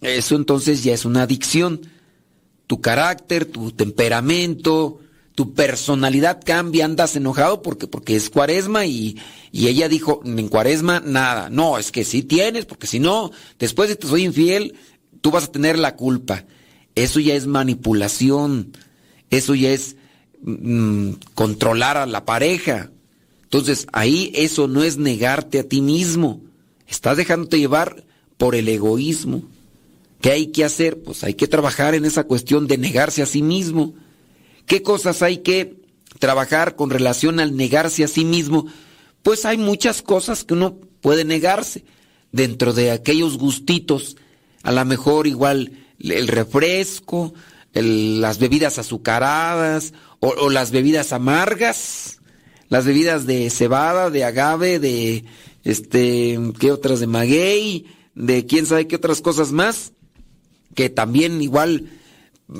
[0.00, 1.80] eso entonces ya es una adicción.
[2.66, 5.00] Tu carácter, tu temperamento,
[5.34, 9.18] tu personalidad cambia, andas enojado porque, porque es cuaresma y,
[9.50, 11.50] y ella dijo, en cuaresma nada.
[11.50, 14.74] No, es que sí tienes, porque si no, después de que soy infiel,
[15.20, 16.44] tú vas a tener la culpa.
[16.94, 18.76] Eso ya es manipulación,
[19.30, 19.96] eso ya es
[20.44, 22.90] mm, controlar a la pareja.
[23.42, 26.40] Entonces ahí eso no es negarte a ti mismo,
[26.86, 28.04] estás dejándote llevar
[28.36, 29.42] por el egoísmo.
[30.20, 31.02] ¿Qué hay que hacer?
[31.02, 33.94] Pues hay que trabajar en esa cuestión de negarse a sí mismo.
[34.66, 35.76] ¿Qué cosas hay que
[36.18, 38.66] trabajar con relación al negarse a sí mismo?
[39.22, 41.84] Pues hay muchas cosas que uno puede negarse
[42.32, 44.16] dentro de aquellos gustitos.
[44.62, 47.34] A lo mejor igual el refresco,
[47.74, 52.18] el- las bebidas azucaradas o, o las bebidas amargas,
[52.68, 55.24] las bebidas de cebada, de agave, de
[55.64, 57.00] este, ¿qué otras?
[57.00, 59.92] De maguey, de quién sabe qué otras cosas más,
[60.74, 61.88] que también igual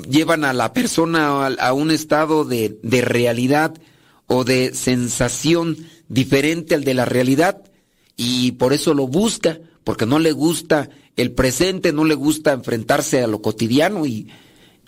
[0.09, 3.75] llevan a la persona a, a un estado de, de realidad
[4.27, 5.77] o de sensación
[6.09, 7.61] diferente al de la realidad
[8.17, 13.21] y por eso lo busca, porque no le gusta el presente, no le gusta enfrentarse
[13.21, 14.27] a lo cotidiano y, y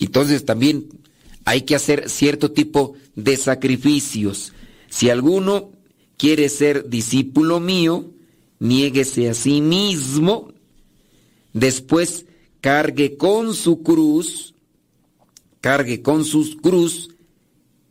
[0.06, 0.88] entonces también
[1.46, 4.54] hay que hacer cierto tipo de sacrificios.
[4.90, 5.72] Si alguno
[6.18, 8.12] quiere ser discípulo mío,
[8.60, 10.52] niéguese a sí mismo,
[11.54, 12.26] después
[12.62, 14.54] cargue con su cruz,
[15.62, 17.10] cargue con su cruz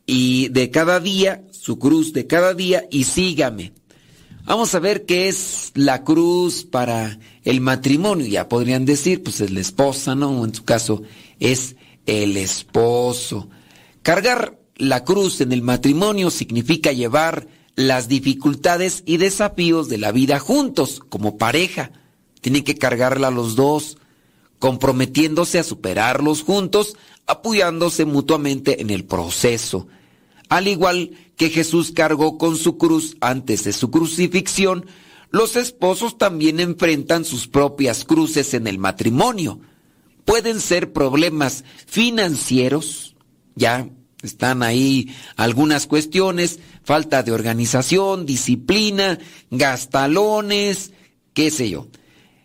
[0.07, 3.73] y de cada día, su cruz de cada día y sígame.
[4.45, 8.27] Vamos a ver qué es la cruz para el matrimonio.
[8.27, 10.45] Ya podrían decir, pues es la esposa, ¿no?
[10.45, 11.03] En su caso
[11.41, 11.74] es
[12.07, 13.49] el esposo.
[14.03, 20.39] Cargar la cruz en el matrimonio significa llevar las dificultades y desafíos de la vida
[20.39, 21.93] juntos, como pareja.
[22.41, 23.99] Tienen que cargarla los dos,
[24.59, 26.97] comprometiéndose a superarlos juntos,
[27.27, 29.89] apoyándose mutuamente en el proceso.
[30.49, 34.87] Al igual que Jesús cargó con su cruz antes de su crucifixión,
[35.31, 39.61] los esposos también enfrentan sus propias cruces en el matrimonio.
[40.27, 43.16] Pueden ser problemas financieros,
[43.55, 43.89] ya
[44.23, 49.19] están ahí algunas cuestiones, falta de organización, disciplina,
[49.51, 50.93] gastalones,
[51.32, 51.86] qué sé yo.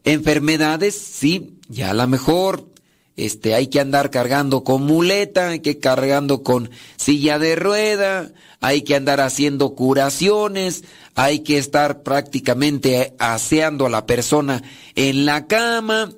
[0.03, 2.69] Enfermedades, sí, ya a lo mejor
[3.17, 8.83] este, hay que andar cargando con muleta, hay que cargando con silla de rueda, hay
[8.83, 10.83] que andar haciendo curaciones,
[11.15, 14.61] hay que estar prácticamente aseando a la persona
[14.95, 16.11] en la cama.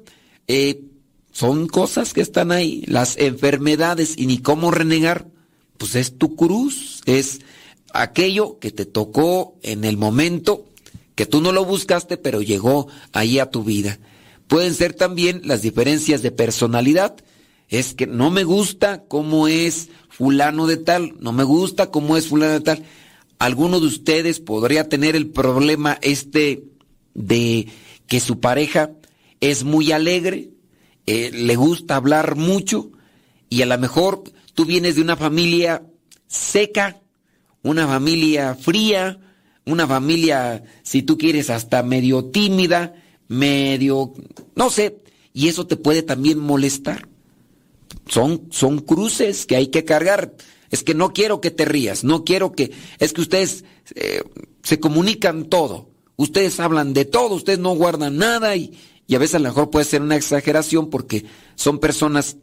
[0.47, 0.81] Eh,
[1.33, 5.27] son cosas que están ahí, las enfermedades y ni cómo renegar.
[5.77, 7.41] Pues es tu cruz, es
[7.91, 10.65] aquello que te tocó en el momento
[11.15, 13.99] que tú no lo buscaste, pero llegó ahí a tu vida.
[14.47, 17.15] Pueden ser también las diferencias de personalidad.
[17.67, 22.27] Es que no me gusta cómo es fulano de tal, no me gusta cómo es
[22.27, 22.83] fulano de tal.
[23.39, 26.63] Alguno de ustedes podría tener el problema este
[27.15, 27.67] de
[28.05, 28.91] que su pareja
[29.39, 30.52] es muy alegre,
[31.05, 32.91] eh, le gusta hablar mucho
[33.49, 34.23] y a lo mejor
[34.53, 35.83] tú vienes de una familia
[36.27, 37.01] seca,
[37.61, 39.19] una familia fría,
[39.65, 42.95] una familia, si tú quieres, hasta medio tímida,
[43.27, 44.13] medio,
[44.55, 44.97] no sé,
[45.33, 47.07] y eso te puede también molestar.
[48.07, 50.33] Son, son cruces que hay que cargar.
[50.69, 52.71] Es que no quiero que te rías, no quiero que...
[52.99, 53.63] Es que ustedes
[53.95, 54.23] eh,
[54.63, 58.73] se comunican todo, ustedes hablan de todo, ustedes no guardan nada y,
[59.07, 61.25] y a veces a lo mejor puede ser una exageración porque
[61.55, 62.37] son personas,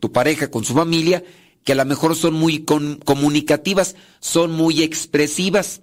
[0.00, 1.22] tu pareja con su familia,
[1.64, 5.82] que a lo mejor son muy comunicativas, son muy expresivas.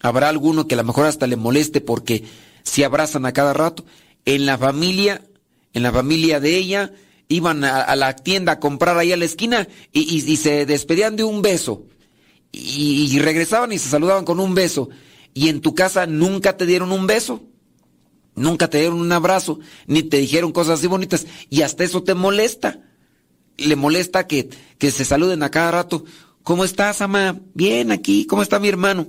[0.00, 2.24] Habrá alguno que a lo mejor hasta le moleste porque
[2.62, 3.84] se abrazan a cada rato.
[4.24, 5.22] En la familia,
[5.72, 6.92] en la familia de ella,
[7.28, 11.42] iban a, la tienda a comprar ahí a la esquina y, se despedían de un
[11.42, 11.84] beso.
[12.52, 14.88] Y, regresaban y se saludaban con un beso.
[15.34, 17.42] Y en tu casa nunca te dieron un beso.
[18.36, 21.26] Nunca te dieron un abrazo, ni te dijeron cosas así bonitas.
[21.50, 22.80] Y hasta eso te molesta.
[23.56, 26.04] Le molesta que, que se saluden a cada rato.
[26.42, 27.40] ¿Cómo estás, mamá?
[27.54, 28.26] Bien, aquí.
[28.26, 29.08] ¿Cómo está mi hermano?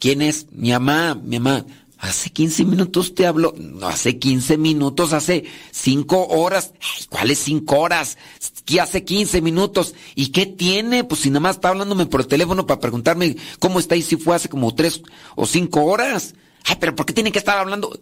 [0.00, 0.46] ¿Quién es?
[0.50, 1.66] Mi mamá, mi mamá.
[1.98, 3.54] Hace 15 minutos te hablo.
[3.56, 6.72] No, hace 15 minutos, hace 5 horas.
[7.10, 8.18] ¿Cuáles 5 horas?
[8.64, 9.94] ¿Qué hace 15 minutos?
[10.16, 11.04] ¿Y qué tiene?
[11.04, 14.16] Pues si nada más está hablándome por el teléfono para preguntarme cómo está y si
[14.16, 15.02] fue hace como 3
[15.36, 16.34] o 5 horas.
[16.64, 17.96] Ay, pero ¿por qué tiene que estar hablando?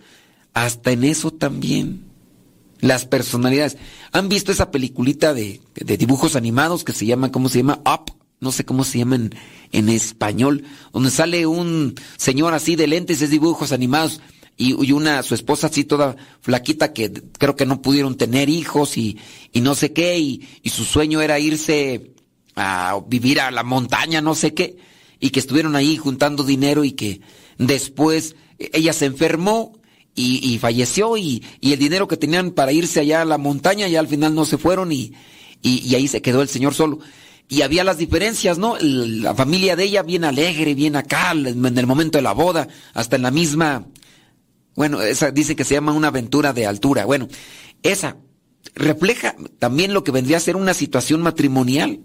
[0.55, 2.05] Hasta en eso también.
[2.81, 3.77] Las personalidades.
[4.13, 7.81] ¿Han visto esa peliculita de, de dibujos animados que se llama, ¿cómo se llama?
[7.85, 9.35] Up no sé cómo se llaman
[9.71, 14.21] en, español, donde sale un señor así de lentes, de dibujos animados,
[14.57, 19.19] y, una, su esposa así toda flaquita que creo que no pudieron tener hijos y,
[19.53, 22.13] y no sé qué, y, y, su sueño era irse
[22.57, 24.77] a vivir a la montaña, no sé qué,
[25.19, 27.21] y que estuvieron ahí juntando dinero y que
[27.59, 29.80] después ella se enfermó
[30.15, 34.01] y, falleció y, y, el dinero que tenían para irse allá a la montaña ya
[34.01, 35.15] al final no se fueron y,
[35.63, 36.99] y ahí se quedó el señor solo
[37.51, 38.77] y había las diferencias, ¿no?
[38.79, 43.17] La familia de ella bien alegre, bien acá, en el momento de la boda, hasta
[43.17, 43.87] en la misma,
[44.77, 47.05] bueno, esa dice que se llama una aventura de altura.
[47.07, 47.27] Bueno,
[47.83, 48.19] esa
[48.77, 51.99] refleja también lo que vendría a ser una situación matrimonial,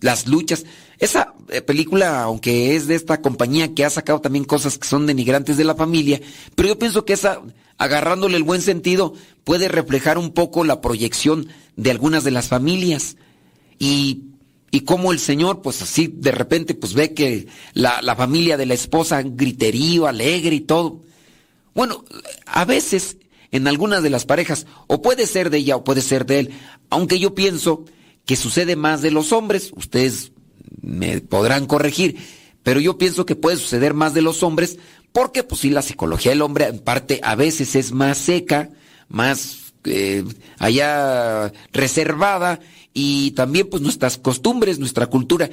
[0.00, 0.64] las luchas.
[0.98, 5.06] Esa eh, película, aunque es de esta compañía que ha sacado también cosas que son
[5.06, 6.20] denigrantes de la familia,
[6.54, 7.40] pero yo pienso que esa,
[7.76, 13.16] agarrándole el buen sentido, puede reflejar un poco la proyección de algunas de las familias.
[13.78, 14.24] Y
[14.70, 18.66] y cómo el señor, pues así de repente, pues ve que la, la familia de
[18.66, 21.02] la esposa griterío, alegre y todo.
[21.74, 22.04] Bueno,
[22.44, 23.16] a veces
[23.50, 26.50] en algunas de las parejas, o puede ser de ella o puede ser de él,
[26.90, 27.84] aunque yo pienso
[28.28, 30.32] que sucede más de los hombres, ustedes
[30.82, 32.18] me podrán corregir,
[32.62, 34.76] pero yo pienso que puede suceder más de los hombres,
[35.12, 38.68] porque pues sí, la psicología del hombre en parte a veces es más seca,
[39.08, 40.24] más eh,
[40.58, 42.60] allá reservada,
[42.92, 45.48] y también pues nuestras costumbres, nuestra cultura.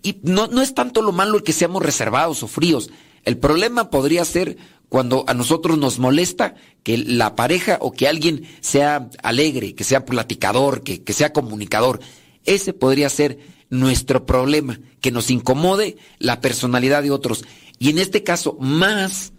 [0.00, 2.88] Y no, no es tanto lo malo el que seamos reservados o fríos.
[3.26, 4.56] El problema podría ser
[4.88, 10.06] cuando a nosotros nos molesta que la pareja o que alguien sea alegre, que sea
[10.06, 12.00] platicador, que, que sea comunicador.
[12.44, 13.38] Ese podría ser
[13.68, 17.44] nuestro problema, que nos incomode la personalidad de otros.
[17.78, 19.32] Y en este caso, más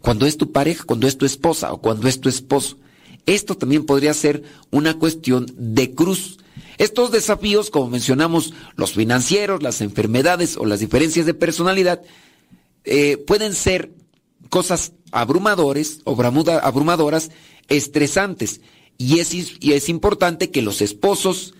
[0.00, 2.78] cuando es tu pareja, cuando es tu esposa o cuando es tu esposo.
[3.26, 6.38] Esto también podría ser una cuestión de cruz.
[6.78, 12.02] Estos desafíos, como mencionamos, los financieros, las enfermedades o las diferencias de personalidad,
[12.84, 13.92] eh, pueden ser
[14.48, 17.30] cosas abrumadores o abrumadoras,
[17.68, 18.60] estresantes.
[18.98, 21.54] Y es, y es importante que los esposos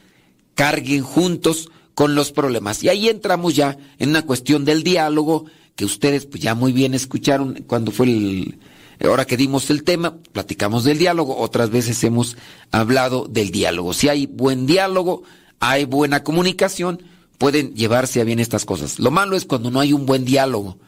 [0.55, 2.82] carguen juntos con los problemas.
[2.82, 6.94] Y ahí entramos ya en una cuestión del diálogo, que ustedes pues, ya muy bien
[6.94, 8.58] escucharon cuando fue el,
[9.02, 12.36] Ahora que dimos el tema, platicamos del diálogo, otras veces hemos
[12.70, 13.94] hablado del diálogo.
[13.94, 15.23] Si hay buen diálogo,
[15.58, 17.02] hay buena comunicación,
[17.39, 18.99] pueden llevarse a bien estas cosas.
[18.99, 20.78] Lo malo es cuando no hay un buen diálogo.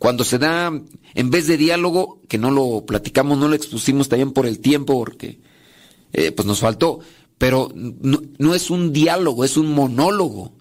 [0.00, 0.72] Cuando se da,
[1.14, 4.94] en vez de diálogo, que no lo platicamos, no lo expusimos también por el tiempo,
[4.94, 5.40] porque
[6.14, 7.00] eh, pues nos faltó,
[7.36, 10.52] pero no, no es un diálogo, es un monólogo.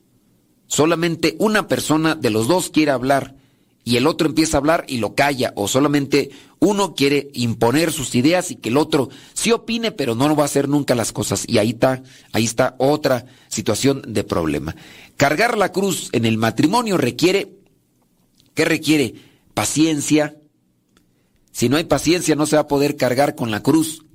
[0.68, 3.38] Solamente una persona de los dos quiere hablar
[3.86, 8.16] y el otro empieza a hablar y lo calla, o solamente uno quiere imponer sus
[8.16, 11.14] ideas y que el otro sí opine, pero no lo va a hacer nunca las
[11.14, 11.46] cosas.
[11.48, 12.04] Y ahí está,
[12.34, 14.76] ahí está otra situación de problema.
[15.16, 17.54] Cargar la cruz en el matrimonio requiere,
[18.54, 19.29] ¿qué requiere?
[19.60, 20.38] Paciencia.
[21.52, 24.06] Si no hay paciencia no se va a poder cargar con la cruz.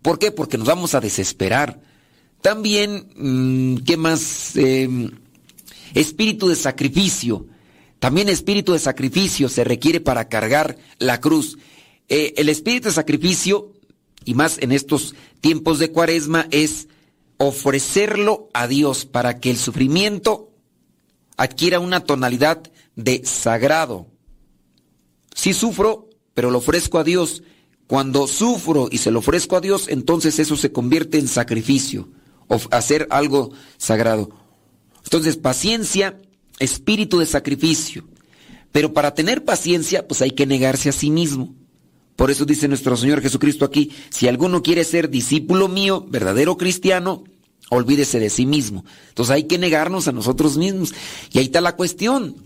[0.00, 0.32] ¿Por qué?
[0.32, 1.82] Porque nos vamos a desesperar.
[2.40, 4.56] También, mm, ¿qué más?
[4.56, 5.10] Em,
[5.92, 7.46] espíritu de sacrificio.
[7.98, 11.58] También espíritu de sacrificio se requiere para cargar la cruz.
[12.08, 13.74] Eh, el espíritu de sacrificio,
[14.24, 16.88] y más en estos tiempos de cuaresma, es
[17.36, 20.50] ofrecerlo a Dios para que el sufrimiento
[21.36, 22.62] adquiera una tonalidad
[22.96, 24.13] de sagrado.
[25.34, 27.42] Si sufro, pero lo ofrezco a Dios
[27.86, 32.08] cuando sufro y se lo ofrezco a Dios, entonces eso se convierte en sacrificio,
[32.48, 34.30] o hacer algo sagrado.
[35.02, 36.18] Entonces, paciencia,
[36.58, 38.04] espíritu de sacrificio.
[38.72, 41.54] Pero para tener paciencia, pues hay que negarse a sí mismo.
[42.16, 47.24] Por eso dice nuestro Señor Jesucristo aquí, si alguno quiere ser discípulo mío, verdadero cristiano,
[47.70, 48.84] olvídese de sí mismo.
[49.08, 50.94] Entonces hay que negarnos a nosotros mismos.
[51.32, 52.36] Y ahí está la cuestión.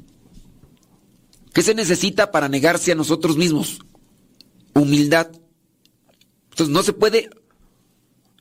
[1.52, 3.78] ¿Qué se necesita para negarse a nosotros mismos?
[4.74, 5.28] Humildad.
[6.50, 7.30] Entonces no se puede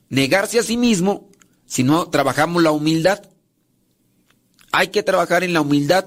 [0.08, 1.28] negarse a sí mismo
[1.66, 3.22] si no trabajamos la humildad.
[4.72, 6.06] Hay que trabajar en la humildad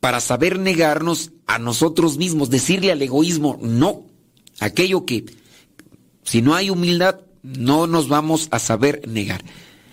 [0.00, 4.06] para saber negarnos a nosotros mismos, decirle al egoísmo no.
[4.60, 5.24] Aquello que,
[6.24, 9.44] si no hay humildad, no nos vamos a saber negar.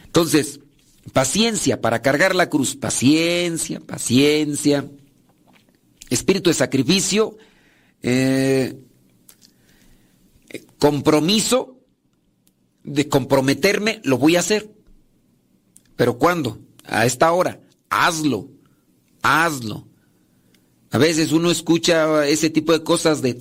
[0.05, 0.59] Entonces,
[1.13, 4.85] paciencia para cargar la cruz, paciencia, paciencia,
[6.09, 7.37] espíritu de sacrificio,
[8.01, 8.77] eh,
[10.77, 11.79] compromiso
[12.83, 14.71] de comprometerme, lo voy a hacer.
[15.95, 16.59] Pero ¿cuándo?
[16.83, 17.59] A esta hora.
[17.89, 18.49] Hazlo,
[19.21, 19.87] hazlo.
[20.91, 23.37] A veces uno escucha ese tipo de cosas de,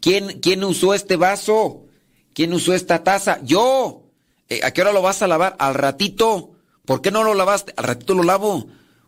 [0.00, 1.84] ¿quién, quién usó este vaso?
[2.32, 3.40] ¿Quién usó esta taza?
[3.44, 4.10] Yo.
[4.48, 5.56] Eh, ¿A qué hora lo vas a lavar?
[5.58, 6.52] Al ratito.
[6.84, 7.74] ¿Por qué no lo lavaste?
[7.76, 8.66] Al ratito lo lavo.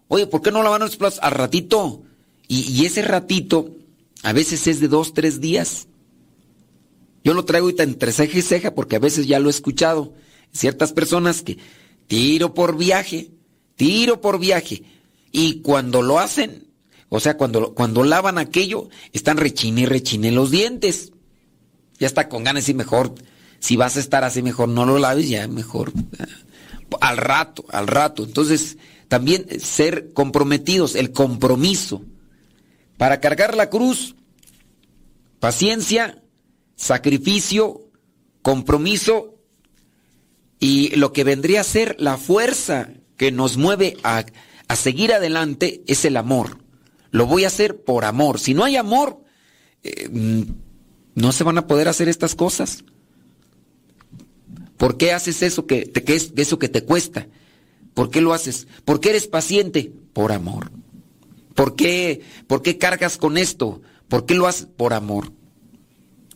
[0.08, 1.20] Oye, ¿por qué no lavan los platos?
[1.22, 2.02] Al ratito.
[2.48, 3.76] Y, ese ratito
[4.22, 5.86] a veces es de dos, tres días.
[7.22, 10.14] Yo lo traigo ahorita entre ceja y ceja porque a veces ya lo he escuchado.
[10.50, 11.58] Ciertas personas que
[12.06, 13.30] tiro por viaje,
[13.76, 14.82] tiro por viaje.
[15.30, 16.68] Y cuando lo hacen,
[17.10, 21.12] o sea, cuando, cuando lavan aquello, están rechine y rechine los dientes.
[21.98, 23.14] Ya está con ganas y mejor,
[23.60, 25.92] si vas a estar así, mejor no lo laves, ya mejor.
[27.02, 28.24] Al rato, al rato.
[28.24, 28.78] Entonces,
[29.08, 32.02] también ser comprometidos, el compromiso.
[32.98, 34.14] Para cargar la cruz,
[35.40, 36.22] paciencia,
[36.76, 37.88] sacrificio,
[38.42, 39.36] compromiso
[40.60, 44.26] y lo que vendría a ser la fuerza que nos mueve a,
[44.68, 46.58] a seguir adelante es el amor.
[47.10, 48.38] Lo voy a hacer por amor.
[48.38, 49.22] Si no hay amor,
[49.82, 50.42] eh, mm,
[51.14, 52.84] no se van a poder hacer estas cosas.
[54.76, 57.26] ¿Por qué haces eso que, te, que es eso que te cuesta?
[57.94, 58.68] ¿Por qué lo haces?
[58.84, 59.92] ¿Por qué eres paciente?
[60.12, 60.70] Por amor.
[61.58, 63.82] ¿Por qué, por qué cargas con esto?
[64.06, 64.68] ¿Por qué lo haces?
[64.76, 65.32] Por amor.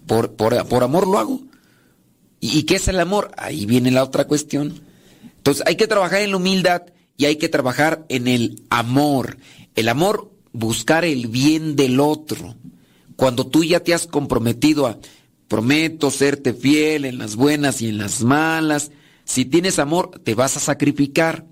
[0.04, 1.40] Por, por, por amor lo hago.
[2.40, 3.30] ¿Y, ¿Y qué es el amor?
[3.36, 4.82] Ahí viene la otra cuestión.
[5.36, 6.82] Entonces hay que trabajar en la humildad
[7.16, 9.36] y hay que trabajar en el amor.
[9.76, 12.56] El amor, buscar el bien del otro.
[13.14, 14.98] Cuando tú ya te has comprometido a,
[15.46, 18.90] prometo serte fiel en las buenas y en las malas,
[19.22, 21.46] si tienes amor, te vas a sacrificar.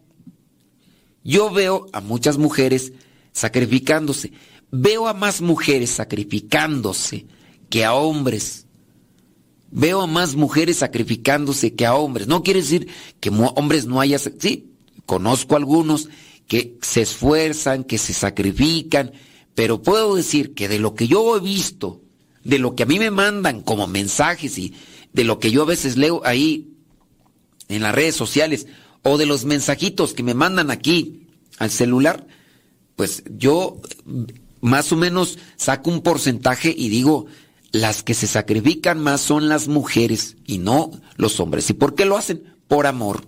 [1.22, 2.94] Yo veo a muchas mujeres
[3.32, 4.32] sacrificándose.
[4.70, 7.26] Veo a más mujeres sacrificándose
[7.68, 8.66] que a hombres.
[9.70, 12.26] Veo a más mujeres sacrificándose que a hombres.
[12.26, 12.88] No quiere decir
[13.20, 14.18] que hombres no haya...
[14.18, 14.70] Sí,
[15.06, 16.08] conozco algunos
[16.46, 19.12] que se esfuerzan, que se sacrifican,
[19.54, 22.02] pero puedo decir que de lo que yo he visto,
[22.42, 24.74] de lo que a mí me mandan como mensajes y
[25.12, 26.70] de lo que yo a veces leo ahí
[27.68, 28.66] en las redes sociales
[29.02, 31.28] o de los mensajitos que me mandan aquí
[31.58, 32.26] al celular,
[33.00, 33.80] pues yo
[34.60, 37.24] más o menos saco un porcentaje y digo,
[37.72, 41.70] las que se sacrifican más son las mujeres y no los hombres.
[41.70, 42.42] ¿Y por qué lo hacen?
[42.68, 43.26] Por amor.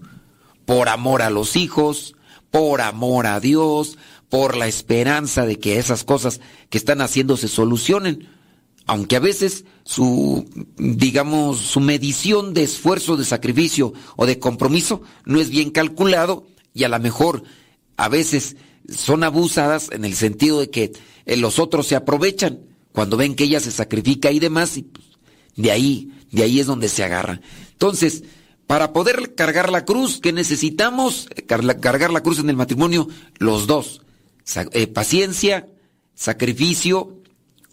[0.66, 2.16] Por amor a los hijos,
[2.50, 3.96] por amor a Dios,
[4.28, 8.28] por la esperanza de que esas cosas que están haciendo se solucionen.
[8.84, 10.44] Aunque a veces su,
[10.76, 16.84] digamos, su medición de esfuerzo, de sacrificio o de compromiso no es bien calculado y
[16.84, 17.44] a lo mejor
[17.96, 18.56] a veces
[18.88, 20.92] son abusadas en el sentido de que
[21.26, 22.60] eh, los otros se aprovechan
[22.92, 25.06] cuando ven que ella se sacrifica y demás y pues,
[25.56, 27.42] de ahí, de ahí es donde se agarran.
[27.72, 28.24] Entonces,
[28.66, 31.28] para poder cargar la cruz, ¿qué necesitamos?
[31.46, 34.02] Cargar la cruz en el matrimonio, los dos.
[34.72, 35.68] Eh, paciencia,
[36.14, 37.20] sacrificio,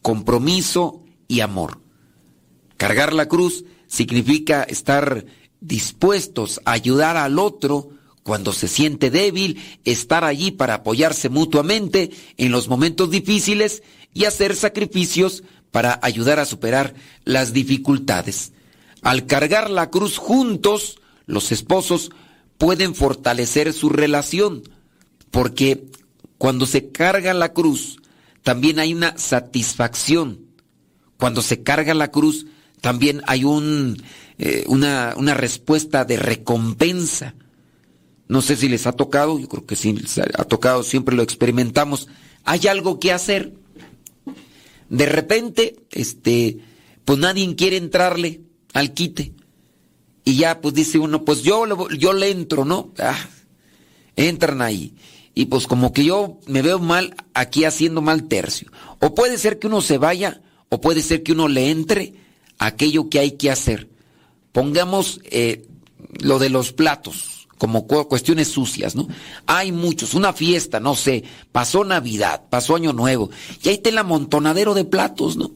[0.02, 1.82] compromiso y amor.
[2.78, 5.26] Cargar la cruz significa estar
[5.62, 7.90] dispuestos a ayudar al otro
[8.30, 13.82] cuando se siente débil, estar allí para apoyarse mutuamente en los momentos difíciles
[14.14, 15.41] y hacer sacrificios
[15.72, 16.93] para ayudar a superar
[17.24, 18.53] las dificultades.
[19.01, 22.11] Al cargar la cruz juntos, los esposos
[22.59, 24.61] pueden fortalecer su relación,
[25.32, 25.85] porque
[26.38, 27.98] cuando se carga la cruz,
[28.43, 30.41] también hay una satisfacción.
[31.17, 32.45] Cuando se carga la cruz,
[32.80, 33.41] también hay
[34.38, 37.33] eh, una, una respuesta de recompensa.
[38.30, 41.24] No sé si les ha tocado, yo creo que sí, les ha tocado, siempre lo
[41.24, 42.08] experimentamos.
[42.45, 43.53] Hay algo que hacer.
[44.88, 46.59] De repente, este,
[47.06, 48.41] pues nadie quiere entrarle
[48.74, 49.33] al quite.
[50.25, 52.93] Y ya pues dice uno, pues yo, yo le entro, ¿no?
[52.99, 53.17] Ah,
[54.16, 54.93] entran ahí.
[55.33, 58.72] Y pues como que yo me veo mal aquí haciendo mal tercio.
[58.99, 62.14] O puede ser que uno se vaya, o puede ser que uno le entre
[62.59, 63.90] aquello que hay que hacer.
[64.51, 65.66] Pongamos eh,
[66.19, 69.08] lo de los platos como cu- cuestiones sucias, ¿no?
[69.46, 73.30] Hay muchos, una fiesta, no sé, pasó Navidad, pasó Año Nuevo,
[73.62, 75.52] y ahí está el amontonadero de platos, ¿no?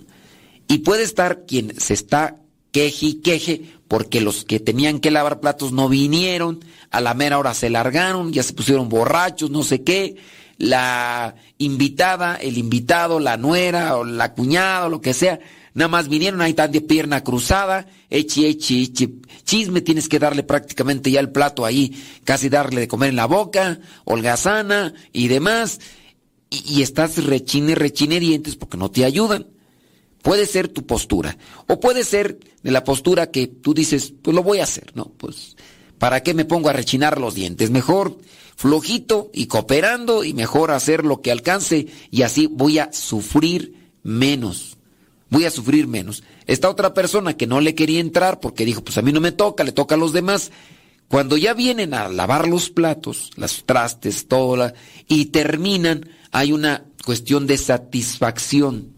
[0.67, 2.37] Y puede estar quien se está
[2.71, 7.39] queje y queje porque los que tenían que lavar platos no vinieron, a la mera
[7.39, 10.15] hora se largaron, ya se pusieron borrachos, no sé qué.
[10.57, 15.39] La invitada, el invitado, la nuera o la cuñada o lo que sea,
[15.73, 20.43] nada más vinieron, ahí están de pierna cruzada, echi, echi, echi, chisme, tienes que darle
[20.43, 25.79] prácticamente ya el plato ahí, casi darle de comer en la boca, holgazana y demás.
[26.49, 29.47] Y, y estás rechine, rechine dientes porque no te ayudan.
[30.21, 31.37] Puede ser tu postura.
[31.67, 35.11] O puede ser de la postura que tú dices, pues lo voy a hacer, ¿no?
[35.17, 35.57] Pues,
[35.97, 37.71] ¿para qué me pongo a rechinar los dientes?
[37.71, 38.17] Mejor
[38.55, 44.77] flojito y cooperando y mejor hacer lo que alcance y así voy a sufrir menos.
[45.33, 46.21] Voy a sufrir menos.
[46.45, 49.31] Esta otra persona que no le quería entrar porque dijo, pues a mí no me
[49.31, 50.51] toca, le toca a los demás.
[51.07, 54.75] Cuando ya vienen a lavar los platos, las trastes, todo, la-
[55.07, 58.93] y terminan, hay una cuestión de satisfacción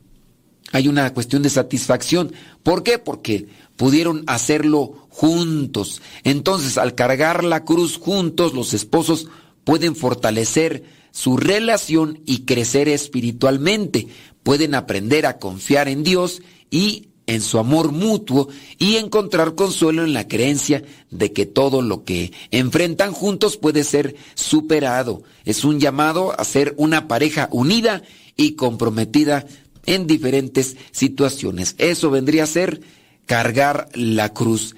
[0.71, 2.33] hay una cuestión de satisfacción.
[2.61, 2.97] ¿Por qué?
[2.97, 3.47] Porque
[3.77, 6.01] pudieron hacerlo juntos.
[6.25, 9.29] Entonces, al cargar la cruz juntos, los esposos
[9.63, 14.07] pueden fortalecer su relación y crecer espiritualmente.
[14.45, 20.13] Pueden aprender a confiar en Dios y en su amor mutuo y encontrar consuelo en
[20.13, 25.23] la creencia de que todo lo que enfrentan juntos puede ser superado.
[25.45, 28.03] Es un llamado a ser una pareja unida
[28.35, 29.47] y comprometida
[29.87, 31.73] en diferentes situaciones.
[31.79, 32.81] Eso vendría a ser
[33.25, 34.75] cargar la cruz.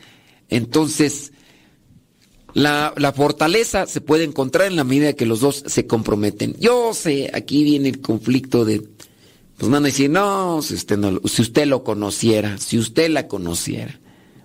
[0.47, 1.33] Entonces,
[2.57, 6.55] la, fortaleza se puede encontrar en la medida que los dos se comprometen.
[6.59, 8.81] Yo sé, aquí viene el conflicto de,
[9.57, 13.99] pues van a decir, no, si usted, si usted lo conociera, si usted la conociera.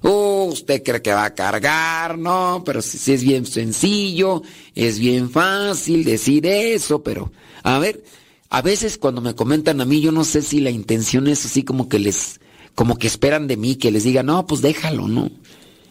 [0.04, 4.42] Oh, usted cree que va a cargar, no, pero si, si es bien sencillo,
[4.74, 7.30] es bien fácil decir eso, pero
[7.62, 8.02] a ver,
[8.50, 11.62] a veces cuando me comentan a mí, yo no sé si la intención es así
[11.62, 12.40] como que les,
[12.74, 15.30] como que esperan de mí que les diga, no, pues déjalo, ¿no?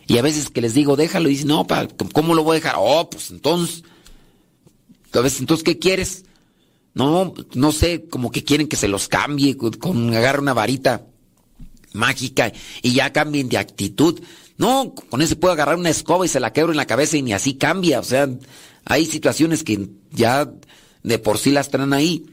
[0.07, 2.59] Y a veces que les digo, déjalo, y dicen, no, pa, ¿cómo lo voy a
[2.59, 2.75] dejar?
[2.77, 3.83] Oh, pues entonces,
[5.13, 6.25] a veces, entonces, ¿qué quieres?
[6.93, 11.05] No, no sé, como que quieren que se los cambie, con, con una varita
[11.93, 14.19] mágica y ya cambien de actitud.
[14.57, 17.21] No, con eso puedo agarrar una escoba y se la quebro en la cabeza y
[17.21, 17.99] ni así cambia.
[17.99, 18.29] O sea,
[18.85, 20.51] hay situaciones que ya
[21.03, 22.25] de por sí las traen ahí.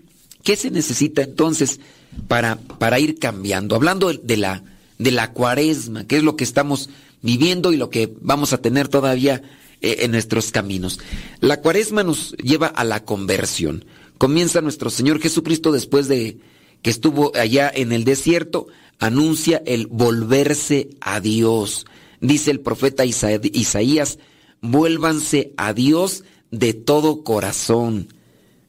[0.43, 1.81] ¿Qué se necesita entonces
[2.27, 3.77] para, para ir cambiando?
[3.77, 4.63] Hablando de la,
[4.99, 6.91] de la cuaresma, que es lo que estamos
[7.23, 9.43] viviendo y lo que vamos a tener todavía
[9.81, 11.01] eh, en nuestros caminos.
[11.41, 13.85] La cuaresma nos lleva a la conversión.
[14.19, 16.39] Comienza nuestro Señor Jesucristo después de
[16.83, 18.67] que estuvo allá en el desierto,
[18.99, 21.87] anuncia el volverse a Dios.
[22.21, 24.19] Dice el profeta Isa- Isaías,
[24.61, 28.13] vuélvanse a Dios de todo corazón,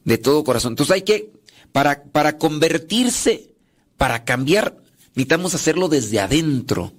[0.04, 0.72] de todo corazón.
[0.72, 1.32] Entonces hay que,
[1.72, 3.50] para, para convertirse,
[3.96, 4.76] para cambiar,
[5.14, 6.92] necesitamos hacerlo desde adentro.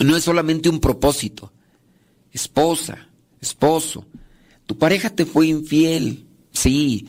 [0.00, 1.52] No es solamente un propósito.
[2.32, 3.08] Esposa,
[3.40, 4.04] esposo,
[4.66, 7.06] tu pareja te fue infiel, sí,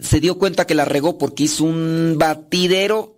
[0.00, 3.16] se dio cuenta que la regó porque hizo un batidero,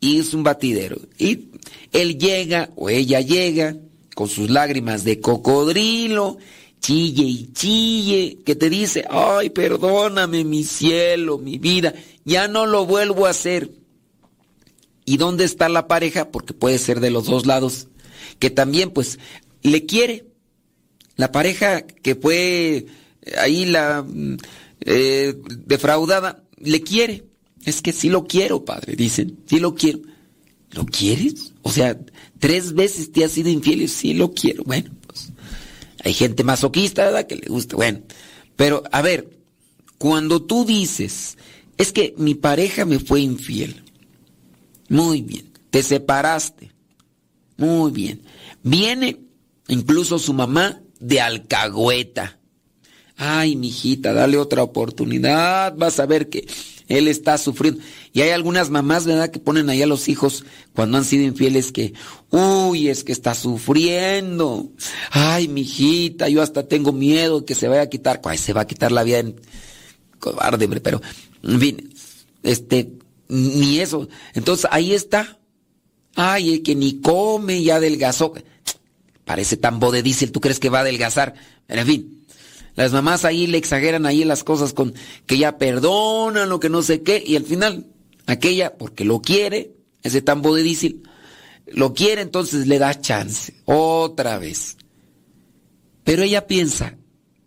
[0.00, 0.96] hizo un batidero.
[1.18, 1.50] Y
[1.92, 3.76] él llega o ella llega
[4.14, 6.38] con sus lágrimas de cocodrilo,
[6.80, 12.86] chille y chille, que te dice, ay, perdóname mi cielo, mi vida, ya no lo
[12.86, 13.70] vuelvo a hacer.
[15.04, 16.30] ¿Y dónde está la pareja?
[16.30, 17.88] Porque puede ser de los dos lados,
[18.38, 19.18] que también pues
[19.62, 20.26] le quiere.
[21.16, 22.86] La pareja que fue
[23.38, 24.36] ahí la mm,
[24.84, 25.34] eh,
[25.66, 27.24] defraudada, le quiere.
[27.64, 30.00] Es que sí lo quiero, padre, dicen, sí lo quiero.
[30.72, 31.52] ¿Lo quieres?
[31.62, 31.98] O sea,
[32.38, 34.64] tres veces te has sido infiel y sí lo quiero.
[34.64, 35.30] Bueno, pues
[36.04, 37.26] hay gente masoquista, ¿verdad?
[37.26, 37.76] Que le gusta.
[37.76, 38.00] Bueno,
[38.56, 39.30] pero a ver,
[39.98, 41.38] cuando tú dices,
[41.78, 43.84] es que mi pareja me fue infiel.
[44.88, 46.72] Muy bien, te separaste.
[47.56, 48.22] Muy bien.
[48.62, 49.20] Viene
[49.68, 52.38] incluso su mamá de alcahueta.
[53.16, 56.46] Ay, mijita, dale otra oportunidad, vas a ver que
[56.88, 57.80] él está sufriendo.
[58.12, 60.44] Y hay algunas mamás, ¿verdad?, que ponen ahí a los hijos
[60.74, 61.94] cuando han sido infieles que,
[62.30, 64.70] uy, es que está sufriendo.
[65.10, 68.20] Ay, mijita, yo hasta tengo miedo que se vaya a quitar.
[68.24, 69.40] Ay, se va a quitar la vida en
[70.18, 71.00] cobarde, pero,
[71.42, 71.94] en fin,
[72.42, 72.92] este,
[73.28, 74.08] ni eso.
[74.34, 75.38] Entonces, ahí está.
[76.16, 78.34] Ay, el que ni come ya adelgazó.
[79.24, 80.02] Parece tambo de
[80.32, 81.34] ¿tú crees que va a adelgazar?
[81.66, 82.23] Pero en fin,
[82.74, 84.94] las mamás ahí le exageran ahí las cosas con
[85.26, 87.86] que ya perdonan o que no sé qué, y al final,
[88.26, 91.02] aquella, porque lo quiere, ese tambo de diésel,
[91.66, 94.76] lo quiere, entonces le da chance, otra vez.
[96.02, 96.96] Pero ella piensa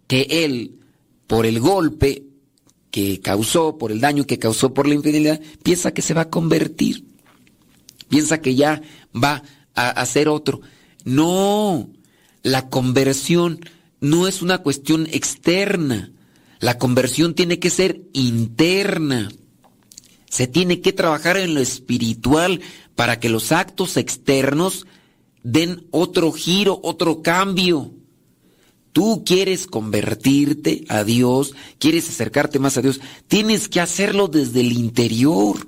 [0.08, 0.80] que él,
[1.28, 2.24] por el golpe
[2.90, 6.30] que causó, por el daño que causó por la infidelidad, piensa que se va a
[6.30, 7.06] convertir.
[8.10, 8.82] Piensa que ya
[9.14, 9.44] va
[9.76, 10.62] a hacer otro.
[11.04, 11.90] No,
[12.42, 13.60] la conversión
[14.00, 16.12] no es una cuestión externa.
[16.60, 19.30] La conversión tiene que ser interna.
[20.30, 22.62] Se tiene que trabajar en lo espiritual
[22.96, 24.86] para que los actos externos
[25.44, 27.94] den otro giro, otro cambio.
[28.92, 34.72] Tú quieres convertirte a Dios, quieres acercarte más a Dios, tienes que hacerlo desde el
[34.72, 35.68] interior.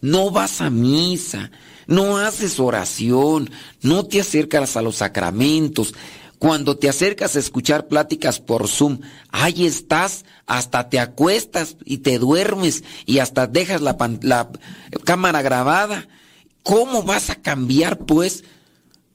[0.00, 1.50] No vas a misa,
[1.86, 3.50] no haces oración,
[3.82, 5.94] no te acercas a los sacramentos.
[6.38, 9.00] Cuando te acercas a escuchar pláticas por Zoom,
[9.30, 14.50] ahí estás, hasta te acuestas y te duermes y hasta dejas la,
[15.04, 16.08] cámara grabada.
[16.62, 18.44] ¿Cómo vas a cambiar, pues?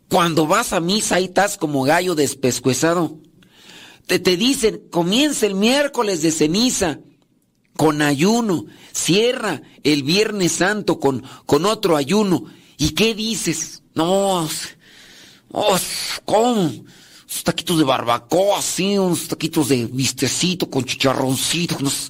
[0.10, 3.20] Cuando vas a misa, ahí estás como gallo despescuezado.
[4.08, 7.00] Te, te dicen, comienza el miércoles de ceniza
[7.78, 12.46] con ayuno, cierra el Viernes Santo con, con otro ayuno.
[12.78, 13.84] ¿Y qué dices?
[13.94, 14.48] No,
[15.52, 15.78] oh,
[16.26, 16.72] ¿cómo?
[17.32, 22.10] Unos taquitos de barbacoa, así, unos taquitos de vistecito con chicharroncito, unos,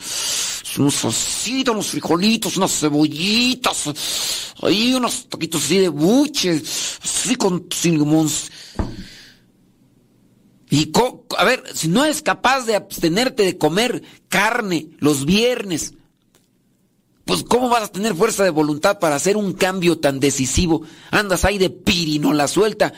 [0.80, 6.64] unos salsitas, unos frijolitos, unas cebollitas, ahí unos taquitos así de buche,
[7.04, 8.02] así con sin.
[10.72, 10.92] Y
[11.38, 15.94] a ver, si no eres capaz de abstenerte de comer carne los viernes,
[17.26, 20.82] pues ¿cómo vas a tener fuerza de voluntad para hacer un cambio tan decisivo?
[21.12, 22.94] Andas ahí de pirino la suelta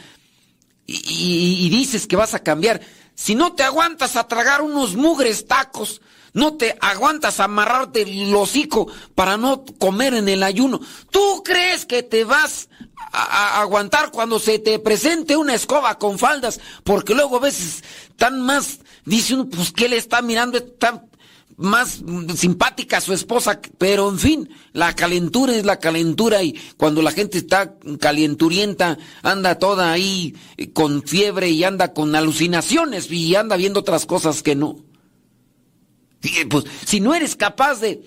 [0.86, 2.82] y, dices que vas a cambiar.
[3.16, 6.02] Si no te aguantas a tragar unos mugres tacos,
[6.34, 10.82] no te aguantas a amarrarte el hocico para no comer en el ayuno,
[11.12, 12.70] ¿tú crees que te vas
[13.12, 16.60] a, aguantar cuando se te presente una escoba con faldas?
[16.84, 17.84] Porque luego a veces
[18.18, 20.64] tan más, dice uno, pues ¿qué le está mirando?
[20.64, 21.08] Tan
[21.58, 22.02] más
[22.36, 27.38] simpática su esposa, pero en fin, la calentura es la calentura y cuando la gente
[27.38, 30.36] está calienturienta, anda toda ahí
[30.74, 34.78] con fiebre y anda con alucinaciones y anda viendo otras cosas que no.
[36.50, 38.02] Pues si no eres capaz de,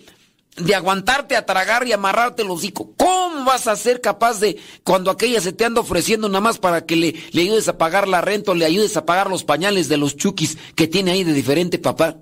[0.56, 5.10] de aguantarte a tragar y amarrarte el hocico, ¿cómo vas a ser capaz de, cuando
[5.10, 8.22] aquella se te anda ofreciendo nada más para que le, le ayudes a pagar la
[8.22, 11.34] renta o le ayudes a pagar los pañales de los chukis que tiene ahí de
[11.34, 12.16] diferente papá?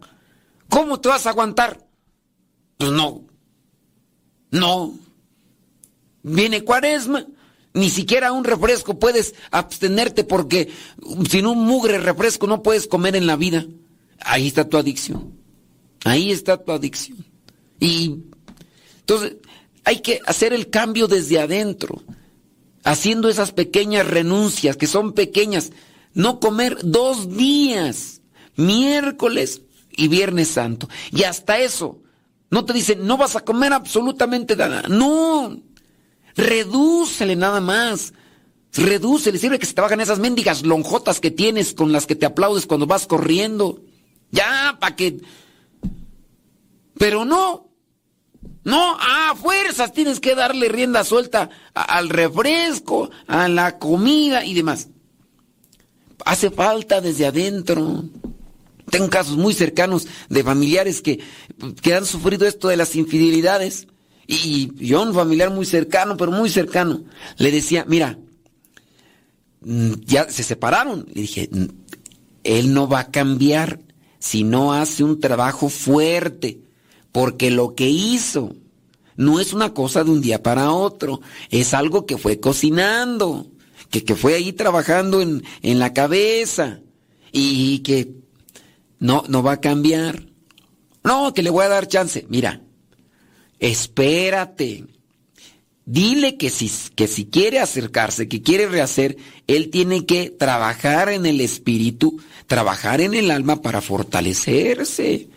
[0.68, 1.86] ¿Cómo te vas a aguantar?
[2.78, 3.24] Pues no.
[4.50, 4.94] No.
[6.22, 7.26] Viene cuaresma.
[7.72, 10.70] Ni siquiera un refresco puedes abstenerte porque
[11.28, 13.66] sin un mugre refresco no puedes comer en la vida.
[14.20, 15.32] Ahí está tu adicción.
[16.04, 17.24] Ahí está tu adicción.
[17.80, 18.20] Y
[19.00, 19.36] entonces
[19.84, 22.02] hay que hacer el cambio desde adentro,
[22.84, 25.72] haciendo esas pequeñas renuncias que son pequeñas.
[26.14, 28.20] No comer dos días,
[28.54, 29.62] miércoles
[29.96, 30.88] y viernes santo.
[31.12, 32.00] Y hasta eso,
[32.50, 34.82] no te dicen, no vas a comer absolutamente nada.
[34.88, 35.56] No,
[36.36, 38.12] redúcele nada más.
[38.72, 42.26] Redúcele, sirve que se te bajan esas mendigas lonjotas que tienes con las que te
[42.26, 43.80] aplaudes cuando vas corriendo.
[44.32, 45.20] Ya, para que
[46.98, 47.70] pero no.
[48.64, 54.88] No, a fuerzas tienes que darle rienda suelta al refresco, a la comida y demás.
[56.24, 58.04] Hace falta desde adentro.
[58.94, 61.18] Tengo casos muy cercanos de familiares que,
[61.82, 63.88] que han sufrido esto de las infidelidades.
[64.28, 67.02] Y yo, un familiar muy cercano, pero muy cercano,
[67.36, 68.20] le decía, mira,
[69.62, 71.06] mm, ya se separaron.
[71.12, 71.64] Le dije, mm,
[72.44, 73.80] él no va a cambiar
[74.20, 76.60] si no hace un trabajo fuerte
[77.10, 78.54] porque lo que hizo
[79.16, 83.48] no es una cosa de un día para otro, es algo que fue cocinando,
[83.90, 86.78] que, que fue ahí trabajando en, en la cabeza
[87.32, 88.22] y que
[89.04, 90.22] no, no va a cambiar.
[91.02, 92.24] No, que le voy a dar chance.
[92.30, 92.62] Mira,
[93.58, 94.86] espérate.
[95.84, 101.26] Dile que si, que si quiere acercarse, que quiere rehacer, él tiene que trabajar en
[101.26, 105.28] el espíritu, trabajar en el alma para fortalecerse.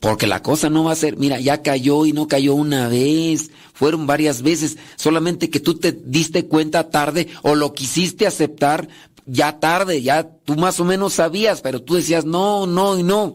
[0.00, 3.50] Porque la cosa no va a ser, mira, ya cayó y no cayó una vez,
[3.72, 8.88] fueron varias veces, solamente que tú te diste cuenta tarde o lo quisiste aceptar
[9.28, 13.34] ya tarde, ya tú más o menos sabías, pero tú decías no, no y no.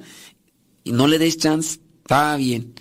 [0.83, 2.73] Y no le des chance, está bien.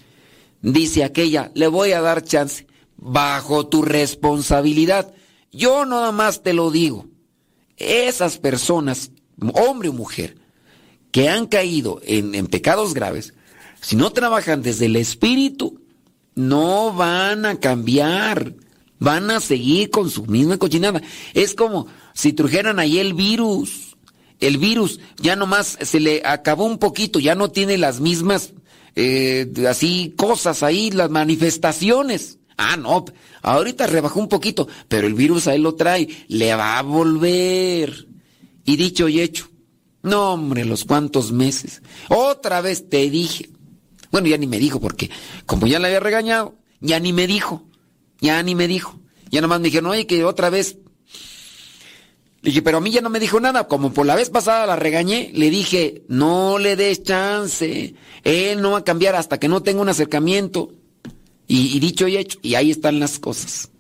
[0.62, 2.66] Dice aquella, le voy a dar chance,
[2.97, 5.12] bajo tu responsabilidad.
[5.50, 7.07] yo nada más te lo digo.
[7.76, 9.10] Esas personas,
[9.55, 10.36] hombre o mujer,
[11.10, 13.34] que han caído en, en pecados graves,
[13.81, 15.81] si no trabajan desde el espíritu,
[16.34, 18.55] no van a cambiar.
[18.99, 21.02] Van a seguir con su misma cochinada.
[21.34, 23.97] Es como si trujeran ahí el virus.
[24.41, 28.55] El virus ya nomás se le acabó un poquito, ya no tiene las mismas
[28.94, 32.39] eh, así cosas ahí, las manifestaciones.
[32.57, 33.05] Ah, no,
[33.42, 38.08] ahorita rebajó un poquito, pero el virus ahí lo trae, le va a volver.
[38.65, 39.49] Y dicho y hecho.
[40.02, 41.82] No, hombre, los cuantos meses.
[42.08, 43.50] Otra vez te dije.
[44.10, 45.10] Bueno, ya ni me dijo porque
[45.47, 47.65] como ya le había regañado, ya ni me dijo.
[48.20, 49.00] Ya ni me dijo.
[49.31, 50.76] Ya nomás me dijeron, oye, que otra vez.
[52.42, 53.68] Le dije, pero a mí ya no me dijo nada.
[53.68, 57.94] Como por la vez pasada la regañé, le dije, no le des chance.
[58.24, 60.72] Él no va a cambiar hasta que no tenga un acercamiento.
[61.46, 63.70] Y, dicho y hecho, y ahí están las cosas.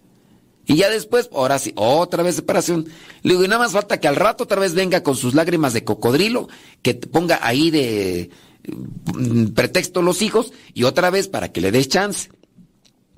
[0.66, 2.86] Y ya después, ahora sí, otra vez separación.
[3.22, 5.72] Le digo, y nada más falta que al rato otra vez venga con sus lágrimas
[5.72, 6.48] de cocodrilo,
[6.82, 8.30] que te ponga ahí de
[8.68, 12.30] mm, pretexto los hijos, y otra vez para que le des chance.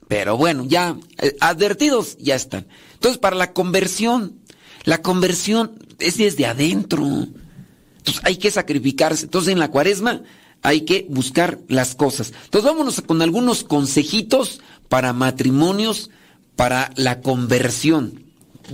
[0.08, 2.66] Pero bueno, ya, eh, advertidos ya están.
[2.94, 4.40] Entonces, para la conversión,
[4.84, 7.04] la conversión es desde adentro.
[7.04, 9.24] Entonces, hay que sacrificarse.
[9.24, 10.22] Entonces, en la cuaresma
[10.62, 12.32] hay que buscar las cosas.
[12.44, 16.10] Entonces, vámonos con algunos consejitos para matrimonios,
[16.56, 18.24] para la conversión.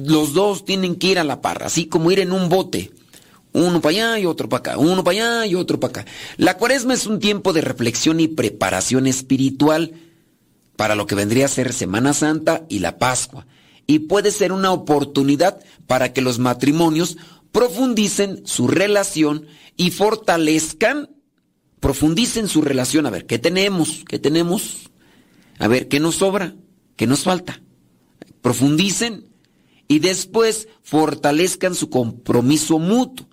[0.05, 2.93] Los dos tienen que ir a la par, así como ir en un bote.
[3.53, 6.13] Uno para allá y otro para acá, uno para allá y otro para acá.
[6.37, 9.93] La cuaresma es un tiempo de reflexión y preparación espiritual
[10.77, 13.47] para lo que vendría a ser Semana Santa y la Pascua.
[13.91, 17.17] Y puede ser una oportunidad para que los matrimonios
[17.51, 19.47] profundicen su relación
[19.77, 21.11] y fortalezcan,
[21.81, 23.07] profundicen su relación.
[23.07, 24.05] A ver, ¿qué tenemos?
[24.07, 24.91] ¿Qué tenemos?
[25.59, 26.55] A ver, ¿qué nos sobra?
[26.95, 27.63] ¿Qué nos falta?
[28.43, 29.25] Profundicen
[29.89, 33.27] y después fortalezcan su compromiso mutuo.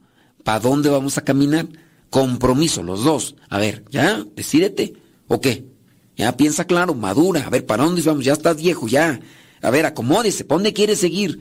[0.44, 1.68] ¿Para dónde vamos a caminar?
[2.10, 3.36] Compromiso, los dos.
[3.48, 4.26] A ver, ¿ya?
[4.36, 4.94] Decídete.
[5.27, 5.68] ¿O qué?
[6.16, 7.45] Ya piensa claro, madura.
[7.45, 8.26] A ver, ¿para dónde vamos?
[8.26, 9.19] Ya estás viejo, ya.
[9.61, 10.45] A ver, acomódese.
[10.45, 11.40] ¿Para dónde quieres seguir?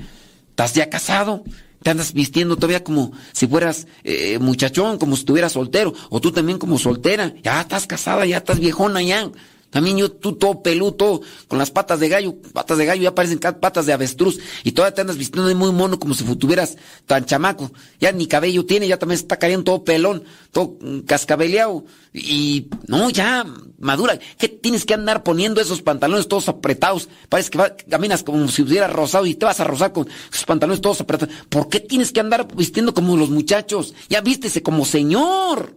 [0.51, 1.45] ¿Estás ya casado?
[1.83, 5.93] ¿Te andas vistiendo todavía como si fueras eh, muchachón, como si estuvieras soltero?
[6.11, 7.35] ¿O tú también como soltera?
[7.43, 9.31] Ya estás casada, ya estás viejona, ya.
[9.77, 13.39] También yo, tú todo peludo, con las patas de gallo, patas de gallo ya parecen
[13.39, 17.27] patas de avestruz, y todavía te andas vistiendo de muy mono como si tuvieras tan
[17.27, 17.71] chamaco.
[18.01, 21.85] Ya ni cabello tiene, ya también está cayendo todo pelón, todo cascabeleado.
[22.15, 23.45] Y no, ya,
[23.79, 24.19] madura.
[24.39, 27.11] ¿Qué tienes que andar poniendo esos pantalones todos apretados?
[27.29, 27.59] Parece que
[27.91, 31.35] caminas como si hubieras rosado y te vas a rozar con esos pantalones todos apretados.
[31.51, 33.93] ¿Por qué tienes que andar vistiendo como los muchachos?
[34.09, 35.75] Ya vístese como señor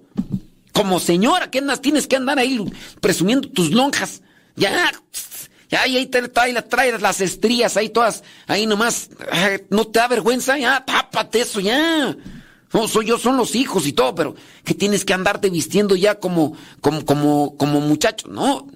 [0.74, 1.82] como señora, ¿qué andas?
[1.82, 2.64] Tienes que andar ahí
[3.02, 4.22] presumiendo tus lonjas.
[4.56, 4.92] Ya,
[5.70, 9.10] ya, ahí te traes las estrías ahí todas, ahí nomás.
[9.70, 10.58] ¿No te da vergüenza?
[10.58, 12.16] Ya, tápate eso, ya.
[12.74, 16.20] No, soy yo, son los hijos y todo, pero que tienes que andarte vistiendo ya
[16.20, 18.68] como, como, como, como muchacho, ¿no?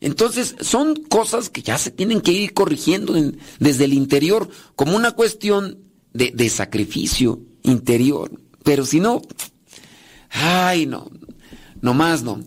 [0.00, 3.14] Entonces, son cosas que ya se tienen que ir corrigiendo
[3.58, 5.78] desde el interior, como una cuestión
[6.12, 8.30] de, de sacrificio interior.
[8.62, 9.22] Pero si no,
[10.30, 11.10] Ay, no,
[11.80, 12.40] no más no.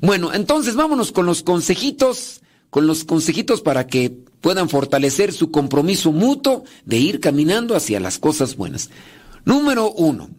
[0.00, 4.10] Bueno, entonces vámonos con los consejitos, con los consejitos para que
[4.40, 8.90] puedan fortalecer su compromiso mutuo de ir caminando hacia las cosas buenas.
[9.44, 10.30] Número uno,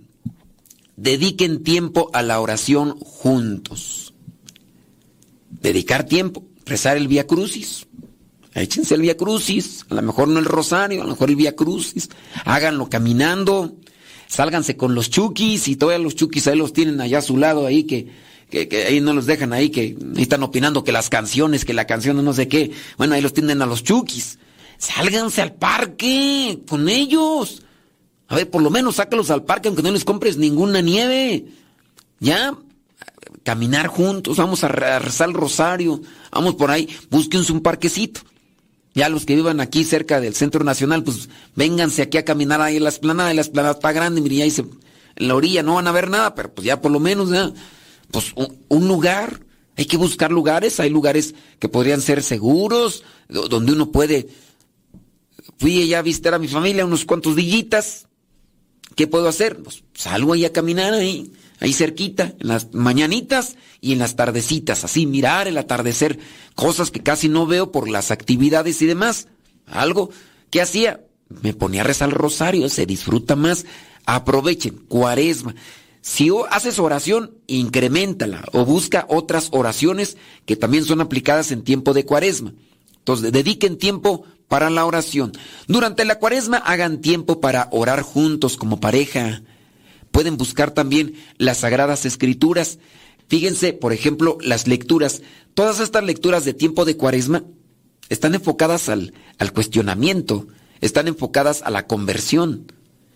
[0.96, 4.14] dediquen tiempo a la oración juntos.
[5.50, 7.88] Dedicar tiempo, rezar el Vía Crucis.
[8.54, 11.56] Échense el Vía Crucis, a lo mejor no el Rosario, a lo mejor el Vía
[11.56, 12.10] Crucis.
[12.46, 13.76] Háganlo caminando,
[14.30, 17.66] sálganse con los chukis y todavía los chukis ahí los tienen allá a su lado
[17.66, 18.08] ahí que,
[18.50, 22.24] que, ahí no los dejan ahí, que están opinando que las canciones, que la canción
[22.24, 22.72] no sé qué.
[22.98, 24.40] Bueno, ahí los tienen a los chukis.
[24.78, 27.64] Sálganse al parque con ellos.
[28.28, 31.46] A ver, por lo menos sácalos al parque aunque no les compres ninguna nieve.
[32.20, 32.54] Ya,
[33.44, 36.02] caminar juntos, vamos a rezar el rosario,
[36.32, 38.22] vamos por ahí, búsquense un parquecito.
[38.94, 42.78] Ya los que vivan aquí cerca del Centro Nacional, pues vénganse aquí a caminar ahí
[42.78, 45.88] en la esplanada, la esplanada está grande, mire, ahí se, en la orilla no van
[45.88, 47.30] a ver nada, pero pues ya por lo menos,
[48.10, 49.42] pues un, lugar,
[49.78, 54.28] hay que buscar lugares, hay lugares que podrían ser seguros, donde uno puede,
[55.60, 58.08] fui ya a visitar a mi familia unos cuantos dillitas,
[58.96, 59.62] ¿qué puedo hacer?
[59.62, 64.84] Pues salgo ahí a caminar ahí, ahí cerquita, en las mañanitas y en las tardecitas,
[64.84, 66.20] así mirar el atardecer,
[66.56, 69.28] cosas que casi no veo por las actividades y demás.
[69.66, 70.10] Algo
[70.50, 73.66] que hacía, me ponía a rezar el rosario, se disfruta más.
[74.06, 75.56] Aprovechen, cuaresma.
[76.02, 82.06] Si haces oración, incrementala o busca otras oraciones que también son aplicadas en tiempo de
[82.06, 82.54] cuaresma.
[82.98, 85.34] Entonces, dediquen tiempo para la oración.
[85.68, 89.42] Durante la cuaresma hagan tiempo para orar juntos como pareja.
[90.12, 92.80] Pueden buscar también las sagradas escrituras.
[93.28, 95.22] Fíjense, por ejemplo, las lecturas.
[95.54, 97.44] Todas estas lecturas de tiempo de cuaresma
[98.10, 100.48] están enfocadas al, al cuestionamiento,
[100.82, 102.72] están enfocadas a la conversión.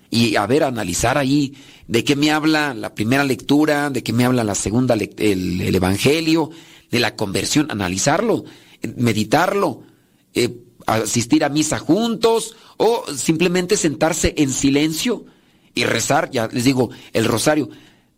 [0.10, 1.56] Y a ver, analizar ahí
[1.88, 5.76] de qué me habla la primera lectura, de qué me habla la segunda, el, el
[5.76, 6.52] Evangelio,
[6.92, 8.46] de la conversión, analizarlo,
[8.96, 9.82] meditarlo,
[10.36, 10.56] eh,
[10.86, 15.26] asistir a misa juntos o simplemente sentarse en silencio
[15.76, 17.70] y rezar, ya les digo, el rosario.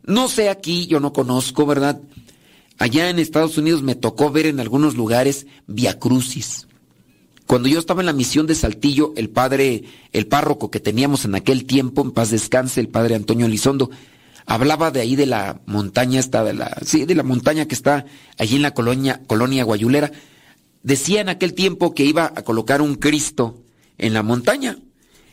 [0.03, 2.01] No sé aquí, yo no conozco, ¿verdad?
[2.77, 6.67] Allá en Estados Unidos me tocó ver en algunos lugares Via Crucis.
[7.48, 11.35] Cuando yo estaba en la misión de Saltillo, el padre, el párroco que teníamos en
[11.35, 13.92] aquel tiempo, en paz descanse, el padre Antonio Elizondo,
[14.48, 18.06] hablaba de ahí de la montaña esta, de la, sí, de la montaña que está
[18.38, 20.11] allí en la colonia, colonia Guayulera.
[20.82, 23.61] Decía en aquel tiempo que iba a colocar un Cristo
[23.98, 24.77] en la montaña.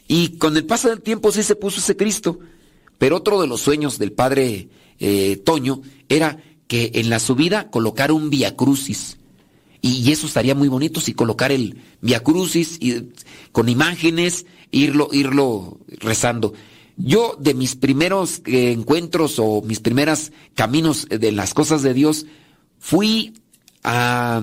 [0.09, 2.39] Y con el paso del tiempo sí se puso ese Cristo.
[2.99, 4.69] Pero otro de los sueños del padre
[5.01, 9.19] eh, Toño era que en la subida colocar un Via Crucis.
[9.81, 13.09] Y, eso estaría muy bonito si colocar el Via Crucis y,
[13.51, 16.55] con imágenes, irlo, irlo rezando.
[16.97, 22.27] Yo de mis primeros eh, encuentros o mis primeros caminos de las cosas de Dios,
[22.79, 23.35] fui
[23.83, 24.43] a,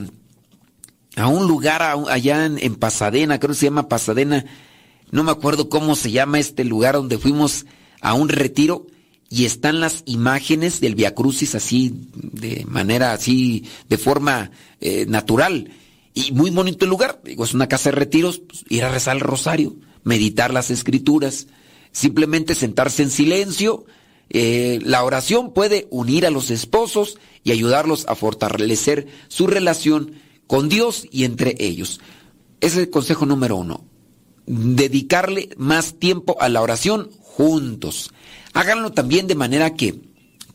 [1.16, 4.46] a un lugar allá en, en, Pasadena, creo que se llama Pasadena,
[5.12, 7.66] no me acuerdo cómo se llama este lugar donde fuimos
[8.02, 8.88] a un retiro
[9.30, 15.72] y están las imágenes del Via Crucis así, de manera así, de forma eh, natural.
[16.16, 17.22] Y muy bonito el lugar.
[17.24, 21.48] Digo, es una casa de retiros, pues, ir a rezar el rosario, meditar las escrituras,
[21.92, 23.86] simplemente sentarse en silencio.
[24.32, 30.14] Eh, la oración puede unir a los esposos y ayudarlos a fortalecer su relación
[30.48, 32.00] con Dios y entre ellos.
[32.62, 33.89] Ese es el consejo número uno.
[34.52, 38.12] Dedicarle más tiempo a la oración juntos.
[38.54, 40.02] Háganlo también de manera que,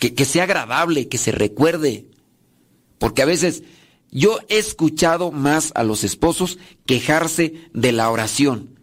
[0.01, 2.07] que, sea agradable, que se recuerde.
[2.99, 3.63] Porque a veces
[4.11, 8.81] yo he escuchado más a los esposos quejarse de la oración.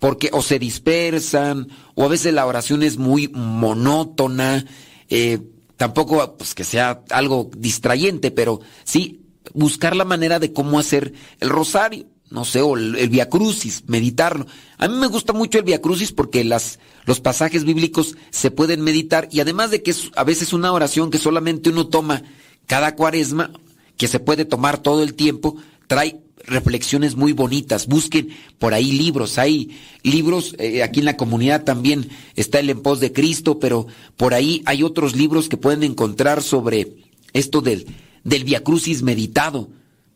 [0.00, 4.64] Porque o se dispersan, o a veces la oración es muy monótona.
[5.10, 5.38] Eh,
[5.76, 9.20] tampoco pues, que sea algo distrayente, pero sí
[9.52, 13.84] buscar la manera de cómo hacer el rosario no sé, o el, el Via Crucis,
[13.86, 14.46] meditarlo.
[14.78, 18.82] A mí me gusta mucho el Via Crucis porque las, los pasajes bíblicos se pueden
[18.82, 22.22] meditar y además de que es a veces una oración que solamente uno toma
[22.66, 23.52] cada cuaresma,
[23.96, 25.56] que se puede tomar todo el tiempo,
[25.86, 27.86] trae reflexiones muy bonitas.
[27.86, 29.38] Busquen por ahí libros.
[29.38, 33.86] Hay libros, eh, aquí en la comunidad también está el En pos de Cristo, pero
[34.16, 36.96] por ahí hay otros libros que pueden encontrar sobre
[37.32, 37.86] esto del,
[38.24, 39.68] del Via Crucis meditado.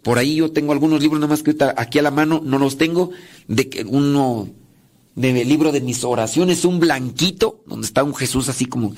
[0.03, 2.79] Por ahí yo tengo algunos libros, nada más que aquí a la mano no los
[2.79, 3.11] tengo,
[3.49, 4.49] de que uno
[5.15, 8.95] del libro de mis oraciones, un blanquito, donde está un Jesús así como...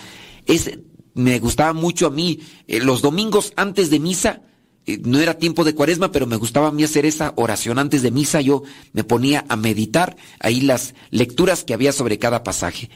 [0.47, 0.79] Es,
[1.15, 4.43] me gustaba mucho a mí, eh, los domingos antes de misa,
[4.87, 8.03] eh, no era tiempo de cuaresma, pero me gustaba a mí hacer esa oración antes
[8.03, 12.91] de misa, yo me ponía a meditar ahí las lecturas que había sobre cada pasaje.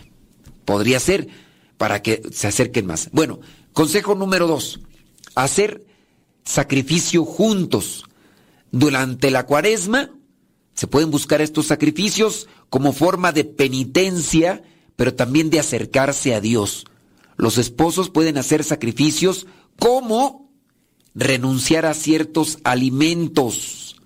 [0.64, 1.28] Podría ser
[1.76, 3.10] para que se acerquen más.
[3.12, 3.40] Bueno,
[3.72, 4.80] consejo número dos,
[5.34, 5.85] hacer
[6.47, 8.05] sacrificio juntos.
[8.70, 10.10] Durante la cuaresma
[10.75, 14.62] se pueden buscar estos sacrificios como forma de penitencia,
[14.94, 16.86] pero también de acercarse a Dios.
[17.36, 19.47] Los esposos pueden hacer sacrificios
[19.78, 20.50] como
[21.15, 23.97] renunciar a ciertos alimentos.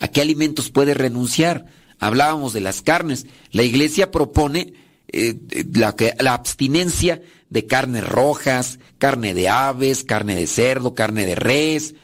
[0.00, 1.66] ¿A qué alimentos puede renunciar?
[1.98, 3.26] Hablábamos de las carnes.
[3.50, 4.74] La iglesia propone
[5.08, 5.36] eh,
[5.72, 11.94] la, la abstinencia de carnes rojas, carne de aves, carne de cerdo, carne de res.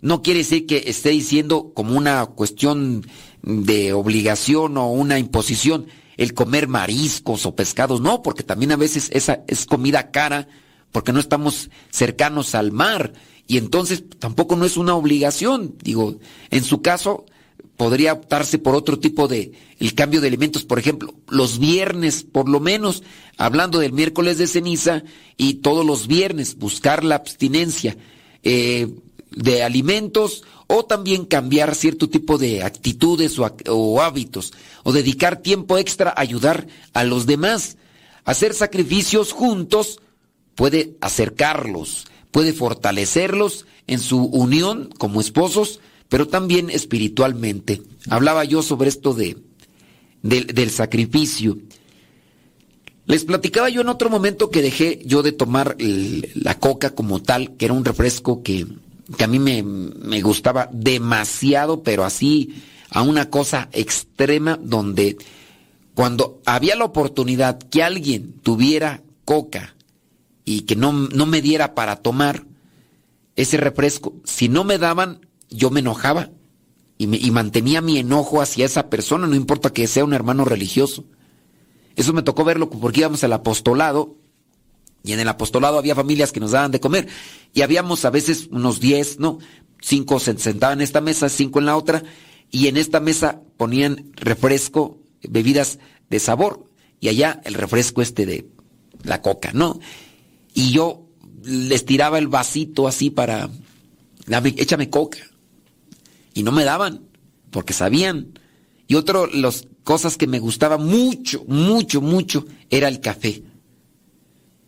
[0.00, 3.06] No quiere decir que esté diciendo como una cuestión
[3.42, 9.10] de obligación o una imposición el comer mariscos o pescados, no, porque también a veces
[9.12, 10.46] esa es comida cara
[10.92, 13.14] porque no estamos cercanos al mar
[13.46, 15.74] y entonces tampoco no es una obligación.
[15.82, 16.18] Digo,
[16.50, 17.26] en su caso,
[17.76, 22.48] podría optarse por otro tipo de el cambio de elementos, por ejemplo, los viernes, por
[22.48, 23.02] lo menos,
[23.36, 25.02] hablando del miércoles de ceniza
[25.36, 27.96] y todos los viernes buscar la abstinencia
[28.42, 28.88] eh,
[29.30, 34.52] de alimentos o también cambiar cierto tipo de actitudes o, o hábitos
[34.84, 37.76] o dedicar tiempo extra a ayudar a los demás.
[38.24, 40.00] Hacer sacrificios juntos
[40.54, 45.80] puede acercarlos, puede fortalecerlos en su unión como esposos,
[46.12, 47.80] pero también espiritualmente.
[48.10, 49.38] Hablaba yo sobre esto de,
[50.20, 51.56] del sacrificio.
[53.06, 57.56] Les platicaba yo en otro momento que dejé yo de tomar la coca como tal,
[57.56, 58.66] que era un refresco que,
[59.16, 65.16] que a mí me, me, gustaba demasiado, pero así a una cosa extrema donde
[65.94, 69.74] cuando había la oportunidad que alguien tuviera coca
[70.44, 72.44] y que no, no me diera para tomar
[73.34, 75.20] ese refresco, si no me daban,
[75.54, 76.30] yo me enojaba
[76.98, 80.44] y, me, y mantenía mi enojo hacia esa persona, no importa que sea un hermano
[80.44, 81.04] religioso.
[81.96, 84.16] Eso me tocó verlo porque íbamos al apostolado
[85.04, 87.08] y en el apostolado había familias que nos daban de comer
[87.52, 89.38] y habíamos a veces unos 10, ¿no?
[89.80, 92.04] Cinco se sentaban en esta mesa, cinco en la otra
[92.50, 98.48] y en esta mesa ponían refresco, bebidas de sabor y allá el refresco este de
[99.02, 99.80] la coca, ¿no?
[100.54, 101.08] Y yo
[101.42, 103.50] les tiraba el vasito así para,
[104.26, 105.18] dame, échame coca.
[106.34, 107.02] Y no me daban,
[107.50, 108.38] porque sabían.
[108.86, 113.42] Y otro, las cosas que me gustaba mucho, mucho, mucho, era el café.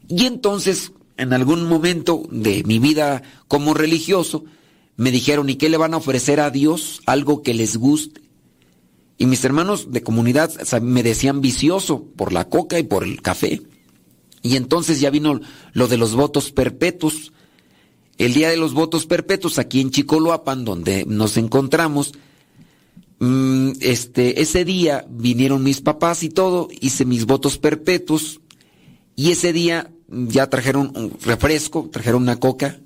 [0.09, 4.44] Y entonces, en algún momento de mi vida como religioso,
[4.97, 7.01] me dijeron, ¿y qué le van a ofrecer a Dios?
[7.07, 8.23] Algo que les guste.
[9.17, 13.62] Y mis hermanos de comunidad me decían vicioso por la coca y por el café.
[14.43, 15.41] Y entonces ya vino
[15.73, 17.33] lo de los votos perpetuos.
[18.18, 22.12] El día de los votos perpetuos, aquí en Chicoloapan, donde nos encontramos,
[23.18, 28.41] mm, este, ese día vinieron mis papás y todo, hice mis votos perpetuos,
[29.17, 32.78] y ese día ya trajeron un refresco, trajeron una coca,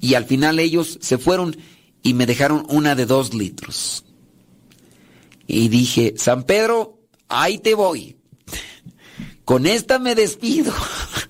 [0.00, 1.56] y al final ellos se fueron
[2.02, 4.04] y me dejaron una de dos litros.
[5.46, 6.98] Y dije, San Pedro,
[7.28, 8.16] ahí te voy.
[9.44, 10.72] Con esta me despido.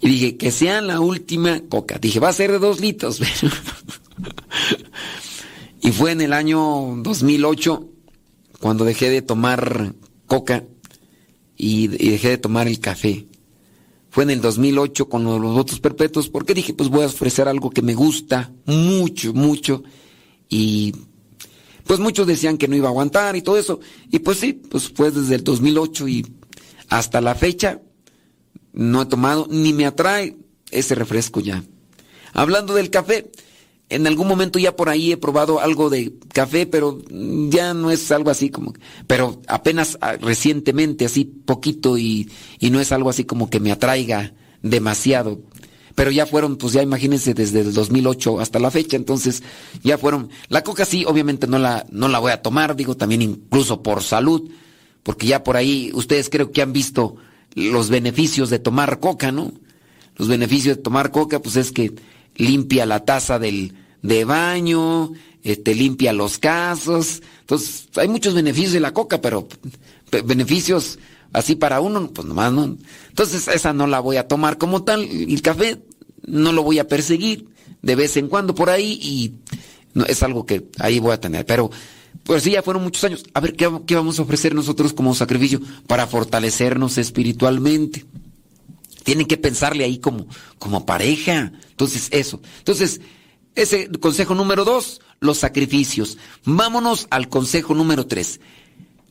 [0.00, 1.98] Y dije, que sea la última coca.
[1.98, 3.20] Dije, va a ser de dos litros.
[5.82, 7.88] y fue en el año 2008
[8.60, 9.94] cuando dejé de tomar
[10.26, 10.64] coca
[11.56, 13.26] y, dejé de tomar el café.
[14.08, 17.70] Fue en el 2008 con los votos perpetuos porque dije, pues voy a ofrecer algo
[17.70, 19.82] que me gusta mucho, mucho.
[20.48, 20.94] Y
[21.84, 23.80] pues muchos decían que no iba a aguantar y todo eso.
[24.10, 26.26] Y pues sí, pues fue desde el 2008 y
[26.88, 27.80] hasta la fecha
[28.72, 30.36] no he tomado ni me atrae
[30.70, 31.64] ese refresco ya.
[32.32, 33.30] Hablando del café,
[33.88, 37.02] en algún momento ya por ahí he probado algo de café, pero
[37.48, 38.72] ya no es algo así como,
[39.06, 43.72] pero apenas ah, recientemente, así poquito y, y no es algo así como que me
[43.72, 44.32] atraiga
[44.62, 45.40] demasiado.
[45.96, 49.42] Pero ya fueron, pues ya imagínense, desde el 2008 hasta la fecha, entonces
[49.82, 50.30] ya fueron.
[50.48, 54.02] La coca sí, obviamente no la, no la voy a tomar, digo también incluso por
[54.02, 54.50] salud,
[55.02, 57.16] porque ya por ahí ustedes creo que han visto
[57.54, 59.52] los beneficios de tomar coca, ¿no?
[60.16, 61.94] Los beneficios de tomar coca, pues es que
[62.36, 65.12] limpia la taza del, de baño,
[65.42, 67.22] este, limpia los casos.
[67.40, 69.48] Entonces, hay muchos beneficios de la coca, pero
[70.24, 70.98] beneficios
[71.32, 72.76] así para uno, pues nomás no.
[73.08, 75.04] Entonces, esa no la voy a tomar como tal.
[75.04, 75.82] El café
[76.26, 77.48] no lo voy a perseguir
[77.82, 79.32] de vez en cuando por ahí y
[79.94, 81.46] no, es algo que ahí voy a tener.
[81.46, 81.70] Pero
[82.24, 83.24] pues sí, ya fueron muchos años.
[83.34, 88.04] A ver, ¿qué, vamos a ofrecer nosotros como sacrificio para fortalecernos espiritualmente?
[89.02, 90.26] Tienen que pensarle ahí como,
[90.58, 91.52] como pareja.
[91.70, 92.40] Entonces, eso.
[92.58, 93.00] Entonces,
[93.54, 96.18] ese consejo número dos, los sacrificios.
[96.44, 98.40] Vámonos al consejo número tres.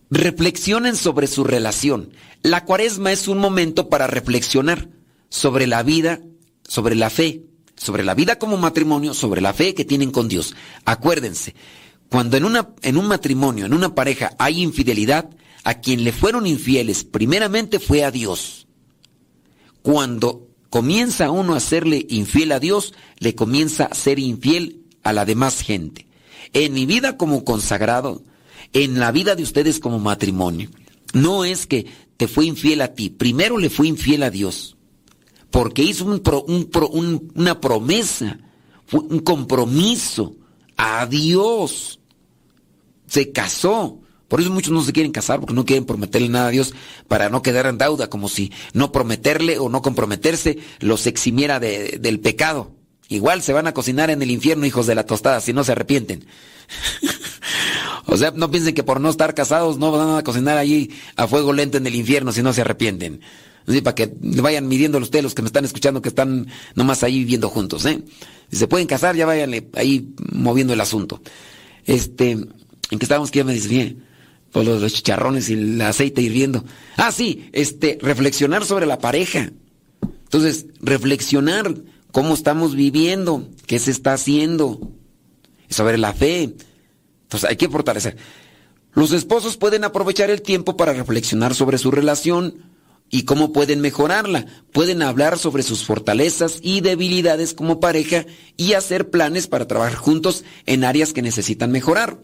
[0.09, 2.11] Reflexionen sobre su relación.
[2.41, 4.89] La cuaresma es un momento para reflexionar
[5.29, 6.21] sobre la vida,
[6.63, 7.43] sobre la fe,
[7.75, 10.55] sobre la vida como matrimonio, sobre la fe que tienen con Dios.
[10.85, 11.55] Acuérdense,
[12.09, 15.29] cuando en, una, en un matrimonio, en una pareja hay infidelidad,
[15.63, 18.67] a quien le fueron infieles primeramente fue a Dios.
[19.81, 25.25] Cuando comienza uno a serle infiel a Dios, le comienza a ser infiel a la
[25.25, 26.07] demás gente.
[26.53, 28.23] En mi vida como consagrado,
[28.73, 30.69] en la vida de ustedes como matrimonio,
[31.13, 31.85] no es que
[32.17, 34.77] te fue infiel a ti, primero le fue infiel a Dios,
[35.51, 38.39] porque hizo un, una promesa,
[38.91, 40.35] un compromiso
[40.75, 41.98] a Dios
[43.09, 43.99] se casó.
[44.27, 46.73] Por eso muchos no se quieren casar porque no quieren prometerle nada a Dios
[47.07, 52.19] para no quedar en deuda, como si no prometerle o no comprometerse los eximiera del
[52.19, 52.71] pecado.
[53.07, 55.71] Igual se van a cocinar en el infierno, hijos de la tostada, si no se
[55.71, 56.27] arrepienten.
[58.05, 61.27] o sea, no piensen que por no estar casados no van a cocinar allí a
[61.27, 63.21] fuego lento en el infierno si no se arrepienten.
[63.65, 67.17] Así, para que vayan midiendo ustedes los que me están escuchando que están nomás ahí
[67.17, 68.03] viviendo juntos, ¿eh?
[68.51, 71.21] Si se pueden casar, ya vayan ahí moviendo el asunto.
[71.85, 72.37] Este,
[72.91, 74.05] ¿En qué estábamos que ya me bien
[74.51, 76.63] Por los, los, chicharrones y el aceite hirviendo.
[76.97, 79.51] Ah, sí, este, reflexionar sobre la pareja.
[80.01, 81.73] Entonces, reflexionar
[82.11, 84.91] cómo estamos viviendo, qué se está haciendo,
[85.69, 86.55] sobre la fe.
[87.23, 88.17] Entonces, hay que fortalecer.
[88.93, 92.69] Los esposos pueden aprovechar el tiempo para reflexionar sobre su relación
[93.09, 94.45] y cómo pueden mejorarla.
[94.71, 98.25] Pueden hablar sobre sus fortalezas y debilidades como pareja
[98.57, 102.17] y hacer planes para trabajar juntos en áreas que necesitan mejorar.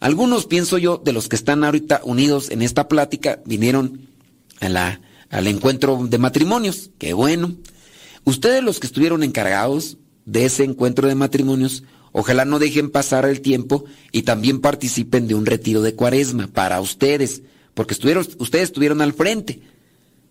[0.00, 4.08] Algunos, pienso yo, de los que están ahorita unidos en esta plática, vinieron
[4.60, 5.00] a la,
[5.30, 6.90] al encuentro de matrimonios.
[6.98, 7.54] Qué bueno.
[8.24, 13.40] Ustedes los que estuvieron encargados de ese encuentro de matrimonios, ojalá no dejen pasar el
[13.40, 17.42] tiempo y también participen de un retiro de cuaresma para ustedes,
[17.74, 19.60] porque estuvieron, ustedes estuvieron al frente,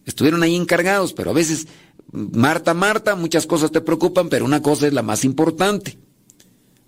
[0.05, 1.67] estuvieron ahí encargados, pero a veces,
[2.11, 5.97] Marta, Marta, muchas cosas te preocupan, pero una cosa es la más importante.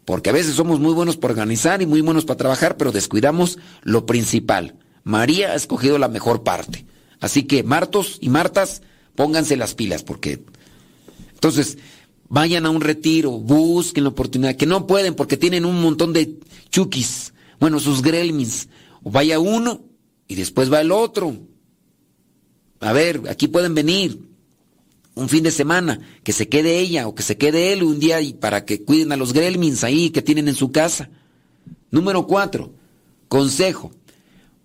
[0.08, 3.60] Porque a veces somos muy buenos para organizar y muy buenos para trabajar, pero descuidamos
[3.84, 4.78] lo principal.
[5.04, 6.86] María ha escogido la mejor parte.
[7.20, 8.84] Así que, Martos y Martas,
[9.16, 10.46] pónganse las pilas, porque.
[11.34, 11.78] Entonces,
[12.30, 16.40] vayan a un retiro, busquen la oportunidad, que no pueden porque tienen un montón de
[16.70, 18.70] chukis, bueno, sus gremlins.
[19.02, 19.82] Vaya uno
[20.26, 21.36] y después va el otro.
[22.80, 24.22] A ver, aquí pueden venir
[25.18, 28.22] un fin de semana, que se quede ella o que se quede él un día
[28.22, 31.10] y para que cuiden a los gremlins ahí que tienen en su casa.
[31.92, 32.74] Número cuatro,
[33.28, 33.92] consejo.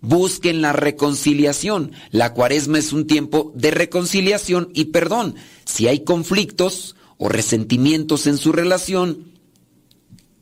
[0.01, 1.93] Busquen la reconciliación.
[2.11, 5.35] La cuaresma es un tiempo de reconciliación y perdón.
[5.65, 9.31] Si hay conflictos o resentimientos en su relación,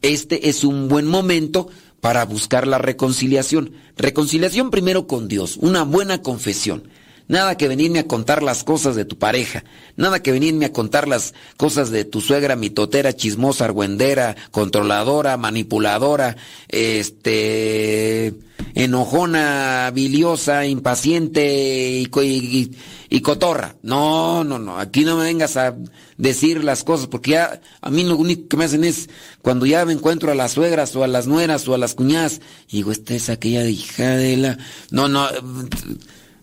[0.01, 1.69] este es un buen momento
[2.01, 3.73] para buscar la reconciliación.
[3.95, 6.89] Reconciliación primero con Dios, una buena confesión.
[7.31, 9.63] Nada que venirme a contar las cosas de tu pareja.
[9.95, 16.35] Nada que venirme a contar las cosas de tu suegra mitotera, chismosa, argüendera, controladora, manipuladora,
[16.67, 18.33] este,
[18.75, 22.69] enojona, biliosa, impaciente y,
[23.09, 23.77] y, cotorra.
[23.81, 24.77] No, no, no.
[24.77, 25.77] Aquí no me vengas a
[26.17, 29.09] decir las cosas porque ya a mí lo único que me hacen es
[29.41, 32.41] cuando ya me encuentro a las suegras o a las nueras o a las cuñadas
[32.67, 34.57] y digo, esta es aquella hija de la...
[34.89, 35.29] No, no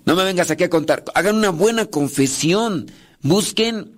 [0.08, 1.04] no me vengas aquí a contar.
[1.14, 2.90] Hagan una buena confesión.
[3.20, 3.92] Busquen,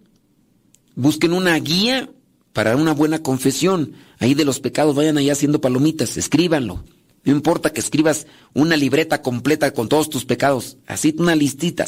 [0.97, 2.11] busquen una guía
[2.53, 3.93] para una buena confesión.
[4.19, 6.83] Ahí de los pecados vayan ahí haciendo palomitas, escríbanlo.
[7.23, 10.79] No importa que escribas una libreta completa con todos tus pecados.
[10.89, 11.87] Así una listita.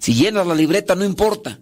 [0.00, 1.60] Si llenas la libreta, no importa.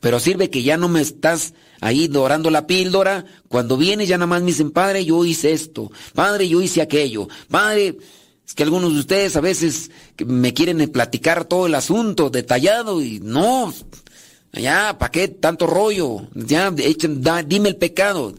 [0.00, 3.26] Pero sirve que ya no me estás ahí dorando la píldora.
[3.48, 5.92] Cuando vienes ya nada más me dicen, Padre, yo hice esto.
[6.14, 7.28] Padre, yo hice aquello.
[7.50, 7.98] Padre,
[8.46, 9.90] es que algunos de ustedes a veces
[10.24, 13.74] me quieren platicar todo el asunto detallado y no,
[14.52, 16.28] ya, ¿para qué tanto rollo?
[16.34, 18.34] Ya, echen, dime el pecado.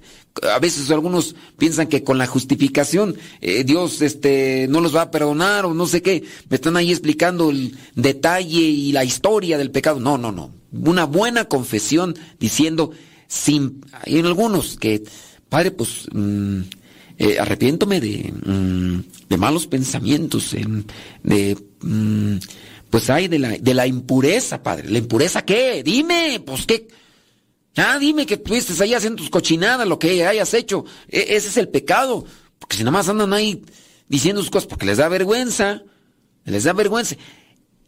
[0.53, 5.11] A veces algunos piensan que con la justificación eh, Dios este, no los va a
[5.11, 6.23] perdonar o no sé qué.
[6.49, 9.99] Me están ahí explicando el detalle y la historia del pecado.
[9.99, 10.53] No, no, no.
[10.71, 12.91] Una buena confesión diciendo,
[13.27, 15.03] sin, hay algunos que,
[15.49, 16.07] Padre, pues...
[16.13, 16.61] Mm,
[17.17, 20.55] eh, arrepiéntome de, mm, de, malos pensamientos,
[21.23, 22.37] de, mm,
[22.89, 24.89] pues hay de la, de la impureza, padre.
[24.89, 25.83] ¿La impureza qué?
[25.83, 26.87] Dime, pues qué.
[27.75, 30.85] Ah, dime que estuviste ahí haciendo tus cochinadas, lo que hayas hecho.
[31.07, 32.25] E, ese es el pecado.
[32.59, 33.63] Porque si nada más andan ahí
[34.07, 35.83] diciendo sus cosas porque les da vergüenza,
[36.45, 37.15] les da vergüenza.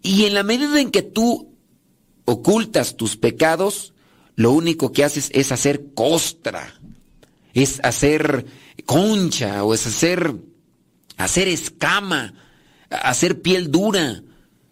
[0.01, 1.55] Y en la medida en que tú
[2.25, 3.93] ocultas tus pecados,
[4.35, 6.79] lo único que haces es hacer costra,
[7.53, 8.45] es hacer
[8.85, 10.35] concha o es hacer,
[11.17, 12.33] hacer escama,
[12.89, 14.23] hacer piel dura.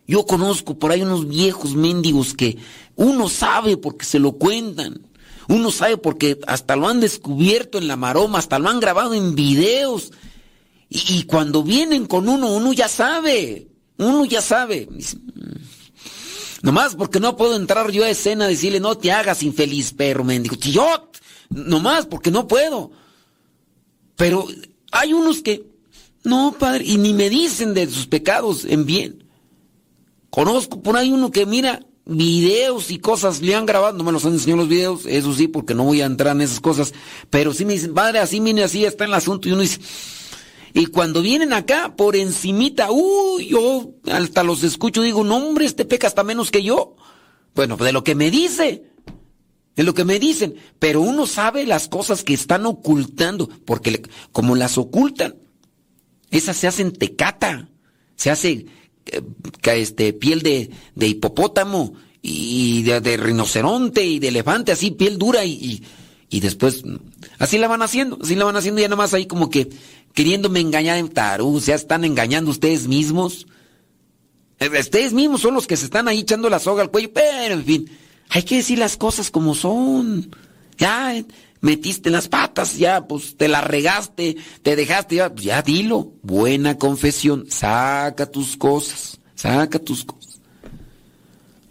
[0.07, 2.57] Yo conozco por ahí unos viejos mendigos que
[2.95, 5.01] uno sabe porque se lo cuentan.
[5.49, 9.35] Uno sabe porque hasta lo han descubierto en la maroma, hasta lo han grabado en
[9.35, 10.11] videos.
[10.89, 13.67] Y, cuando vienen con uno, uno ya sabe.
[13.97, 14.87] Uno ya sabe.
[14.89, 15.57] Mm".
[16.63, 20.23] Nomás porque no puedo entrar yo a escena a decirle, no te hagas infeliz, perro
[20.23, 20.55] mendigo.
[20.55, 21.11] Yo,
[21.49, 22.91] nomás porque no puedo.
[24.17, 24.45] Pero
[24.91, 25.63] hay unos que,
[26.25, 29.23] no, padre, y ni me dicen de sus pecados en bien.
[30.29, 34.25] Conozco por ahí uno que mira videos y cosas, le han grabado, no me los
[34.25, 36.93] han enseñado los videos, eso sí, porque no voy a entrar en esas cosas,
[37.29, 39.79] pero sí me dicen, padre, así, mire, así está el asunto, y uno dice,
[40.73, 45.85] y cuando vienen acá, por encimita, uy, yo hasta los escucho, digo, no, hombre, este
[45.85, 46.95] peca hasta menos que yo.
[47.55, 48.83] Bueno, de lo que me dice,
[49.77, 50.55] es lo que me dicen.
[50.79, 54.01] Pero uno sabe las cosas que están ocultando, porque
[54.33, 55.35] como las ocultan,
[56.31, 57.69] esas se hacen tecata,
[58.17, 58.65] se hace
[59.05, 59.21] eh,
[59.63, 65.83] este, piel de, de hipopótamo y de, rinoceronte y de elefante, así piel dura y,
[66.29, 66.83] y, después
[67.39, 69.69] así la van haciendo, así la van haciendo ya nada más ahí como que
[70.13, 73.47] queriéndome engañar en tarú, o sea, están engañando ustedes mismos.
[74.59, 77.53] Eh, ustedes mismos son los que se están ahí echando la soga al cuello, pero
[77.53, 77.89] en fin.
[78.29, 80.35] Hay que decir las cosas como son.
[80.77, 81.23] Ya
[81.61, 86.13] metiste las patas, ya pues te la regaste, te dejaste, ya, pues, ya dilo.
[86.21, 90.39] Buena confesión, saca tus cosas, saca tus cosas.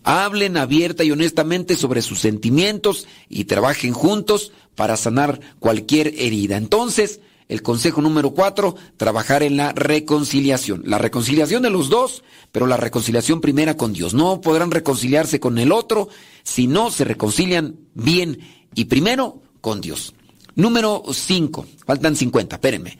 [0.03, 6.57] Hablen abierta y honestamente sobre sus sentimientos y trabajen juntos para sanar cualquier herida.
[6.57, 10.83] Entonces, el consejo número cuatro, trabajar en la reconciliación.
[10.85, 14.15] La reconciliación de los dos, pero la reconciliación primera con Dios.
[14.15, 16.09] No podrán reconciliarse con el otro
[16.43, 18.41] si no se reconcilian bien
[18.75, 20.15] y primero con Dios.
[20.57, 22.99] Número cinco, faltan 50, espérenme.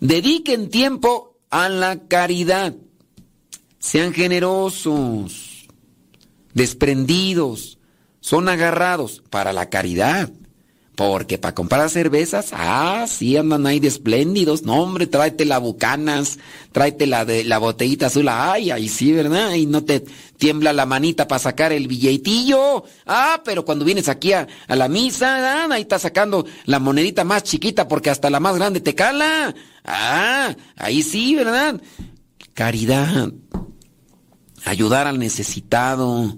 [0.00, 2.74] Dediquen tiempo a la caridad.
[3.78, 5.66] Sean generosos,
[6.52, 7.78] desprendidos,
[8.20, 10.30] son agarrados para la caridad.
[11.00, 14.64] Porque para comprar cervezas, ah, sí andan ahí de espléndidos.
[14.64, 16.38] No, hombre, tráete la bucanas,
[16.72, 18.28] tráete la de la botellita azul.
[18.28, 19.54] Ay, ahí sí, ¿verdad?
[19.54, 20.04] Y no te
[20.36, 22.84] tiembla la manita para sacar el billetillo.
[23.06, 27.24] Ah, pero cuando vienes aquí a, a la misa, ah, ahí está sacando la monedita
[27.24, 29.54] más chiquita porque hasta la más grande te cala.
[29.86, 31.80] Ah, ahí sí, ¿verdad?
[32.52, 33.32] Caridad.
[34.66, 36.36] Ayudar al necesitado.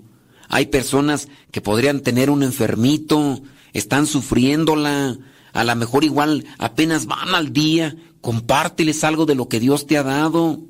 [0.49, 3.43] Hay personas que podrían tener un enfermito
[3.73, 5.19] están sufriéndola,
[5.53, 9.99] a lo mejor igual apenas van al día, compárteles algo de lo que Dios te
[9.99, 10.61] ha dado.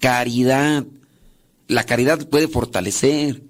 [0.00, 0.86] Caridad.
[1.68, 3.42] La caridad puede fortalecer.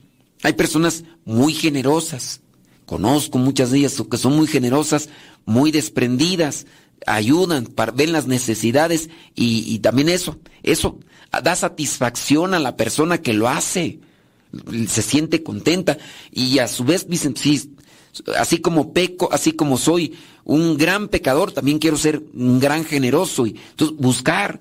[0.43, 2.41] Hay personas muy generosas.
[2.87, 5.09] Conozco muchas de ellas que son muy generosas,
[5.45, 6.67] muy desprendidas,
[7.07, 10.99] ayudan, ven las necesidades y, y también eso, eso
[11.43, 14.01] da satisfacción a la persona que lo hace.
[14.89, 15.99] Se siente contenta
[16.33, 17.73] y a su vez dicen, sí,
[18.37, 20.15] así como peco, así como soy
[20.45, 24.61] un gran pecador, también quiero ser un gran generoso y entonces buscar.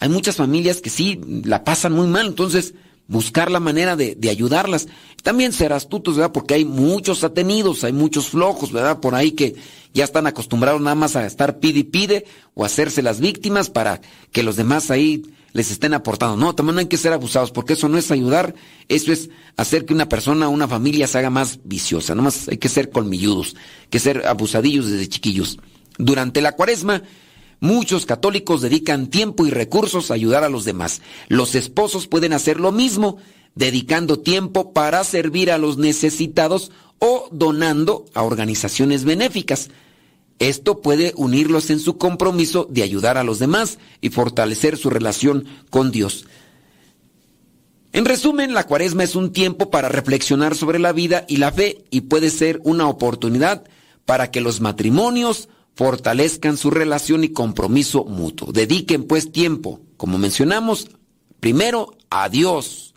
[0.00, 2.74] Hay muchas familias que sí la pasan muy mal, entonces
[3.08, 4.86] buscar la manera de, de ayudarlas.
[5.22, 6.32] También ser astutos, ¿verdad?
[6.32, 9.00] Porque hay muchos atenidos, hay muchos flojos, ¿verdad?
[9.00, 9.56] Por ahí que
[9.94, 14.00] ya están acostumbrados nada más a estar pide y pide o hacerse las víctimas para
[14.30, 16.36] que los demás ahí les estén aportando.
[16.36, 18.54] No, también no hay que ser abusados, porque eso no es ayudar,
[18.88, 22.14] eso es hacer que una persona, una familia se haga más viciosa.
[22.14, 23.56] Nomás hay que ser colmilludos,
[23.90, 25.58] que ser abusadillos desde chiquillos.
[25.98, 27.02] Durante la cuaresma,
[27.60, 31.02] muchos católicos dedican tiempo y recursos a ayudar a los demás.
[31.28, 33.16] Los esposos pueden hacer lo mismo,
[33.54, 39.70] dedicando tiempo para servir a los necesitados o donando a organizaciones benéficas.
[40.38, 45.46] Esto puede unirlos en su compromiso de ayudar a los demás y fortalecer su relación
[45.70, 46.26] con Dios.
[47.92, 51.84] En resumen, la cuaresma es un tiempo para reflexionar sobre la vida y la fe
[51.90, 53.64] y puede ser una oportunidad
[54.04, 58.52] para que los matrimonios fortalezcan su relación y compromiso mutuo.
[58.52, 60.88] Dediquen pues tiempo, como mencionamos,
[61.40, 62.94] primero a Dios,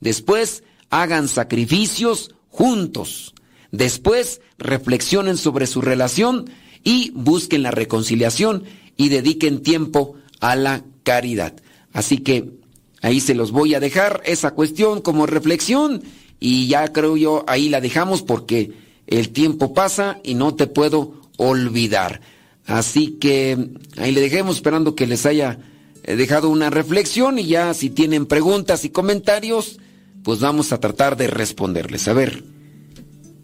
[0.00, 3.34] después hagan sacrificios juntos,
[3.70, 6.50] después reflexionen sobre su relación
[6.84, 8.64] y busquen la reconciliación
[8.96, 11.54] y dediquen tiempo a la caridad.
[11.92, 12.50] Así que
[13.00, 16.02] ahí se los voy a dejar esa cuestión como reflexión
[16.40, 18.72] y ya creo yo ahí la dejamos porque
[19.06, 22.20] el tiempo pasa y no te puedo olvidar.
[22.66, 25.58] Así que ahí le dejemos esperando que les haya
[26.04, 29.78] eh, dejado una reflexión y ya si tienen preguntas y comentarios,
[30.22, 32.08] pues vamos a tratar de responderles.
[32.08, 32.44] A ver,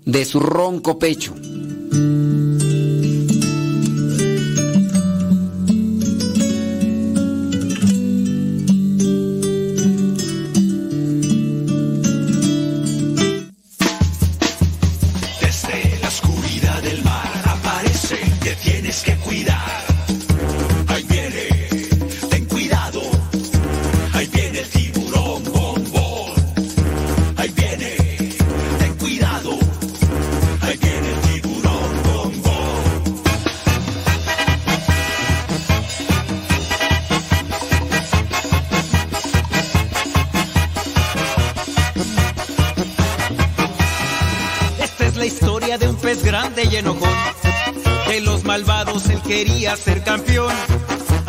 [0.05, 1.35] de su ronco pecho.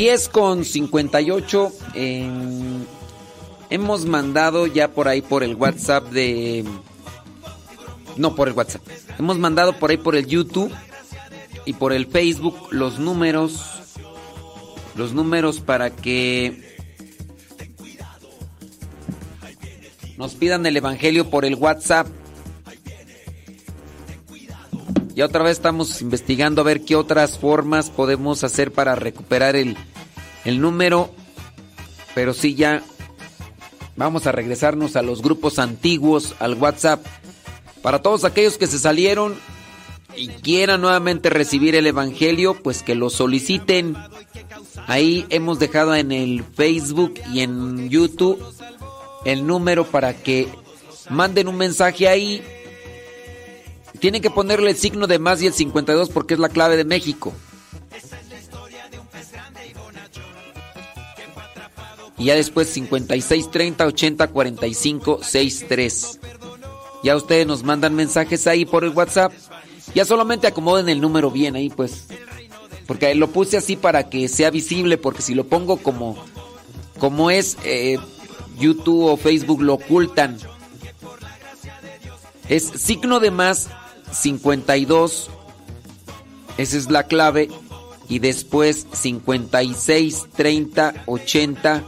[0.00, 1.72] 10 con 58.
[3.68, 6.64] hemos mandado ya por ahí por el WhatsApp de...
[8.16, 8.80] No, por el WhatsApp.
[9.18, 10.72] Hemos mandado por ahí por el YouTube
[11.66, 13.60] y por el Facebook los números.
[14.96, 16.78] Los números para que
[20.16, 22.06] nos pidan el Evangelio por el WhatsApp.
[25.20, 29.76] Ya otra vez estamos investigando a ver qué otras formas podemos hacer para recuperar el,
[30.46, 31.10] el número.
[32.14, 32.82] Pero sí, ya
[33.96, 37.04] vamos a regresarnos a los grupos antiguos, al WhatsApp.
[37.82, 39.34] Para todos aquellos que se salieron
[40.16, 43.98] y quieran nuevamente recibir el Evangelio, pues que lo soliciten.
[44.86, 48.42] Ahí hemos dejado en el Facebook y en YouTube
[49.26, 50.48] el número para que
[51.10, 52.42] manden un mensaje ahí.
[54.00, 56.84] Tienen que ponerle el signo de más y el 52 porque es la clave de
[56.84, 57.32] México.
[62.16, 66.20] Y ya después 56 30 80 45 63.
[67.02, 69.32] Ya ustedes nos mandan mensajes ahí por el WhatsApp.
[69.94, 72.06] Ya solamente acomoden el número bien ahí, pues.
[72.86, 76.22] Porque lo puse así para que sea visible, porque si lo pongo como,
[76.98, 77.98] como es eh,
[78.58, 80.38] YouTube o Facebook, lo ocultan.
[82.48, 83.70] Es signo de más
[84.12, 85.30] 52.
[86.56, 87.48] Esa es la clave.
[88.08, 91.84] Y después 56, 30, 80,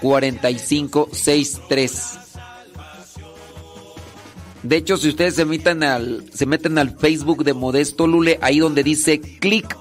[0.00, 2.18] 45, 63.
[4.62, 8.58] De hecho, si ustedes se meten al, se meten al Facebook de Modesto Lule, ahí
[8.58, 9.76] donde dice clic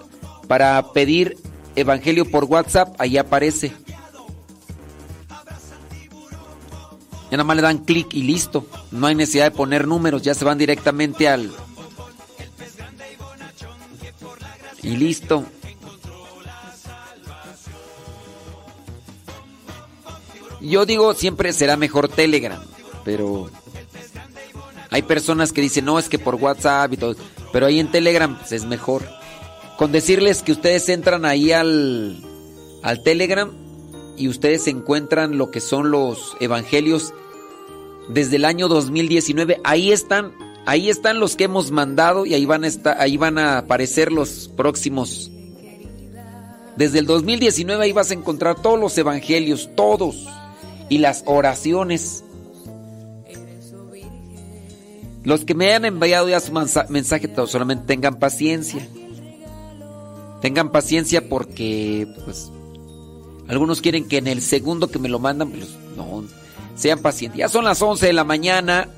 [0.47, 1.37] para pedir
[1.77, 3.71] evangelio por WhatsApp, ahí aparece.
[7.33, 8.67] Ya nada más le dan clic y listo.
[8.91, 11.51] No hay necesidad de poner números, ya se van directamente al...
[14.83, 15.43] Y listo.
[20.61, 22.61] Yo digo, siempre será mejor Telegram,
[23.03, 23.49] pero
[24.91, 27.15] hay personas que dicen, no, es que por WhatsApp y todo,
[27.51, 29.01] pero ahí en Telegram pues, es mejor.
[29.79, 32.23] Con decirles que ustedes entran ahí al,
[32.83, 33.51] al Telegram
[34.17, 37.11] y ustedes encuentran lo que son los evangelios
[38.09, 39.59] desde el año 2019.
[39.63, 40.33] Ahí están,
[40.65, 44.49] ahí están los que hemos mandado y ahí van a, ahí van a aparecer los
[44.55, 45.31] próximos.
[46.75, 50.27] Desde el 2019 ahí vas a encontrar todos los evangelios, todos
[50.89, 52.23] y las oraciones.
[55.23, 58.87] Los que me hayan enviado ya su mensaje, solamente tengan paciencia.
[60.41, 62.51] Tengan paciencia porque, pues,
[63.47, 66.25] algunos quieren que en el segundo que me lo mandan, pues, no,
[66.75, 67.39] sean pacientes.
[67.39, 68.89] Ya son las 11 de la mañana.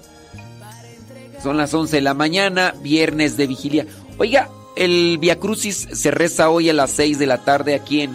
[1.41, 3.85] Son las 11 de la mañana, viernes de vigilia.
[4.17, 8.11] Oiga, el Via Crucis se reza hoy a las 6 de la tarde aquí en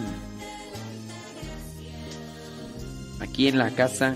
[3.19, 4.15] aquí en la casa.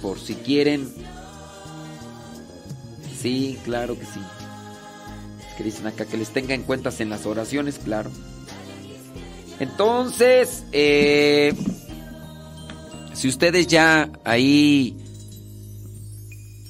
[0.00, 0.92] Por si quieren.
[3.20, 4.20] Sí, claro que sí.
[5.56, 8.10] Que dicen acá que les tenga en cuenta en las oraciones, claro.
[9.60, 11.54] Entonces, eh,
[13.12, 14.96] si ustedes ya ahí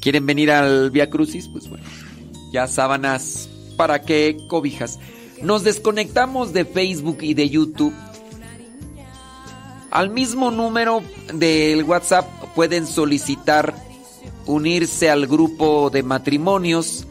[0.01, 1.85] quieren venir al Via Crucis, pues bueno,
[2.53, 4.99] ya sábanas para qué cobijas.
[5.43, 7.95] Nos desconectamos de Facebook y de YouTube
[9.93, 11.03] al mismo número
[11.35, 13.75] del WhatsApp pueden solicitar
[14.47, 17.07] unirse al grupo de matrimonios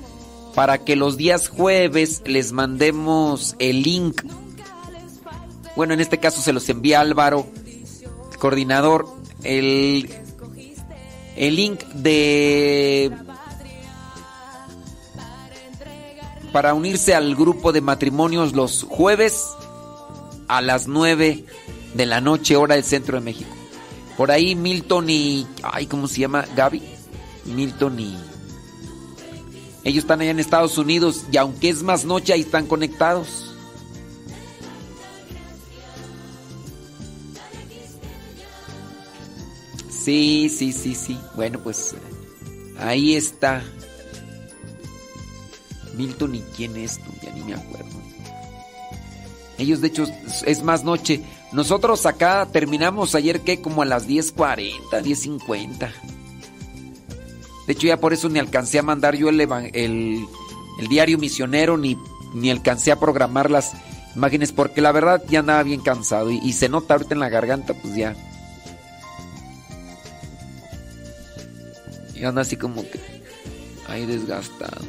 [0.56, 4.24] para que los días jueves les mandemos el link.
[5.76, 7.45] Bueno, en este caso se los envía Álvaro,
[8.32, 9.08] el coordinador,
[9.44, 10.10] el,
[11.36, 13.11] el link de...
[16.52, 19.45] Para unirse al grupo de matrimonios los jueves
[20.50, 21.45] a las 9
[21.94, 23.50] de la noche, hora del centro de México.
[24.18, 25.48] Por ahí Milton y.
[25.64, 26.45] Ay, ¿cómo se llama?
[26.56, 26.82] Gaby.
[27.45, 28.18] Milton y.
[29.84, 33.50] Ellos están allá en Estados Unidos y aunque es más noche, ahí están conectados.
[40.03, 41.19] Sí, sí, sí, sí.
[41.35, 41.95] Bueno, pues
[42.80, 43.63] ahí está.
[45.95, 47.89] Milton y quién es, ya ni me acuerdo.
[49.57, 50.07] Ellos de hecho
[50.45, 51.21] es más noche.
[51.51, 55.91] Nosotros acá terminamos ayer que como a las 10.40, 10.50.
[57.67, 60.27] De hecho ya por eso ni alcancé a mandar yo el, el,
[60.89, 61.95] diario misionero ni,
[62.33, 63.73] ni alcancé a programar las
[64.15, 67.30] imágenes porque la verdad ya andaba bien cansado y, y se nota ahorita en la
[67.30, 68.15] garganta pues ya.
[72.22, 73.00] Y anda así como que
[73.88, 74.85] ahí desgastado.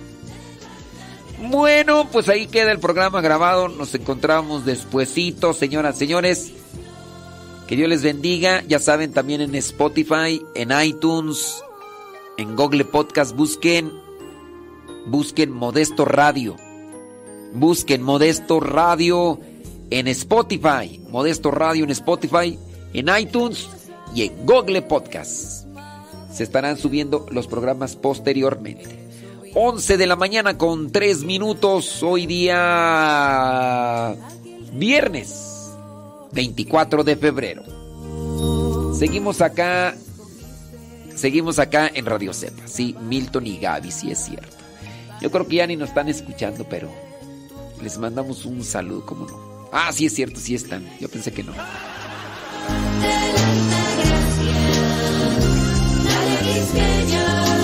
[1.48, 3.68] Bueno, pues ahí queda el programa grabado.
[3.68, 6.52] Nos encontramos despuesito, señoras, señores.
[7.66, 8.62] Que Dios les bendiga.
[8.68, 11.62] Ya saben, también en Spotify, en iTunes,
[12.36, 13.90] en Google Podcast, busquen,
[15.06, 16.56] busquen Modesto Radio.
[17.54, 19.40] Busquen Modesto Radio
[19.88, 21.00] en Spotify.
[21.08, 22.58] Modesto Radio en Spotify,
[22.92, 23.68] en iTunes
[24.14, 25.61] y en Google Podcast.
[26.32, 29.02] Se estarán subiendo los programas posteriormente.
[29.54, 32.02] 11 de la mañana con 3 minutos.
[32.02, 34.14] Hoy día
[34.72, 35.70] viernes
[36.32, 37.62] 24 de febrero.
[38.98, 39.94] Seguimos acá.
[41.14, 42.66] Seguimos acá en Radio Cepa.
[42.66, 44.56] Sí, Milton y Gaby, sí es cierto.
[45.20, 46.88] Yo creo que ya ni nos están escuchando, pero
[47.82, 49.68] les mandamos un saludo, ¿cómo no?
[49.70, 50.84] Ah, sí es cierto, sí están.
[50.98, 51.52] Yo pensé que no.
[56.70, 57.61] Tu